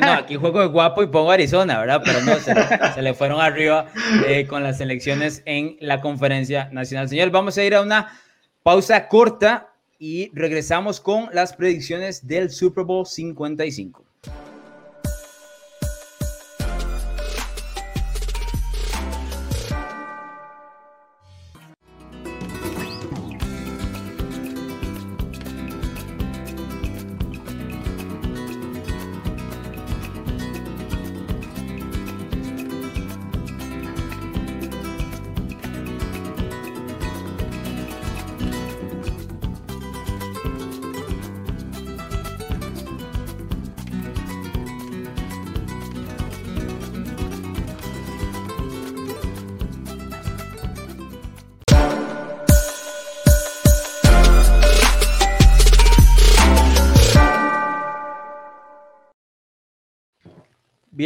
no, 0.01 0.11
aquí 0.11 0.35
juego 0.35 0.59
de 0.59 0.67
guapo 0.67 1.01
y 1.01 1.07
pongo 1.07 1.31
Arizona, 1.31 1.79
¿verdad? 1.79 2.03
Pero 2.05 2.21
no, 2.21 2.35
se, 2.35 2.53
se 2.93 3.01
le 3.01 3.15
fueron 3.15 3.41
arriba 3.41 3.87
eh, 4.27 4.45
con 4.45 4.61
las 4.61 4.79
elecciones 4.79 5.41
en 5.45 5.77
la 5.79 6.01
conferencia 6.01 6.69
nacional. 6.71 7.09
Señor, 7.09 7.31
vamos 7.31 7.57
a 7.57 7.63
ir 7.63 7.73
a 7.73 7.81
una 7.81 8.15
pausa 8.61 9.07
corta 9.07 9.73
y 9.97 10.29
regresamos 10.35 11.01
con 11.01 11.29
las 11.33 11.53
predicciones 11.53 12.27
del 12.27 12.51
Super 12.51 12.83
Bowl 12.83 13.07
55. 13.07 14.06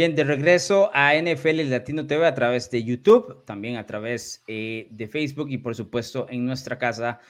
Bien, 0.02 0.16
de 0.16 0.24
regreso 0.24 0.90
a 0.92 1.14
NFL 1.14 1.70
Latino 1.70 2.04
TV 2.08 2.26
a 2.26 2.34
través 2.34 2.68
de 2.72 2.82
YouTube, 2.82 3.44
también 3.44 3.76
a 3.76 3.86
través 3.86 4.42
eh, 4.48 4.88
de 4.90 5.06
Facebook 5.06 5.48
y 5.48 5.58
por 5.58 5.76
supuesto 5.76 6.26
en 6.28 6.44
nuestra 6.44 6.76
casa 6.76 7.20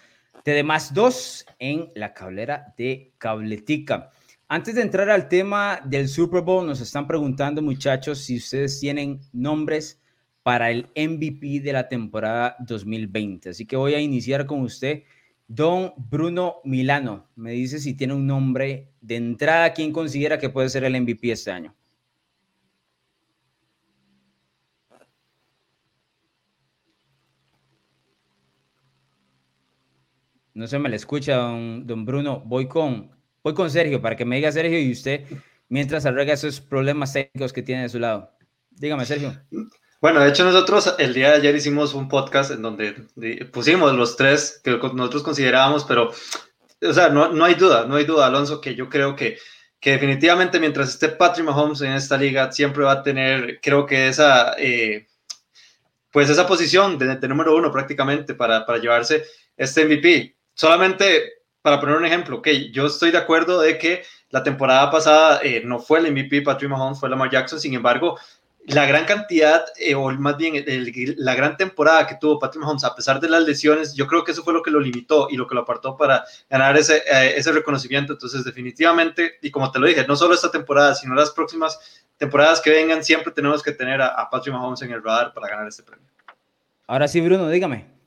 de 0.42 0.62
más 0.62 0.94
2 0.94 1.44
en 1.58 1.90
la 1.94 2.14
cablera 2.14 2.72
de 2.78 3.12
Cabletica. 3.18 4.10
Antes 4.48 4.74
de 4.74 4.80
entrar 4.80 5.10
al 5.10 5.28
tema 5.28 5.82
del 5.84 6.08
Super 6.08 6.40
Bowl, 6.40 6.66
nos 6.66 6.80
están 6.80 7.06
preguntando 7.06 7.60
muchachos 7.60 8.20
si 8.20 8.38
ustedes 8.38 8.80
tienen 8.80 9.20
nombres 9.34 10.00
para 10.42 10.70
el 10.70 10.86
MVP 10.96 11.60
de 11.60 11.74
la 11.74 11.90
temporada 11.90 12.56
2020. 12.60 13.50
Así 13.50 13.66
que 13.66 13.76
voy 13.76 13.92
a 13.92 14.00
iniciar 14.00 14.46
con 14.46 14.62
usted, 14.62 15.02
don 15.46 15.92
Bruno 15.98 16.62
Milano. 16.64 17.28
Me 17.36 17.50
dice 17.50 17.78
si 17.78 17.92
tiene 17.92 18.14
un 18.14 18.26
nombre 18.26 18.94
de 19.02 19.16
entrada, 19.16 19.74
¿quién 19.74 19.92
considera 19.92 20.38
que 20.38 20.48
puede 20.48 20.70
ser 20.70 20.84
el 20.84 20.98
MVP 20.98 21.32
este 21.32 21.50
año? 21.50 21.74
No 30.54 30.66
se 30.66 30.78
me 30.78 30.88
le 30.88 30.96
escucha, 30.96 31.36
don, 31.36 31.86
don, 31.86 32.04
Bruno. 32.04 32.42
Voy 32.44 32.68
con, 32.68 33.10
voy 33.42 33.54
con 33.54 33.70
Sergio 33.70 34.02
para 34.02 34.16
que 34.16 34.24
me 34.24 34.36
diga 34.36 34.52
Sergio 34.52 34.78
y 34.78 34.92
usted 34.92 35.24
mientras 35.68 36.04
arregla 36.04 36.34
esos 36.34 36.60
problemas 36.60 37.12
técnicos 37.12 37.52
que 37.52 37.62
tiene 37.62 37.82
de 37.82 37.88
su 37.88 37.98
lado. 37.98 38.30
Dígame, 38.70 39.06
Sergio. 39.06 39.40
Bueno, 40.00 40.20
de 40.20 40.28
hecho 40.28 40.44
nosotros 40.44 40.94
el 40.98 41.14
día 41.14 41.30
de 41.30 41.36
ayer 41.36 41.54
hicimos 41.54 41.94
un 41.94 42.08
podcast 42.08 42.50
en 42.50 42.60
donde 42.60 42.92
pusimos 43.52 43.94
los 43.94 44.16
tres 44.16 44.60
que 44.62 44.72
nosotros 44.72 45.22
considerábamos, 45.22 45.84
pero, 45.84 46.10
o 46.82 46.92
sea, 46.92 47.08
no, 47.08 47.32
no 47.32 47.44
hay 47.44 47.54
duda, 47.54 47.86
no 47.86 47.94
hay 47.94 48.04
duda, 48.04 48.26
Alonso, 48.26 48.60
que 48.60 48.74
yo 48.74 48.88
creo 48.88 49.16
que, 49.16 49.38
que 49.80 49.92
definitivamente 49.92 50.60
mientras 50.60 50.88
esté 50.88 51.08
Patrick 51.08 51.46
Mahomes 51.46 51.80
en 51.82 51.92
esta 51.92 52.16
liga, 52.16 52.50
siempre 52.52 52.84
va 52.84 52.92
a 52.92 53.02
tener, 53.02 53.60
creo 53.62 53.86
que 53.86 54.08
esa... 54.08 54.54
Eh, 54.58 55.06
pues 56.12 56.28
esa 56.28 56.46
posición 56.46 56.98
de, 56.98 57.26
número 57.26 57.56
uno 57.56 57.72
prácticamente 57.72 58.34
para, 58.34 58.66
para 58.66 58.78
llevarse 58.78 59.24
este 59.56 59.86
MVP. 59.86 60.36
Solamente 60.54 61.42
para 61.62 61.80
poner 61.80 61.96
un 61.96 62.04
ejemplo, 62.04 62.38
ok, 62.38 62.48
yo 62.72 62.86
estoy 62.86 63.12
de 63.12 63.18
acuerdo 63.18 63.60
de 63.60 63.78
que 63.78 64.02
la 64.30 64.42
temporada 64.42 64.90
pasada 64.90 65.40
eh, 65.42 65.62
no 65.64 65.78
fue 65.78 66.00
el 66.00 66.10
MVP 66.10 66.42
Patrick 66.42 66.70
Mahomes, 66.70 66.98
fue 66.98 67.08
Lamar 67.08 67.30
Jackson, 67.30 67.60
sin 67.60 67.74
embargo, 67.74 68.18
la 68.66 68.86
gran 68.86 69.04
cantidad, 69.04 69.64
eh, 69.76 69.94
o 69.94 70.10
más 70.12 70.36
bien 70.36 70.64
la 71.16 71.34
gran 71.34 71.56
temporada 71.56 72.06
que 72.06 72.16
tuvo 72.16 72.38
Patrick 72.38 72.62
Mahomes, 72.62 72.84
a 72.84 72.94
pesar 72.94 73.20
de 73.20 73.28
las 73.28 73.42
lesiones, 73.42 73.94
yo 73.94 74.06
creo 74.06 74.24
que 74.24 74.32
eso 74.32 74.44
fue 74.44 74.52
lo 74.52 74.62
que 74.62 74.70
lo 74.70 74.80
limitó 74.80 75.28
y 75.30 75.36
lo 75.36 75.46
que 75.46 75.54
lo 75.54 75.62
apartó 75.62 75.96
para 75.96 76.24
ganar 76.48 76.76
ese, 76.76 76.98
eh, 76.98 77.34
ese 77.36 77.52
reconocimiento. 77.52 78.12
Entonces, 78.12 78.44
definitivamente, 78.44 79.38
y 79.42 79.50
como 79.50 79.70
te 79.70 79.78
lo 79.78 79.86
dije, 79.86 80.06
no 80.06 80.16
solo 80.16 80.34
esta 80.34 80.50
temporada, 80.50 80.94
sino 80.94 81.14
las 81.14 81.32
próximas 81.32 82.04
temporadas 82.16 82.60
que 82.60 82.70
vengan, 82.70 83.02
siempre 83.02 83.32
tenemos 83.32 83.62
que 83.62 83.72
tener 83.72 84.00
a, 84.00 84.28
Patrick 84.30 84.54
Mahomes 84.54 84.82
en 84.82 84.92
el 84.92 85.02
radar 85.02 85.32
para 85.32 85.48
ganar 85.48 85.66
este 85.66 85.82
premio. 85.82 86.06
Ahora 86.86 87.08
sí, 87.08 87.20
Bruno, 87.20 87.48
dígame. 87.48 88.01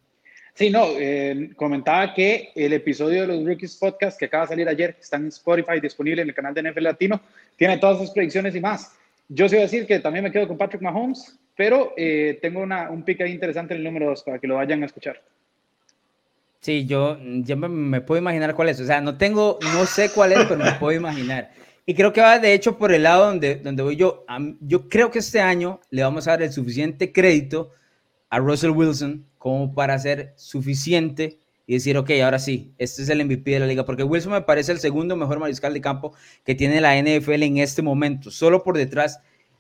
Sí, 0.56 0.70
no, 0.70 0.88
eh, 0.98 1.50
comentaba 1.58 2.14
que 2.14 2.54
el 2.56 2.72
episodio 2.72 3.22
de 3.22 3.28
los 3.28 3.46
Rookies 3.46 3.76
Podcast 3.76 4.18
que 4.18 4.26
acaba 4.26 4.46
de 4.46 4.50
salir 4.50 4.70
ayer, 4.70 4.96
está 4.98 5.18
en 5.18 5.28
Spotify, 5.28 5.82
disponible 5.82 6.22
en 6.22 6.30
el 6.30 6.34
canal 6.34 6.54
de 6.54 6.64
NFL 6.64 6.84
Latino, 6.84 7.20
tiene 7.58 7.78
todas 7.78 7.98
sus 7.98 8.12
predicciones 8.12 8.56
y 8.56 8.62
más. 8.62 8.94
Yo 9.28 9.50
sí 9.50 9.56
voy 9.56 9.64
a 9.64 9.66
decir 9.66 9.86
que 9.86 10.00
también 10.00 10.24
me 10.24 10.32
quedo 10.32 10.48
con 10.48 10.58
Patrick 10.58 10.82
Mahomes, 10.82 11.38
pero 11.58 11.94
eh, 11.98 12.40
tengo 12.42 12.62
una, 12.62 12.90
un 12.90 13.04
pick 13.04 13.20
interesante 13.28 13.74
en 13.74 13.80
el 13.80 13.84
número 13.84 14.06
2 14.06 14.24
para 14.24 14.40
que 14.40 14.48
lo 14.48 14.56
vayan 14.56 14.82
a 14.82 14.86
escuchar. 14.86 15.22
Sí, 16.62 16.86
yo 16.86 17.18
ya 17.20 17.58
me, 17.58 18.00
puedo 18.00 18.22
imaginar 18.22 18.56
cuál 18.56 18.70
es. 18.70 18.80
O 18.80 18.86
sea, 18.86 19.02
no 19.02 19.18
tengo, 19.18 19.60
no 19.62 19.86
sé 19.86 20.10
cuál 20.10 20.32
es, 20.32 20.46
pero 20.46 20.64
me 20.64 20.72
puedo 20.80 20.98
imaginar. 20.98 21.52
Y 21.86 21.94
creo 21.94 22.14
que 22.14 22.22
va 22.22 22.40
de 22.40 22.54
hecho 22.54 22.78
por 22.78 22.94
el 22.94 23.04
lado 23.04 23.26
donde, 23.26 23.56
donde 23.58 23.84
voy 23.84 23.98
yo. 23.98 24.26
Yo 24.62 24.88
creo 24.88 25.12
que 25.12 25.20
este 25.20 25.42
año 25.42 25.82
le 25.90 26.02
vamos 26.02 26.28
a 26.28 26.32
dar 26.32 26.44
el 26.44 26.52
suficiente 26.54 27.12
crédito 27.12 27.72
a 28.30 28.40
Russell 28.40 28.72
Wilson 28.72 29.26
como 29.46 29.76
para 29.76 30.00
ser 30.00 30.34
suficiente 30.38 31.38
y 31.68 31.76
decir, 31.76 31.96
ok, 32.00 32.10
ahora 32.24 32.40
sí, 32.40 32.74
este 32.80 33.04
es 33.04 33.10
el 33.10 33.24
MVP 33.24 33.52
de 33.52 33.60
la 33.60 33.68
liga, 33.68 33.86
porque 33.86 34.02
Wilson 34.02 34.32
me 34.32 34.42
parece 34.42 34.72
el 34.72 34.80
segundo 34.80 35.16
mejor 35.16 35.38
mariscal 35.38 35.72
de 35.72 35.82
campo 35.82 36.16
que 36.44 36.56
tiene 36.56 36.82
la 36.82 37.00
NFL 37.00 37.44
en 37.44 37.60
este 37.60 37.84
momento, 37.84 38.32
solo 38.32 38.64
por 38.64 38.76
detrás 38.76 39.20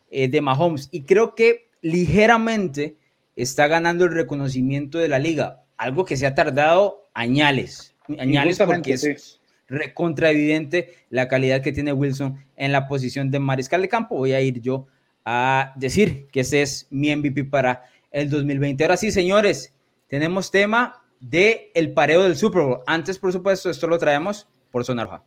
eh, 0.10 0.28
de 0.28 0.42
Mahomes. 0.42 0.90
Y 0.90 1.04
creo 1.04 1.36
que 1.36 1.70
ligeramente 1.82 2.98
está 3.36 3.68
ganando 3.68 4.06
el 4.06 4.16
reconocimiento 4.16 4.98
de 4.98 5.08
la 5.08 5.20
liga, 5.20 5.62
algo 5.78 6.04
que 6.04 6.18
se 6.18 6.26
ha 6.26 6.34
tardado 6.34 7.08
añales, 7.14 7.94
añales 8.18 8.58
porque 8.58 8.94
es 8.94 9.40
recontra 9.68 10.32
evidente 10.32 10.96
la 11.12 11.28
calidad 11.28 11.62
que 11.62 11.74
tiene 11.74 11.94
Wilson 11.94 12.44
en 12.56 12.72
la 12.72 12.88
posición 12.88 13.30
de 13.30 13.38
mariscal 13.38 13.84
de 13.84 13.90
campo. 13.90 14.16
Voy 14.16 14.34
a 14.34 14.42
ir 14.42 14.62
yo 14.62 14.88
a 15.26 15.74
decir 15.76 16.26
que 16.32 16.40
ese 16.40 16.64
es 16.64 16.88
mi 16.90 17.16
MVP 17.16 17.44
para 17.44 17.84
el 18.10 18.32
2020. 18.32 18.84
Ahora 18.84 18.98
sí, 18.98 19.12
señores, 19.12 19.75
tenemos 20.08 20.52
tema 20.52 21.04
de 21.20 21.72
el 21.74 21.94
pareo 21.94 22.24
del 22.24 22.36
Super 22.36 22.64
Bowl. 22.64 22.80
Antes, 22.86 23.20
por 23.20 23.32
supuesto, 23.32 23.70
esto 23.70 23.88
lo 23.88 23.98
traemos 23.98 24.48
por 24.72 24.86
Zona 24.86 25.06
Roja. 25.06 25.24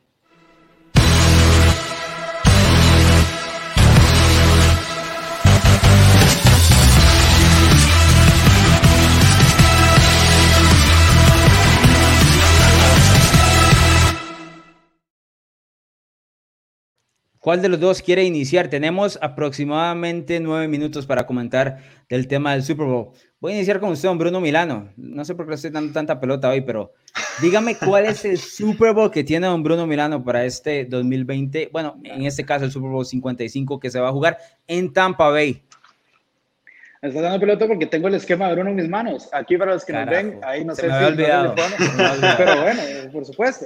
¿Cuál 17.48 17.62
de 17.62 17.70
los 17.70 17.80
dos 17.80 18.02
quiere 18.02 18.24
iniciar? 18.24 18.68
Tenemos 18.68 19.18
aproximadamente 19.22 20.38
nueve 20.38 20.68
minutos 20.68 21.06
para 21.06 21.24
comentar 21.24 21.78
del 22.06 22.28
tema 22.28 22.52
del 22.52 22.62
Super 22.62 22.84
Bowl. 22.84 23.12
Voy 23.40 23.52
a 23.52 23.56
iniciar 23.56 23.80
con 23.80 23.88
usted, 23.88 24.06
don 24.06 24.18
Bruno 24.18 24.38
Milano. 24.38 24.90
No 24.98 25.24
sé 25.24 25.34
por 25.34 25.46
qué 25.46 25.52
le 25.52 25.54
estoy 25.54 25.70
dando 25.70 25.90
tanta 25.94 26.20
pelota 26.20 26.50
hoy, 26.50 26.60
pero 26.60 26.92
dígame 27.40 27.74
cuál 27.74 28.04
es 28.04 28.26
el 28.26 28.36
Super 28.36 28.92
Bowl 28.92 29.10
que 29.10 29.24
tiene 29.24 29.46
don 29.46 29.62
Bruno 29.62 29.86
Milano 29.86 30.22
para 30.22 30.44
este 30.44 30.84
2020. 30.84 31.70
Bueno, 31.72 31.98
en 32.04 32.26
este 32.26 32.44
caso 32.44 32.66
el 32.66 32.70
Super 32.70 32.90
Bowl 32.90 33.06
55 33.06 33.80
que 33.80 33.88
se 33.88 33.98
va 33.98 34.10
a 34.10 34.12
jugar 34.12 34.36
en 34.66 34.92
Tampa 34.92 35.30
Bay. 35.30 35.62
Me 37.00 37.08
está 37.08 37.22
dando 37.22 37.40
pelota 37.40 37.66
porque 37.66 37.86
tengo 37.86 38.08
el 38.08 38.14
esquema 38.16 38.48
de 38.48 38.56
Bruno 38.56 38.68
en 38.68 38.76
mis 38.76 38.90
manos. 38.90 39.30
Aquí 39.32 39.56
para 39.56 39.72
los 39.72 39.86
que 39.86 39.94
nos 39.94 40.04
ven, 40.04 40.38
ahí 40.42 40.66
no 40.66 40.74
sé 40.74 40.82
si 40.82 40.88
me 40.88 41.06
olvidado. 41.06 41.54
pero 42.36 42.60
bueno, 42.60 42.82
por 43.10 43.24
supuesto. 43.24 43.64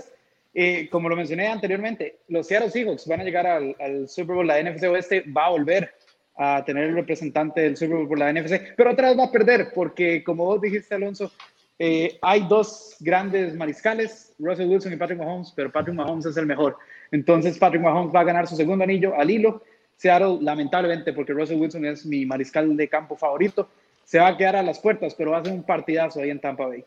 Eh, 0.54 0.88
como 0.90 1.08
lo 1.08 1.16
mencioné 1.16 1.48
anteriormente, 1.48 2.18
los 2.28 2.46
Seattle 2.46 2.70
Seahawks 2.70 3.06
van 3.06 3.20
a 3.20 3.24
llegar 3.24 3.46
al, 3.46 3.74
al 3.80 4.08
Super 4.08 4.36
Bowl. 4.36 4.46
La 4.46 4.62
NFC 4.62 4.84
Oeste 4.84 5.24
va 5.34 5.46
a 5.46 5.50
volver 5.50 5.94
a 6.36 6.64
tener 6.64 6.84
el 6.84 6.94
representante 6.94 7.60
del 7.60 7.76
Super 7.76 7.96
Bowl 7.96 8.08
por 8.08 8.18
la 8.18 8.32
NFC, 8.32 8.74
pero 8.76 8.92
otra 8.92 9.08
vez 9.08 9.18
va 9.18 9.24
a 9.24 9.32
perder 9.32 9.68
porque, 9.74 10.24
como 10.24 10.46
vos 10.46 10.60
dijiste, 10.60 10.94
Alonso, 10.94 11.30
eh, 11.78 12.18
hay 12.22 12.46
dos 12.48 12.96
grandes 13.00 13.54
mariscales, 13.54 14.34
Russell 14.38 14.68
Wilson 14.68 14.92
y 14.92 14.96
Patrick 14.96 15.18
Mahomes, 15.18 15.52
pero 15.54 15.72
Patrick 15.72 15.96
Mahomes 15.96 16.26
es 16.26 16.36
el 16.36 16.46
mejor. 16.46 16.76
Entonces, 17.10 17.58
Patrick 17.58 17.82
Mahomes 17.82 18.14
va 18.14 18.20
a 18.20 18.24
ganar 18.24 18.46
su 18.46 18.56
segundo 18.56 18.84
anillo 18.84 19.14
al 19.18 19.30
hilo. 19.30 19.62
Seattle, 19.96 20.38
lamentablemente, 20.40 21.12
porque 21.12 21.32
Russell 21.32 21.60
Wilson 21.60 21.84
es 21.84 22.06
mi 22.06 22.26
mariscal 22.26 22.76
de 22.76 22.88
campo 22.88 23.16
favorito, 23.16 23.68
se 24.04 24.18
va 24.18 24.28
a 24.28 24.36
quedar 24.36 24.56
a 24.56 24.62
las 24.62 24.80
puertas, 24.80 25.14
pero 25.14 25.30
va 25.30 25.38
a 25.38 25.44
ser 25.44 25.52
un 25.52 25.62
partidazo 25.62 26.20
ahí 26.20 26.30
en 26.30 26.40
Tampa 26.40 26.66
Bay. 26.66 26.84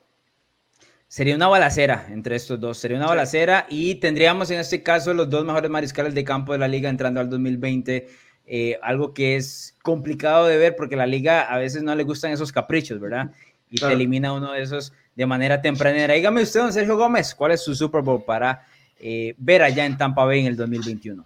Sería 1.07 1.35
una 1.35 1.47
balacera 1.47 2.07
entre 2.09 2.35
estos 2.35 2.59
dos, 2.59 2.77
sería 2.77 2.97
una 2.97 3.07
balacera 3.07 3.67
y 3.69 3.95
tendríamos 3.95 4.49
en 4.51 4.59
este 4.59 4.83
caso 4.83 5.13
los 5.13 5.29
dos 5.29 5.45
mejores 5.45 5.69
mariscales 5.69 6.13
de 6.13 6.23
campo 6.23 6.51
de 6.53 6.59
la 6.59 6.67
liga 6.67 6.89
entrando 6.89 7.19
al 7.19 7.29
2020 7.29 8.07
eh, 8.47 8.77
algo 8.83 9.13
que 9.13 9.35
es 9.35 9.75
complicado 9.81 10.45
de 10.45 10.57
ver 10.57 10.75
porque 10.75 10.95
la 10.95 11.07
liga 11.07 11.41
a 11.41 11.57
veces 11.57 11.81
no 11.81 11.95
le 11.95 12.03
gustan 12.03 12.31
esos 12.31 12.51
caprichos, 12.51 12.99
¿verdad? 12.99 13.31
Y 13.69 13.77
te 13.77 13.91
elimina 13.91 14.33
uno 14.33 14.51
de 14.51 14.61
esos 14.61 14.93
de 15.15 15.25
manera 15.25 15.61
tempranera. 15.61 16.13
Dígame 16.13 16.43
usted, 16.43 16.59
don 16.59 16.71
Sergio 16.71 16.95
Gómez, 16.95 17.33
¿cuál 17.33 17.51
es 17.51 17.63
su 17.63 17.73
Super 17.73 18.01
Bowl 18.01 18.23
para 18.23 18.63
eh, 18.99 19.33
ver 19.37 19.63
allá 19.63 19.85
en 19.85 19.97
Tampa 19.97 20.25
Bay 20.25 20.41
en 20.41 20.47
el 20.47 20.57
2021? 20.57 21.25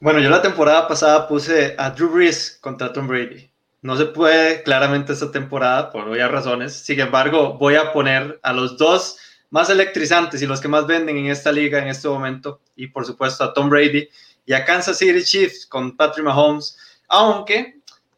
Bueno, 0.00 0.20
yo 0.20 0.30
la 0.30 0.40
temporada 0.40 0.88
pasada 0.88 1.28
puse 1.28 1.74
a 1.76 1.90
Drew 1.90 2.08
Brees 2.08 2.58
contra 2.60 2.92
Tom 2.92 3.06
Brady. 3.06 3.50
No 3.84 3.98
se 3.98 4.06
puede 4.06 4.62
claramente 4.62 5.12
esta 5.12 5.30
temporada 5.30 5.92
por 5.92 6.08
obvias 6.08 6.30
razones. 6.30 6.72
Sin 6.72 6.98
embargo, 6.98 7.58
voy 7.58 7.74
a 7.74 7.92
poner 7.92 8.40
a 8.42 8.54
los 8.54 8.78
dos 8.78 9.18
más 9.50 9.68
electrizantes 9.68 10.40
y 10.40 10.46
los 10.46 10.62
que 10.62 10.68
más 10.68 10.86
venden 10.86 11.18
en 11.18 11.26
esta 11.26 11.52
liga 11.52 11.80
en 11.80 11.88
este 11.88 12.08
momento. 12.08 12.62
Y 12.76 12.86
por 12.86 13.04
supuesto 13.04 13.44
a 13.44 13.52
Tom 13.52 13.68
Brady 13.68 14.08
y 14.46 14.54
a 14.54 14.64
Kansas 14.64 14.96
City 14.96 15.22
Chiefs 15.22 15.66
con 15.66 15.98
Patrick 15.98 16.24
Mahomes, 16.24 16.78
aunque 17.08 17.76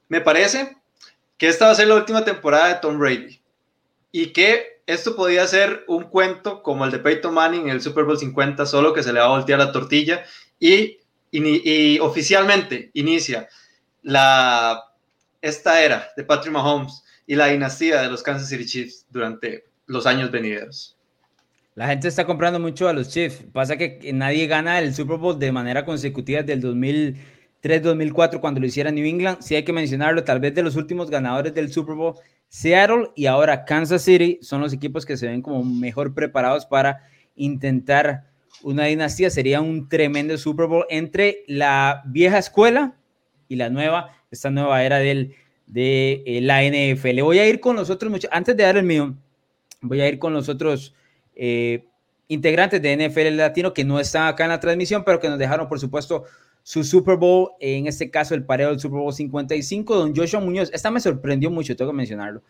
me 0.09 0.21
parece 0.21 0.77
que 1.37 1.49
esta 1.49 1.67
va 1.67 1.73
a 1.73 1.75
ser 1.75 1.89
la 1.89 1.97
última 1.97 2.25
temporada 2.25 2.69
de 2.69 2.75
Tom 2.77 2.97
Brady 2.97 3.41
y 4.13 4.27
que 4.27 4.83
esto 4.87 5.17
podía 5.17 5.49
ser 5.49 5.83
un 5.89 6.05
cuento 6.05 6.63
como 6.63 6.85
el 6.85 6.93
de 6.93 7.01
Peyton 7.01 7.35
Manning 7.35 7.63
en 7.63 7.71
el 7.71 7.83
Super 7.83 8.05
Bowl 8.05 8.17
50, 8.17 8.67
solo 8.67 8.95
que 8.95 9.03
se 9.03 9.13
le 9.13 9.19
va 9.19 9.27
a 9.27 9.31
voltear 9.31 9.59
la 9.59 9.73
tortilla 9.73 10.23
y, 10.61 11.01
oficialmente 11.99 12.93
inicia 12.95 13.49
la, 14.03 14.93
esta 15.41 15.83
era 15.83 16.09
de 16.17 16.25
Patrick 16.25 16.53
Mahomes 16.53 17.03
y 17.27 17.35
la 17.35 17.49
dinastía 17.49 18.03
de 18.03 18.09
los 18.09 18.23
Kansas 18.23 18.49
City 18.49 18.67
Chiefs 18.67 19.07
durante 19.11 19.65
los 19.87 20.07
años 20.07 20.31
venideros. 20.31 20.97
La 21.77 21.89
gente 21.89 22.09
está 22.09 22.25
comprando 22.25 22.59
mucho 22.59 22.89
a 22.89 22.95
los 22.95 23.11
Chiefs. 23.11 23.45
Pasa 23.53 23.77
que 23.77 24.11
nadie 24.15 24.47
gana 24.47 24.79
el 24.79 24.95
Super 24.95 25.19
Bowl 25.19 25.39
de 25.39 25.53
manera 25.53 25.85
consecutiva 25.85 26.43
desde 26.43 26.55
el 26.55 26.63
2003-2004 27.63 28.41
cuando 28.41 28.61
lo 28.61 28.67
hiciera 28.67 28.91
New 28.91 29.05
England. 29.05 29.43
Sí 29.43 29.55
hay 29.57 29.63
que 29.63 29.75
mencionarlo, 29.75 30.25
tal 30.25 30.41
vez 30.41 30.55
de 30.55 30.63
los 30.63 30.75
últimos 30.77 31.11
ganadores 31.11 31.53
del 31.53 31.71
Super 31.71 31.95
Bowl, 31.95 32.15
Seattle 32.49 33.11
y 33.15 33.27
ahora 33.27 33.67
Kansas 33.67 34.01
City 34.03 34.39
son 34.41 34.63
los 34.63 34.73
equipos 34.73 35.05
que 35.05 35.19
se 35.19 35.27
ven 35.27 35.43
como 35.43 35.63
mejor 35.65 36.15
preparados 36.15 36.65
para 36.65 37.03
intentar 37.35 38.25
una 38.63 38.85
dinastía. 38.85 39.29
Sería 39.29 39.61
un 39.61 39.87
tremendo 39.91 40.39
Super 40.39 40.69
Bowl 40.69 40.87
entre 40.89 41.45
la 41.47 42.03
vieja 42.07 42.39
escuela 42.39 42.97
y 43.49 43.57
la 43.57 43.69
nueva, 43.69 44.16
esta 44.31 44.51
nueva 44.51 44.83
era 44.85 44.99
del, 44.99 45.35
de 45.67 46.23
eh, 46.27 46.41
la 46.41 46.63
NFL. 46.63 47.23
Voy 47.23 47.39
a 47.39 47.49
ir 47.49 47.61
con 47.61 47.77
los 47.77 47.91
otros, 47.91 48.13
antes 48.31 48.57
de 48.57 48.63
dar 48.63 48.77
el 48.77 48.85
mío, 48.85 49.15
voy 49.81 50.01
a 50.01 50.09
ir 50.09 50.19
con 50.19 50.33
los 50.33 50.49
otros 50.49 50.95
eh, 51.35 51.85
integrantes 52.29 52.81
de 52.83 53.09
NFL 53.09 53.37
Latino 53.37 53.73
que 53.73 53.85
no 53.85 54.01
están 54.01 54.29
acá 54.29 54.45
en 54.45 54.51
la 54.51 54.61
transmisión, 54.61 55.05
pero 55.05 55.21
que 55.21 55.29
nos 55.29 55.39
dejaron, 55.39 55.69
por 55.69 55.81
supuesto, 55.81 56.25
su 56.63 56.83
Super 56.83 57.17
Bowl, 57.17 57.51
en 57.61 57.87
este 57.87 58.11
caso 58.11 58.35
el 58.35 58.45
pareo 58.45 58.71
del 58.71 58.81
Super 58.81 58.99
Bowl 58.99 59.13
55, 59.13 59.95
don 59.95 60.17
Joshua 60.17 60.41
Muñoz. 60.41 60.71
Esta 60.73 60.91
me 60.91 61.01
sorprendió 61.01 61.51
mucho, 61.51 61.77
tengo 61.77 61.93
que 61.93 61.97
mencionarlo. 61.97 62.43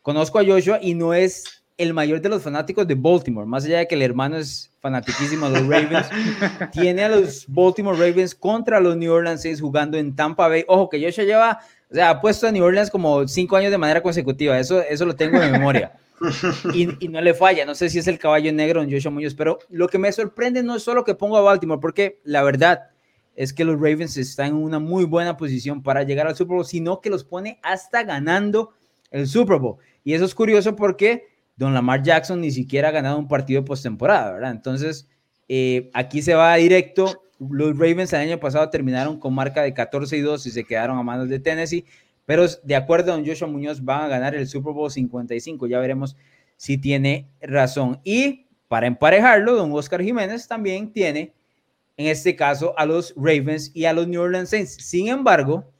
Conozco 0.00 0.38
a 0.38 0.44
Joshua 0.44 0.78
y 0.80 0.94
no 0.94 1.12
es 1.12 1.64
el 1.78 1.94
mayor 1.94 2.20
de 2.20 2.28
los 2.28 2.42
fanáticos 2.42 2.86
de 2.88 2.96
Baltimore, 2.96 3.46
más 3.46 3.64
allá 3.64 3.78
de 3.78 3.88
que 3.88 3.94
el 3.94 4.02
hermano 4.02 4.36
es 4.36 4.70
fanatiquísimo 4.80 5.48
de 5.48 5.60
los 5.60 5.68
Ravens, 5.68 6.08
tiene 6.72 7.04
a 7.04 7.08
los 7.08 7.46
Baltimore 7.46 7.96
Ravens 7.96 8.34
contra 8.34 8.80
los 8.80 8.96
New 8.96 9.12
Orleans 9.12 9.40
Saints 9.40 9.60
jugando 9.60 9.96
en 9.96 10.14
Tampa 10.14 10.48
Bay. 10.48 10.64
Ojo, 10.66 10.90
que 10.90 11.00
Joshua 11.00 11.24
lleva, 11.24 11.60
o 11.88 11.94
sea, 11.94 12.10
ha 12.10 12.20
puesto 12.20 12.48
a 12.48 12.52
New 12.52 12.64
Orleans 12.64 12.90
como 12.90 13.26
cinco 13.28 13.56
años 13.56 13.70
de 13.70 13.78
manera 13.78 14.02
consecutiva, 14.02 14.58
eso, 14.58 14.82
eso 14.82 15.06
lo 15.06 15.14
tengo 15.14 15.40
en 15.40 15.52
memoria. 15.52 15.92
y, 16.74 17.08
no 17.08 17.20
le 17.20 17.32
falla. 17.32 17.64
No 17.64 17.76
sé 17.76 17.88
si 17.88 18.00
es 18.00 18.08
el 18.08 18.18
caballo 18.18 18.52
negro 18.52 18.82
en 18.82 18.90
Joshua 18.90 19.12
Muñoz, 19.12 19.34
pero 19.34 19.60
lo 19.70 19.86
que 19.88 19.98
me 19.98 20.10
sorprende 20.10 20.64
no 20.64 20.74
es 20.74 20.82
solo 20.82 21.04
que 21.04 21.14
pongo 21.14 21.36
a 21.36 21.42
Baltimore, 21.42 21.80
porque 21.80 22.18
la 22.24 22.42
verdad 22.42 22.90
es 23.36 23.52
que 23.52 23.64
los 23.64 23.76
Ravens 23.76 24.16
están 24.16 24.48
en 24.48 24.54
una 24.54 24.80
muy 24.80 25.04
buena 25.04 25.36
posición 25.36 25.80
para 25.84 26.02
llegar 26.02 26.26
al 26.26 26.34
Super 26.34 26.56
Bowl, 26.56 26.66
sino 26.66 27.00
que 27.00 27.08
los 27.08 27.22
pone 27.22 27.60
hasta 27.62 28.02
ganando 28.02 28.72
el 29.12 29.28
Super 29.28 29.60
Bowl. 29.60 29.76
Y 30.02 30.14
eso 30.14 30.24
es 30.24 30.34
curioso 30.34 30.74
porque 30.74 31.27
Don 31.58 31.74
Lamar 31.74 32.02
Jackson 32.04 32.40
ni 32.40 32.52
siquiera 32.52 32.88
ha 32.88 32.92
ganado 32.92 33.18
un 33.18 33.26
partido 33.26 33.64
postemporada, 33.64 34.32
¿verdad? 34.32 34.52
Entonces, 34.52 35.08
eh, 35.48 35.90
aquí 35.92 36.22
se 36.22 36.34
va 36.34 36.54
directo. 36.54 37.24
Los 37.40 37.76
Ravens 37.76 38.12
el 38.12 38.20
año 38.20 38.38
pasado 38.38 38.70
terminaron 38.70 39.18
con 39.18 39.34
marca 39.34 39.62
de 39.62 39.74
14 39.74 40.16
y 40.16 40.20
2 40.20 40.46
y 40.46 40.50
se 40.52 40.64
quedaron 40.64 40.96
a 40.98 41.02
manos 41.02 41.28
de 41.28 41.40
Tennessee, 41.40 41.84
pero 42.26 42.46
de 42.62 42.76
acuerdo 42.76 43.12
a 43.12 43.16
don 43.16 43.26
Joshua 43.26 43.48
Muñoz 43.48 43.84
van 43.84 44.02
a 44.02 44.08
ganar 44.08 44.36
el 44.36 44.46
Super 44.46 44.72
Bowl 44.72 44.90
55. 44.90 45.66
Ya 45.66 45.80
veremos 45.80 46.16
si 46.56 46.78
tiene 46.78 47.28
razón. 47.40 48.00
Y 48.04 48.46
para 48.68 48.86
emparejarlo, 48.86 49.56
don 49.56 49.72
Oscar 49.72 50.02
Jiménez 50.02 50.46
también 50.46 50.92
tiene, 50.92 51.34
en 51.96 52.06
este 52.06 52.36
caso, 52.36 52.78
a 52.78 52.86
los 52.86 53.14
Ravens 53.16 53.72
y 53.74 53.86
a 53.86 53.92
los 53.92 54.06
New 54.06 54.20
Orleans 54.20 54.50
Saints. 54.50 54.74
Sin 54.74 55.08
embargo, 55.08 55.72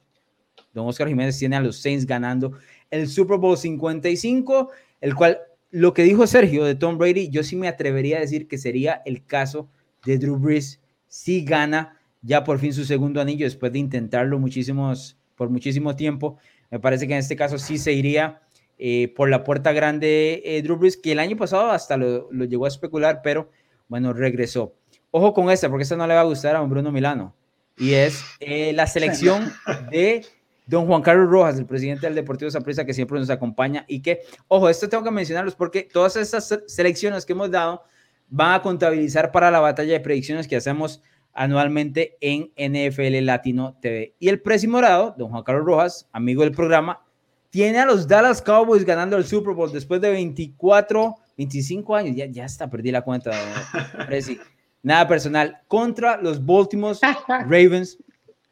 don 0.73 0.87
Oscar 0.87 1.07
Jiménez 1.07 1.39
tiene 1.39 1.55
a 1.55 1.61
los 1.61 1.77
Saints 1.77 2.05
ganando 2.05 2.51
el 2.89 3.07
Super 3.07 3.37
Bowl 3.37 3.57
55, 3.57 4.71
el 4.99 5.15
cual 5.15 5.39
lo 5.71 5.93
que 5.93 6.03
dijo 6.03 6.25
Sergio 6.27 6.65
de 6.65 6.75
Tom 6.75 6.97
Brady, 6.97 7.29
yo 7.29 7.43
sí 7.43 7.55
me 7.55 7.67
atrevería 7.67 8.17
a 8.17 8.21
decir 8.21 8.47
que 8.47 8.57
sería 8.57 9.01
el 9.05 9.25
caso 9.25 9.69
de 10.05 10.17
Drew 10.17 10.37
Brees 10.37 10.79
si 11.07 11.43
gana 11.43 11.99
ya 12.21 12.43
por 12.43 12.59
fin 12.59 12.73
su 12.73 12.85
segundo 12.85 13.21
anillo 13.21 13.45
después 13.45 13.71
de 13.71 13.79
intentarlo 13.79 14.39
muchísimos, 14.39 15.17
por 15.35 15.49
muchísimo 15.49 15.95
tiempo. 15.95 16.37
Me 16.69 16.79
parece 16.79 17.07
que 17.07 17.13
en 17.13 17.19
este 17.19 17.35
caso 17.35 17.57
sí 17.57 17.77
se 17.77 17.93
iría 17.93 18.41
eh, 18.77 19.13
por 19.15 19.29
la 19.29 19.43
puerta 19.43 19.71
grande 19.71 20.41
eh, 20.45 20.61
Drew 20.61 20.77
Brees, 20.77 20.97
que 20.97 21.11
el 21.11 21.19
año 21.19 21.37
pasado 21.37 21.71
hasta 21.71 21.97
lo, 21.97 22.31
lo, 22.31 22.45
llegó 22.45 22.65
a 22.65 22.69
especular, 22.69 23.21
pero 23.23 23.49
bueno, 23.87 24.13
regresó. 24.13 24.75
Ojo 25.11 25.33
con 25.33 25.49
esta, 25.49 25.69
porque 25.69 25.83
esta 25.83 25.97
no 25.97 26.07
le 26.07 26.13
va 26.13 26.21
a 26.21 26.25
gustar 26.25 26.55
a 26.55 26.61
un 26.61 26.69
Bruno 26.69 26.91
Milano. 26.91 27.35
Y 27.77 27.93
es 27.93 28.23
eh, 28.39 28.73
la 28.73 28.87
selección 28.87 29.51
de 29.91 30.25
don 30.69 30.85
Juan 30.85 31.01
Carlos 31.01 31.29
Rojas, 31.29 31.57
el 31.57 31.65
presidente 31.65 32.05
del 32.05 32.15
Deportivo 32.15 32.51
Zaprisa, 32.51 32.85
que 32.85 32.93
siempre 32.93 33.19
nos 33.19 33.29
acompaña 33.31 33.85
y 33.87 34.01
que, 34.01 34.21
ojo, 34.47 34.69
esto 34.69 34.87
tengo 34.87 35.03
que 35.03 35.11
mencionarlos 35.11 35.55
porque 35.55 35.83
todas 35.83 36.15
estas 36.15 36.61
selecciones 36.67 37.25
que 37.25 37.33
hemos 37.33 37.49
dado 37.49 37.83
van 38.27 38.53
a 38.53 38.61
contabilizar 38.61 39.31
para 39.31 39.49
la 39.49 39.59
batalla 39.59 39.93
de 39.93 39.99
predicciones 39.99 40.47
que 40.47 40.55
hacemos 40.55 41.01
anualmente 41.33 42.17
en 42.21 42.51
NFL 42.55 43.25
Latino 43.25 43.77
TV. 43.81 44.15
Y 44.19 44.29
el 44.29 44.41
precio 44.41 44.69
morado, 44.69 45.15
don 45.17 45.31
Juan 45.31 45.43
Carlos 45.43 45.65
Rojas, 45.65 46.07
amigo 46.11 46.43
del 46.43 46.51
programa, 46.51 47.01
tiene 47.49 47.79
a 47.79 47.85
los 47.87 48.07
Dallas 48.07 48.39
Cowboys 48.39 48.85
ganando 48.85 49.17
el 49.17 49.25
Super 49.25 49.55
Bowl 49.55 49.71
después 49.71 49.99
de 50.01 50.11
24, 50.11 51.15
25 51.35 51.95
años. 51.95 52.15
Ya, 52.15 52.27
ya 52.27 52.45
está, 52.45 52.69
perdí 52.69 52.91
la 52.91 53.01
cuenta, 53.01 53.31
Presi. 54.05 54.39
Nada 54.83 55.07
personal. 55.07 55.57
Contra 55.67 56.21
los 56.21 56.45
Baltimore 56.45 56.95
Ravens. 57.27 57.97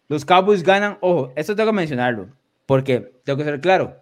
Los 0.08 0.26
Cowboys 0.26 0.64
ganan. 0.64 0.97
Ojo, 1.01 1.34
esto 1.36 1.55
tengo 1.55 1.72
que 1.72 1.76
mencionarlo. 1.76 2.30
Porque 2.66 3.14
tengo 3.24 3.38
que 3.38 3.43
ser 3.45 3.62
claro. 3.62 4.01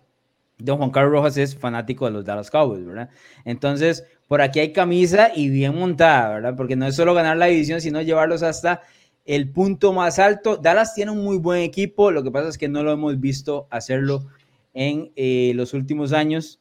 Don 0.58 0.78
Juan 0.78 0.91
Carlos 0.91 1.12
Rojas 1.12 1.38
es 1.38 1.56
fanático 1.58 2.06
de 2.06 2.12
los 2.12 2.26
Dallas 2.26 2.49
Cowboys, 2.49 2.86
¿verdad? 2.86 3.10
Entonces, 3.43 4.06
por 4.28 4.41
aquí 4.41 4.60
hay 4.60 4.72
camisa 4.72 5.32
y 5.36 5.49
bien 5.49 5.76
montada, 5.76 6.30
¿verdad? 6.30 6.56
Porque 6.56 6.76
no 6.76 6.88
es 6.88 6.95
solo 6.95 7.14
ganar 7.14 7.38
la 7.38 7.47
división, 7.47 7.82
sino 7.82 8.01
llevarlos 8.01 8.41
hasta 8.41 8.82
el 9.26 9.51
punto 9.51 9.91
más 9.91 10.18
alto. 10.18 10.58
Dallas 10.58 10.95
tiene 10.95 11.12
un 11.12 11.24
muy 11.24 11.38
buen 11.38 11.62
equipo, 11.62 12.12
lo 12.12 12.24
que 12.24 12.32
pasa 12.32 12.49
es 12.49 12.58
que 12.58 12.70
no 12.70 12.84
lo 12.84 12.91
hemos 12.91 13.20
visto 13.20 13.68
hacerlo 13.70 14.26
en 14.74 15.12
eh, 15.16 15.51
los 15.56 15.74
últimos 15.74 16.14
años, 16.14 16.60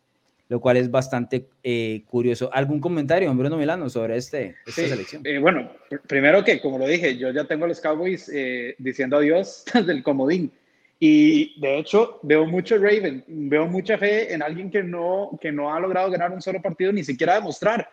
lo 0.55 0.61
cual 0.61 0.77
es 0.77 0.91
bastante 0.91 1.49
eh, 1.63 2.05
curioso. 2.07 2.49
¿Algún 2.53 2.81
comentario, 2.81 3.35
Bruno 3.35 3.57
Milano, 3.57 3.91
sobre 3.91 4.17
este, 4.17 4.55
esta 4.67 4.87
selección? 4.87 5.23
Eh, 5.27 5.39
bueno, 5.39 5.69
primero 6.07 6.45
que, 6.45 6.61
como 6.61 6.79
lo 6.79 6.87
dije, 6.87 7.17
yo 7.17 7.31
ya 7.31 7.45
tengo 7.45 7.65
a 7.65 7.69
los 7.69 7.81
Cowboys 7.81 8.31
diciendo 8.79 9.17
adiós 9.17 9.65
del 9.87 10.03
comodín. 10.03 10.53
Y 11.01 11.61
de 11.61 11.79
hecho, 11.79 12.21
veo 12.23 12.47
mucho 12.47 12.79
Raven, 12.79 13.25
veo 13.27 13.67
mucha 13.67 13.99
fe 13.99 14.33
en 14.33 14.43
alguien 14.43 14.71
que 14.71 14.83
no, 14.83 15.37
que 15.41 15.51
no 15.51 15.75
ha 15.75 15.81
logrado 15.81 16.11
ganar 16.11 16.33
un 16.33 16.41
solo 16.41 16.63
partido, 16.63 16.93
ni 16.93 17.03
siquiera 17.03 17.35
demostrar 17.35 17.89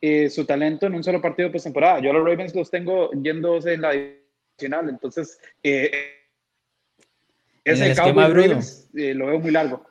eh, 0.00 0.28
su 0.28 0.44
talento 0.44 0.86
en 0.86 0.94
un 0.94 1.04
solo 1.04 1.22
partido 1.22 1.48
de 1.48 1.52
postemporada. 1.52 2.00
Yo 2.00 2.10
a 2.10 2.14
los 2.14 2.24
Ravens 2.24 2.54
los 2.54 2.70
tengo 2.70 3.10
yéndose 3.12 3.74
en 3.74 3.82
la 3.82 3.92
divisional, 3.92 4.88
entonces 4.88 5.38
eh, 5.62 5.90
ese 7.64 7.92
esquema 7.92 8.26
Ravens 8.28 8.88
eh, 8.94 9.14
lo 9.14 9.26
veo 9.26 9.38
muy 9.38 9.52
largo. 9.52 9.84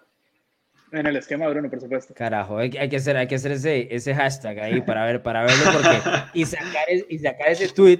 En 0.91 1.05
el 1.05 1.15
esquema 1.15 1.45
de 1.45 1.51
Bruno, 1.51 1.69
por 1.69 1.79
supuesto. 1.79 2.13
Carajo, 2.13 2.57
hay, 2.57 2.69
que 2.69 2.95
hacer, 2.95 3.15
hay 3.17 3.27
que 3.27 3.35
hacer 3.35 3.51
ese, 3.51 3.87
ese 3.93 4.15
hashtag 4.15 4.59
ahí 4.59 4.81
para 4.81 5.05
ver, 5.05 5.21
para 5.21 5.43
verlo 5.43 5.63
porque 5.71 6.01
y 6.33 6.45
sacar, 6.45 6.87
y 7.09 7.19
sacar 7.19 7.49
ese 7.49 7.69
tweet 7.69 7.99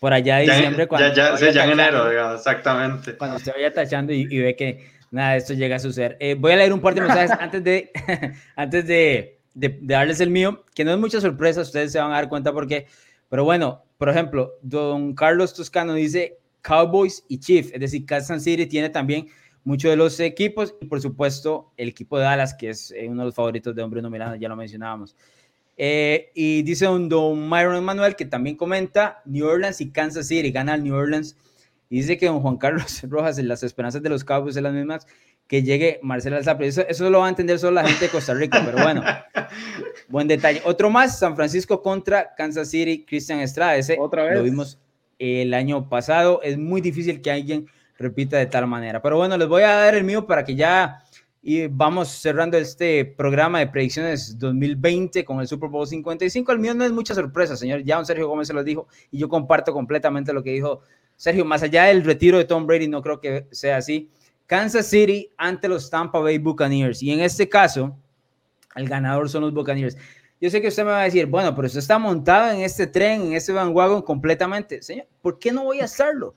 por 0.00 0.12
allá 0.12 0.36
de 0.36 0.44
diciembre. 0.44 0.86
cuando 0.86 1.14
ya, 1.14 1.36
ya, 1.36 1.50
ya 1.50 1.64
en 1.64 1.70
enero, 1.72 2.08
digamos, 2.08 2.36
exactamente. 2.36 3.16
Cuando 3.16 3.36
usted 3.36 3.52
vaya 3.52 3.72
tachando 3.72 4.12
y, 4.12 4.38
ve 4.38 4.56
que 4.56 4.86
nada 5.10 5.32
de 5.32 5.38
esto 5.38 5.54
llega 5.54 5.76
a 5.76 5.80
suceder. 5.80 6.16
Eh, 6.20 6.34
voy 6.34 6.52
a 6.52 6.56
leer 6.56 6.72
un 6.72 6.80
par 6.80 6.94
de 6.94 7.00
mensajes 7.02 7.30
antes 7.32 7.62
de, 7.64 7.90
antes 8.56 8.86
de, 8.86 9.40
de, 9.54 9.78
darles 9.82 10.20
el 10.20 10.30
mío, 10.30 10.64
que 10.74 10.84
no 10.84 10.92
es 10.92 10.98
mucha 10.98 11.20
sorpresa, 11.20 11.60
ustedes 11.60 11.92
se 11.92 11.98
van 11.98 12.12
a 12.12 12.14
dar 12.14 12.28
cuenta 12.28 12.52
porque, 12.52 12.86
pero 13.28 13.44
bueno, 13.44 13.84
por 13.98 14.08
ejemplo, 14.08 14.52
don 14.62 15.14
Carlos 15.14 15.54
Toscano 15.54 15.94
dice 15.94 16.38
Cowboys 16.62 17.24
y 17.28 17.40
Chiefs, 17.40 17.72
es 17.72 17.80
decir, 17.80 18.06
Kansas 18.06 18.42
City 18.42 18.66
tiene 18.66 18.90
también 18.90 19.28
muchos 19.64 19.90
de 19.90 19.96
los 19.96 20.18
equipos 20.20 20.74
y 20.80 20.86
por 20.86 21.00
supuesto 21.00 21.72
el 21.76 21.88
equipo 21.88 22.18
de 22.18 22.24
Dallas, 22.24 22.54
que 22.54 22.70
es 22.70 22.90
eh, 22.90 23.06
uno 23.08 23.22
de 23.22 23.26
los 23.26 23.34
favoritos 23.34 23.74
de 23.74 23.82
Hombre 23.82 24.02
Milano, 24.02 24.36
ya 24.36 24.48
lo 24.48 24.56
mencionábamos. 24.56 25.14
Eh, 25.80 26.32
y 26.34 26.62
dice 26.62 26.88
un 26.88 27.08
don 27.08 27.48
Myron 27.48 27.84
Manuel 27.84 28.16
que 28.16 28.24
también 28.24 28.56
comenta 28.56 29.22
New 29.24 29.46
Orleans 29.46 29.80
y 29.80 29.90
Kansas 29.90 30.26
City, 30.26 30.50
gana 30.50 30.74
el 30.74 30.82
New 30.82 30.94
Orleans. 30.94 31.36
Y 31.90 32.00
dice 32.00 32.18
que 32.18 32.26
don 32.26 32.40
Juan 32.40 32.56
Carlos 32.56 33.00
Rojas, 33.08 33.38
en 33.38 33.48
las 33.48 33.62
esperanzas 33.62 34.02
de 34.02 34.08
los 34.08 34.24
Cowboys 34.24 34.54
son 34.54 34.64
las 34.64 34.74
mismas 34.74 35.06
que 35.46 35.62
llegue 35.62 36.00
Marcelo 36.02 36.36
Alzapri. 36.36 36.66
Eso, 36.66 36.82
eso 36.86 37.08
lo 37.08 37.20
va 37.20 37.26
a 37.26 37.30
entender 37.30 37.58
solo 37.58 37.72
la 37.72 37.88
gente 37.88 38.06
de 38.06 38.10
Costa 38.10 38.34
Rica, 38.34 38.62
pero 38.64 38.82
bueno, 38.82 39.02
buen 40.08 40.28
detalle. 40.28 40.60
Otro 40.64 40.90
más, 40.90 41.18
San 41.18 41.36
Francisco 41.36 41.80
contra 41.80 42.34
Kansas 42.34 42.68
City, 42.68 43.04
Cristian 43.06 43.40
Estrada. 43.40 43.76
Ese 43.76 43.96
¿Otra 43.98 44.24
vez? 44.24 44.36
lo 44.36 44.42
vimos 44.42 44.78
el 45.18 45.54
año 45.54 45.88
pasado. 45.88 46.42
Es 46.42 46.58
muy 46.58 46.80
difícil 46.80 47.22
que 47.22 47.30
alguien 47.30 47.66
repita 47.98 48.38
de 48.38 48.46
tal 48.46 48.66
manera. 48.66 49.02
Pero 49.02 49.16
bueno, 49.16 49.36
les 49.36 49.48
voy 49.48 49.62
a 49.62 49.72
dar 49.72 49.94
el 49.94 50.04
mío 50.04 50.26
para 50.26 50.44
que 50.44 50.54
ya 50.54 51.02
y 51.42 51.66
vamos 51.66 52.08
cerrando 52.08 52.58
este 52.58 53.04
programa 53.04 53.60
de 53.60 53.68
predicciones 53.68 54.38
2020 54.38 55.24
con 55.24 55.40
el 55.40 55.46
Super 55.46 55.70
Bowl 55.70 55.86
55. 55.86 56.52
El 56.52 56.58
mío 56.58 56.74
no 56.74 56.84
es 56.84 56.92
mucha 56.92 57.14
sorpresa, 57.14 57.56
señor. 57.56 57.82
Ya 57.82 57.98
un 57.98 58.06
Sergio 58.06 58.28
Gómez 58.28 58.48
se 58.48 58.54
lo 58.54 58.64
dijo 58.64 58.88
y 59.10 59.18
yo 59.18 59.28
comparto 59.28 59.72
completamente 59.72 60.32
lo 60.32 60.42
que 60.42 60.50
dijo 60.50 60.82
Sergio. 61.16 61.44
Más 61.44 61.62
allá 61.62 61.84
del 61.84 62.04
retiro 62.04 62.38
de 62.38 62.44
Tom 62.44 62.66
Brady, 62.66 62.88
no 62.88 63.02
creo 63.02 63.20
que 63.20 63.46
sea 63.50 63.76
así. 63.76 64.10
Kansas 64.46 64.86
City 64.86 65.30
ante 65.36 65.68
los 65.68 65.90
Tampa 65.90 66.18
Bay 66.18 66.38
Buccaneers. 66.38 67.02
Y 67.02 67.12
en 67.12 67.20
este 67.20 67.48
caso, 67.48 67.96
el 68.74 68.88
ganador 68.88 69.28
son 69.28 69.42
los 69.42 69.52
Buccaneers. 69.54 69.96
Yo 70.40 70.50
sé 70.50 70.60
que 70.60 70.68
usted 70.68 70.84
me 70.84 70.90
va 70.90 71.02
a 71.02 71.04
decir, 71.04 71.26
bueno, 71.26 71.54
pero 71.54 71.66
usted 71.66 71.80
está 71.80 71.98
montado 71.98 72.52
en 72.52 72.60
este 72.60 72.86
tren, 72.86 73.22
en 73.22 73.32
este 73.32 73.52
bandwagon 73.52 74.02
completamente. 74.02 74.82
Señor, 74.82 75.06
¿por 75.20 75.38
qué 75.38 75.52
no 75.52 75.64
voy 75.64 75.80
a 75.80 75.84
hacerlo? 75.84 76.34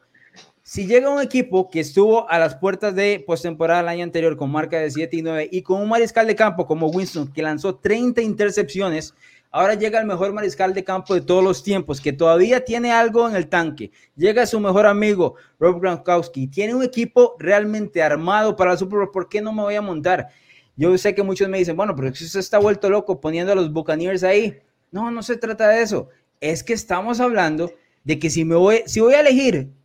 Si 0.73 0.87
llega 0.87 1.09
un 1.09 1.21
equipo 1.21 1.69
que 1.69 1.81
estuvo 1.81 2.29
a 2.29 2.39
las 2.39 2.55
puertas 2.55 2.95
de 2.95 3.21
postemporada 3.27 3.81
el 3.81 3.89
año 3.89 4.03
anterior 4.05 4.37
con 4.37 4.49
marca 4.49 4.79
de 4.79 4.89
7 4.89 5.17
y 5.17 5.21
9 5.21 5.49
y 5.51 5.63
con 5.63 5.81
un 5.81 5.89
mariscal 5.89 6.25
de 6.25 6.33
campo 6.33 6.65
como 6.65 6.87
Winston 6.87 7.27
que 7.33 7.41
lanzó 7.41 7.75
30 7.75 8.21
intercepciones, 8.21 9.13
ahora 9.51 9.73
llega 9.73 9.99
el 9.99 10.07
mejor 10.07 10.31
mariscal 10.31 10.73
de 10.73 10.85
campo 10.85 11.13
de 11.13 11.19
todos 11.19 11.43
los 11.43 11.61
tiempos 11.61 11.99
que 11.99 12.13
todavía 12.13 12.63
tiene 12.63 12.93
algo 12.93 13.27
en 13.27 13.35
el 13.35 13.49
tanque. 13.49 13.91
Llega 14.15 14.45
su 14.45 14.61
mejor 14.61 14.85
amigo 14.85 15.35
Rob 15.59 15.81
Gronkowski, 15.81 16.47
tiene 16.47 16.73
un 16.73 16.83
equipo 16.83 17.35
realmente 17.37 18.01
armado 18.01 18.55
para 18.55 18.71
el 18.71 18.77
Super 18.77 18.99
Bowl. 18.99 19.11
¿Por 19.11 19.27
qué 19.27 19.41
no 19.41 19.51
me 19.51 19.63
voy 19.63 19.75
a 19.75 19.81
montar? 19.81 20.29
Yo 20.77 20.97
sé 20.97 21.13
que 21.13 21.21
muchos 21.21 21.49
me 21.49 21.57
dicen, 21.57 21.75
bueno, 21.75 21.93
pero 21.97 22.15
si 22.15 22.23
usted 22.23 22.39
está 22.39 22.59
vuelto 22.59 22.89
loco 22.89 23.19
poniendo 23.19 23.51
a 23.51 23.55
los 23.55 23.73
Buccaneers 23.73 24.23
ahí. 24.23 24.57
No, 24.89 25.11
no 25.11 25.21
se 25.21 25.35
trata 25.35 25.67
de 25.67 25.81
eso. 25.81 26.07
Es 26.39 26.63
que 26.63 26.71
estamos 26.71 27.19
hablando 27.19 27.73
de 28.05 28.19
que 28.19 28.29
si 28.29 28.45
me 28.45 28.55
voy, 28.55 28.83
si 28.85 29.01
voy 29.01 29.15
a 29.15 29.19
elegir 29.19 29.80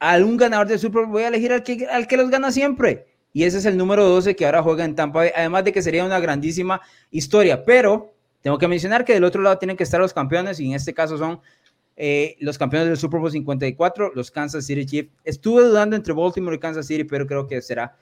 algún 0.00 0.36
ganador 0.36 0.66
del 0.66 0.78
Super 0.78 1.02
Bowl, 1.02 1.12
voy 1.12 1.22
a 1.22 1.28
elegir 1.28 1.52
al 1.52 1.62
que, 1.62 1.86
al 1.86 2.08
que 2.08 2.16
los 2.16 2.30
gana 2.30 2.50
siempre. 2.50 3.06
Y 3.32 3.44
ese 3.44 3.58
es 3.58 3.66
el 3.66 3.76
número 3.76 4.08
12 4.08 4.34
que 4.34 4.44
ahora 4.44 4.62
juega 4.62 4.84
en 4.84 4.96
Tampa 4.96 5.20
Bay, 5.20 5.30
además 5.36 5.64
de 5.64 5.72
que 5.72 5.82
sería 5.82 6.04
una 6.04 6.18
grandísima 6.18 6.80
historia. 7.10 7.64
Pero 7.64 8.14
tengo 8.40 8.58
que 8.58 8.66
mencionar 8.66 9.04
que 9.04 9.12
del 9.12 9.24
otro 9.24 9.42
lado 9.42 9.58
tienen 9.58 9.76
que 9.76 9.84
estar 9.84 10.00
los 10.00 10.12
campeones, 10.12 10.58
y 10.58 10.66
en 10.66 10.74
este 10.74 10.92
caso 10.94 11.16
son 11.16 11.40
eh, 11.96 12.36
los 12.40 12.58
campeones 12.58 12.88
del 12.88 12.96
Super 12.96 13.20
Bowl 13.20 13.30
54, 13.30 14.12
los 14.14 14.30
Kansas 14.30 14.64
City 14.64 14.86
Chiefs. 14.86 15.10
Estuve 15.22 15.62
dudando 15.64 15.94
entre 15.94 16.14
Baltimore 16.14 16.56
y 16.56 16.58
Kansas 16.58 16.86
City, 16.86 17.04
pero 17.04 17.26
creo 17.26 17.46
que 17.46 17.60
será 17.60 17.94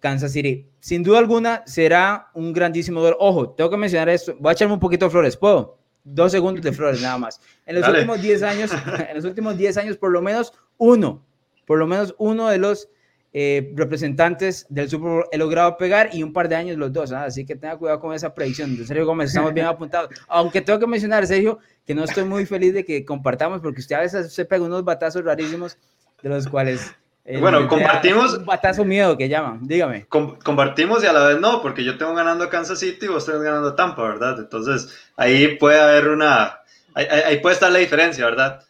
Kansas 0.00 0.32
City. 0.32 0.66
Sin 0.80 1.02
duda 1.02 1.18
alguna, 1.18 1.62
será 1.66 2.30
un 2.32 2.52
grandísimo 2.52 3.00
duelo. 3.00 3.18
Ojo, 3.20 3.50
tengo 3.50 3.68
que 3.70 3.76
mencionar 3.76 4.08
esto. 4.08 4.34
Voy 4.40 4.50
a 4.50 4.52
echarme 4.52 4.74
un 4.74 4.80
poquito 4.80 5.04
de 5.04 5.10
flores, 5.10 5.36
¿puedo? 5.36 5.78
Dos 6.02 6.32
segundos 6.32 6.64
de 6.64 6.72
flores 6.72 7.02
nada 7.02 7.18
más. 7.18 7.40
En 7.66 7.78
los 7.78 7.88
últimos 7.88 8.22
10 8.22 8.42
años, 8.42 8.70
en 9.10 9.16
los 9.16 9.24
últimos 9.24 9.58
10 9.58 9.76
años, 9.76 9.96
por 9.96 10.10
lo 10.10 10.22
menos 10.22 10.52
uno 10.78 11.25
por 11.66 11.78
lo 11.78 11.86
menos 11.86 12.14
uno 12.18 12.48
de 12.48 12.58
los 12.58 12.88
eh, 13.32 13.72
representantes 13.74 14.66
del 14.70 14.88
Super 14.88 15.10
Bowl 15.10 15.24
he 15.30 15.36
logrado 15.36 15.76
pegar 15.76 16.08
y 16.12 16.22
un 16.22 16.32
par 16.32 16.48
de 16.48 16.56
años 16.56 16.78
los 16.78 16.92
dos. 16.92 17.12
¿ah? 17.12 17.24
Así 17.24 17.44
que 17.44 17.54
tenga 17.54 17.76
cuidado 17.76 18.00
con 18.00 18.14
esa 18.14 18.34
predicción. 18.34 18.76
De 18.76 18.86
Sergio 18.86 19.04
Gómez, 19.04 19.28
estamos 19.28 19.52
bien 19.52 19.66
apuntados. 19.66 20.10
Aunque 20.28 20.62
tengo 20.62 20.78
que 20.78 20.86
mencionar, 20.86 21.26
Sergio, 21.26 21.58
que 21.86 21.94
no 21.94 22.04
estoy 22.04 22.24
muy 22.24 22.46
feliz 22.46 22.72
de 22.72 22.84
que 22.84 23.04
compartamos 23.04 23.60
porque 23.60 23.80
usted 23.80 23.96
a 23.96 24.00
veces 24.00 24.32
se 24.32 24.44
pega 24.44 24.64
unos 24.64 24.84
batazos 24.84 25.24
rarísimos 25.24 25.76
de 26.22 26.28
los 26.30 26.48
cuales 26.48 26.94
bueno, 27.40 27.66
compartimos. 27.66 28.34
Un 28.34 28.44
batazo 28.44 28.84
miedo 28.84 29.16
que 29.16 29.28
llaman, 29.28 29.66
dígame. 29.66 30.06
compartimos 30.06 31.02
y 31.02 31.06
a 31.06 31.12
la 31.12 31.26
vez 31.26 31.40
no, 31.40 31.60
porque 31.60 31.84
yo 31.84 31.98
tengo 31.98 32.14
ganando 32.14 32.44
a 32.44 32.50
Kansas 32.50 32.78
City 32.78 33.06
y 33.06 33.08
vos 33.08 33.26
tenés 33.26 33.42
ganando 33.42 33.68
a 33.68 33.76
Tampa, 33.76 34.02
¿verdad? 34.02 34.38
Entonces 34.38 34.96
ahí 35.16 35.56
puede 35.56 35.80
haber 35.80 36.08
una. 36.08 36.60
Ahí, 36.94 37.40
puede 37.40 37.54
estar 37.54 37.70
la 37.70 37.78
diferencia, 37.78 38.24
¿verdad? 38.24 38.62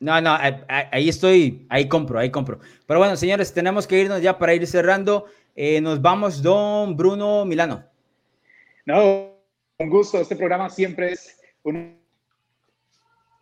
No, 0.00 0.20
no, 0.20 0.36
ahí 0.68 1.08
estoy, 1.08 1.66
ahí 1.68 1.88
compro, 1.88 2.18
ahí 2.18 2.30
compro. 2.30 2.58
Pero 2.86 2.98
bueno, 2.98 3.16
señores, 3.16 3.52
tenemos 3.54 3.86
que 3.86 4.00
irnos 4.00 4.20
ya 4.20 4.38
para 4.38 4.54
ir 4.54 4.66
cerrando. 4.66 5.26
Eh, 5.56 5.80
nos 5.80 6.02
vamos, 6.02 6.42
don 6.42 6.96
Bruno 6.96 7.44
Milano. 7.44 7.84
No, 8.84 9.34
un 9.78 9.90
gusto. 9.90 10.20
Este 10.20 10.36
programa 10.36 10.68
siempre 10.68 11.12
es 11.12 11.40
uno 11.62 11.94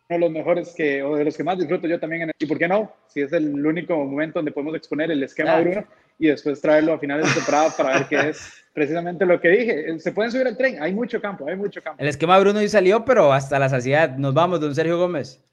de 0.09 0.19
los 0.19 0.31
mejores 0.31 0.73
que, 0.75 1.01
o 1.03 1.15
de 1.15 1.25
los 1.25 1.35
que 1.35 1.43
más 1.43 1.57
disfruto 1.57 1.87
yo 1.87 1.99
también. 1.99 2.31
y 2.37 2.45
por 2.45 2.57
qué 2.57 2.67
no, 2.67 2.93
si 3.07 3.21
es 3.21 3.33
el 3.33 3.65
único 3.65 3.97
momento 3.97 4.39
donde 4.39 4.51
podemos 4.51 4.75
exponer 4.75 5.11
el 5.11 5.23
esquema 5.23 5.57
de 5.57 5.63
Bruno 5.63 5.87
y 6.19 6.27
después 6.27 6.61
traerlo 6.61 6.93
a 6.93 6.99
finales 6.99 7.27
de 7.27 7.33
temporada 7.33 7.73
para 7.75 7.93
ver 7.97 8.07
qué 8.07 8.29
es 8.29 8.63
precisamente 8.73 9.25
lo 9.25 9.39
que 9.41 9.49
dije. 9.49 9.99
Se 9.99 10.11
pueden 10.11 10.31
subir 10.31 10.47
al 10.47 10.57
tren, 10.57 10.81
hay 10.81 10.93
mucho 10.93 11.19
campo, 11.19 11.47
hay 11.47 11.55
mucho 11.55 11.81
campo. 11.81 12.01
El 12.01 12.07
esquema 12.07 12.35
de 12.35 12.41
Bruno 12.41 12.61
ya 12.61 12.69
salió, 12.69 13.03
pero 13.03 13.33
hasta 13.33 13.59
la 13.59 13.69
saciedad. 13.69 14.15
Nos 14.17 14.33
vamos, 14.33 14.59
don 14.59 14.73
Sergio 14.75 14.97
Gómez. 14.97 15.43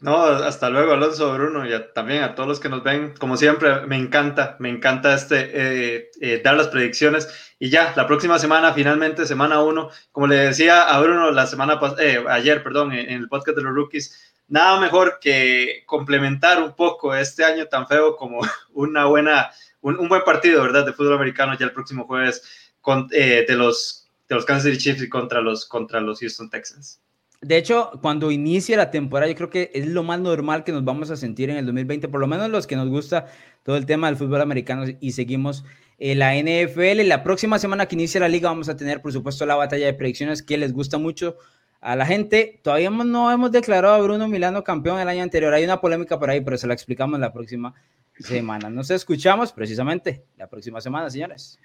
No, 0.00 0.24
hasta 0.24 0.68
luego, 0.68 0.92
Alonso, 0.92 1.32
Bruno, 1.32 1.66
y 1.66 1.72
también 1.94 2.22
a 2.22 2.34
todos 2.34 2.48
los 2.48 2.60
que 2.60 2.68
nos 2.68 2.82
ven. 2.82 3.14
Como 3.18 3.36
siempre, 3.36 3.86
me 3.86 3.96
encanta, 3.96 4.56
me 4.58 4.68
encanta 4.68 5.14
este, 5.14 5.50
eh, 5.52 6.10
eh, 6.20 6.40
dar 6.44 6.56
las 6.56 6.68
predicciones. 6.68 7.28
Y 7.58 7.70
ya, 7.70 7.92
la 7.96 8.06
próxima 8.06 8.38
semana, 8.38 8.74
finalmente, 8.74 9.26
semana 9.26 9.62
uno, 9.62 9.90
como 10.12 10.26
le 10.26 10.36
decía 10.36 10.82
a 10.82 11.00
Bruno 11.00 11.30
la 11.30 11.46
semana 11.46 11.80
eh, 11.98 12.24
ayer, 12.28 12.62
perdón, 12.62 12.92
en, 12.92 13.08
el 13.10 13.28
podcast 13.28 13.56
de 13.56 13.62
los 13.62 13.74
rookies, 13.74 14.34
nada 14.48 14.78
mejor 14.78 15.18
que 15.20 15.84
complementar 15.86 16.62
un 16.62 16.74
poco 16.74 17.14
este 17.14 17.44
año 17.44 17.66
tan 17.66 17.86
feo 17.86 18.16
como 18.16 18.40
una 18.74 19.06
buena, 19.06 19.50
un, 19.80 20.08
buen 20.08 20.24
partido, 20.24 20.62
¿verdad? 20.62 20.84
De 20.84 20.92
fútbol 20.92 21.14
americano 21.14 21.56
ya 21.58 21.66
el 21.66 21.72
próximo 21.72 22.06
jueves 22.06 22.70
con, 22.80 23.08
de, 23.08 23.46
los, 23.50 24.10
de 24.28 24.34
los 24.34 24.44
Kansas 24.44 24.64
City 24.64 24.78
Chiefs 24.78 25.02
y 25.02 25.08
contra 25.08 25.40
los, 25.40 25.64
contra 25.64 26.00
los 26.00 26.20
Houston 26.20 26.50
Texans. 26.50 27.00
De 27.44 27.58
hecho, 27.58 27.90
cuando 28.00 28.30
inicie 28.30 28.74
la 28.74 28.90
temporada, 28.90 29.30
yo 29.30 29.36
creo 29.36 29.50
que 29.50 29.70
es 29.74 29.86
lo 29.86 30.02
más 30.02 30.18
normal 30.18 30.64
que 30.64 30.72
nos 30.72 30.82
vamos 30.82 31.10
a 31.10 31.16
sentir 31.16 31.50
en 31.50 31.58
el 31.58 31.66
2020, 31.66 32.08
por 32.08 32.20
lo 32.20 32.26
menos 32.26 32.48
los 32.48 32.66
que 32.66 32.74
nos 32.74 32.88
gusta 32.88 33.26
todo 33.62 33.76
el 33.76 33.84
tema 33.84 34.06
del 34.06 34.16
fútbol 34.16 34.40
americano 34.40 34.84
y 34.98 35.12
seguimos 35.12 35.62
eh, 35.98 36.14
la 36.14 36.34
NFL. 36.34 37.06
La 37.06 37.22
próxima 37.22 37.58
semana 37.58 37.84
que 37.84 37.96
inicie 37.96 38.18
la 38.18 38.28
liga 38.28 38.48
vamos 38.48 38.70
a 38.70 38.76
tener, 38.76 39.02
por 39.02 39.12
supuesto, 39.12 39.44
la 39.44 39.56
batalla 39.56 39.84
de 39.84 39.92
predicciones 39.92 40.42
que 40.42 40.56
les 40.56 40.72
gusta 40.72 40.96
mucho 40.96 41.36
a 41.82 41.94
la 41.96 42.06
gente. 42.06 42.60
Todavía 42.64 42.88
no 42.88 43.30
hemos 43.30 43.52
declarado 43.52 43.94
a 43.94 44.00
Bruno 44.00 44.26
Milano 44.26 44.64
campeón 44.64 44.98
el 44.98 45.08
año 45.08 45.22
anterior. 45.22 45.52
Hay 45.52 45.64
una 45.64 45.82
polémica 45.82 46.18
por 46.18 46.30
ahí, 46.30 46.40
pero 46.40 46.56
se 46.56 46.66
la 46.66 46.72
explicamos 46.72 47.20
la 47.20 47.30
próxima 47.30 47.74
semana. 48.20 48.70
Nos 48.70 48.90
escuchamos 48.90 49.52
precisamente 49.52 50.24
la 50.38 50.48
próxima 50.48 50.80
semana, 50.80 51.10
señores. 51.10 51.58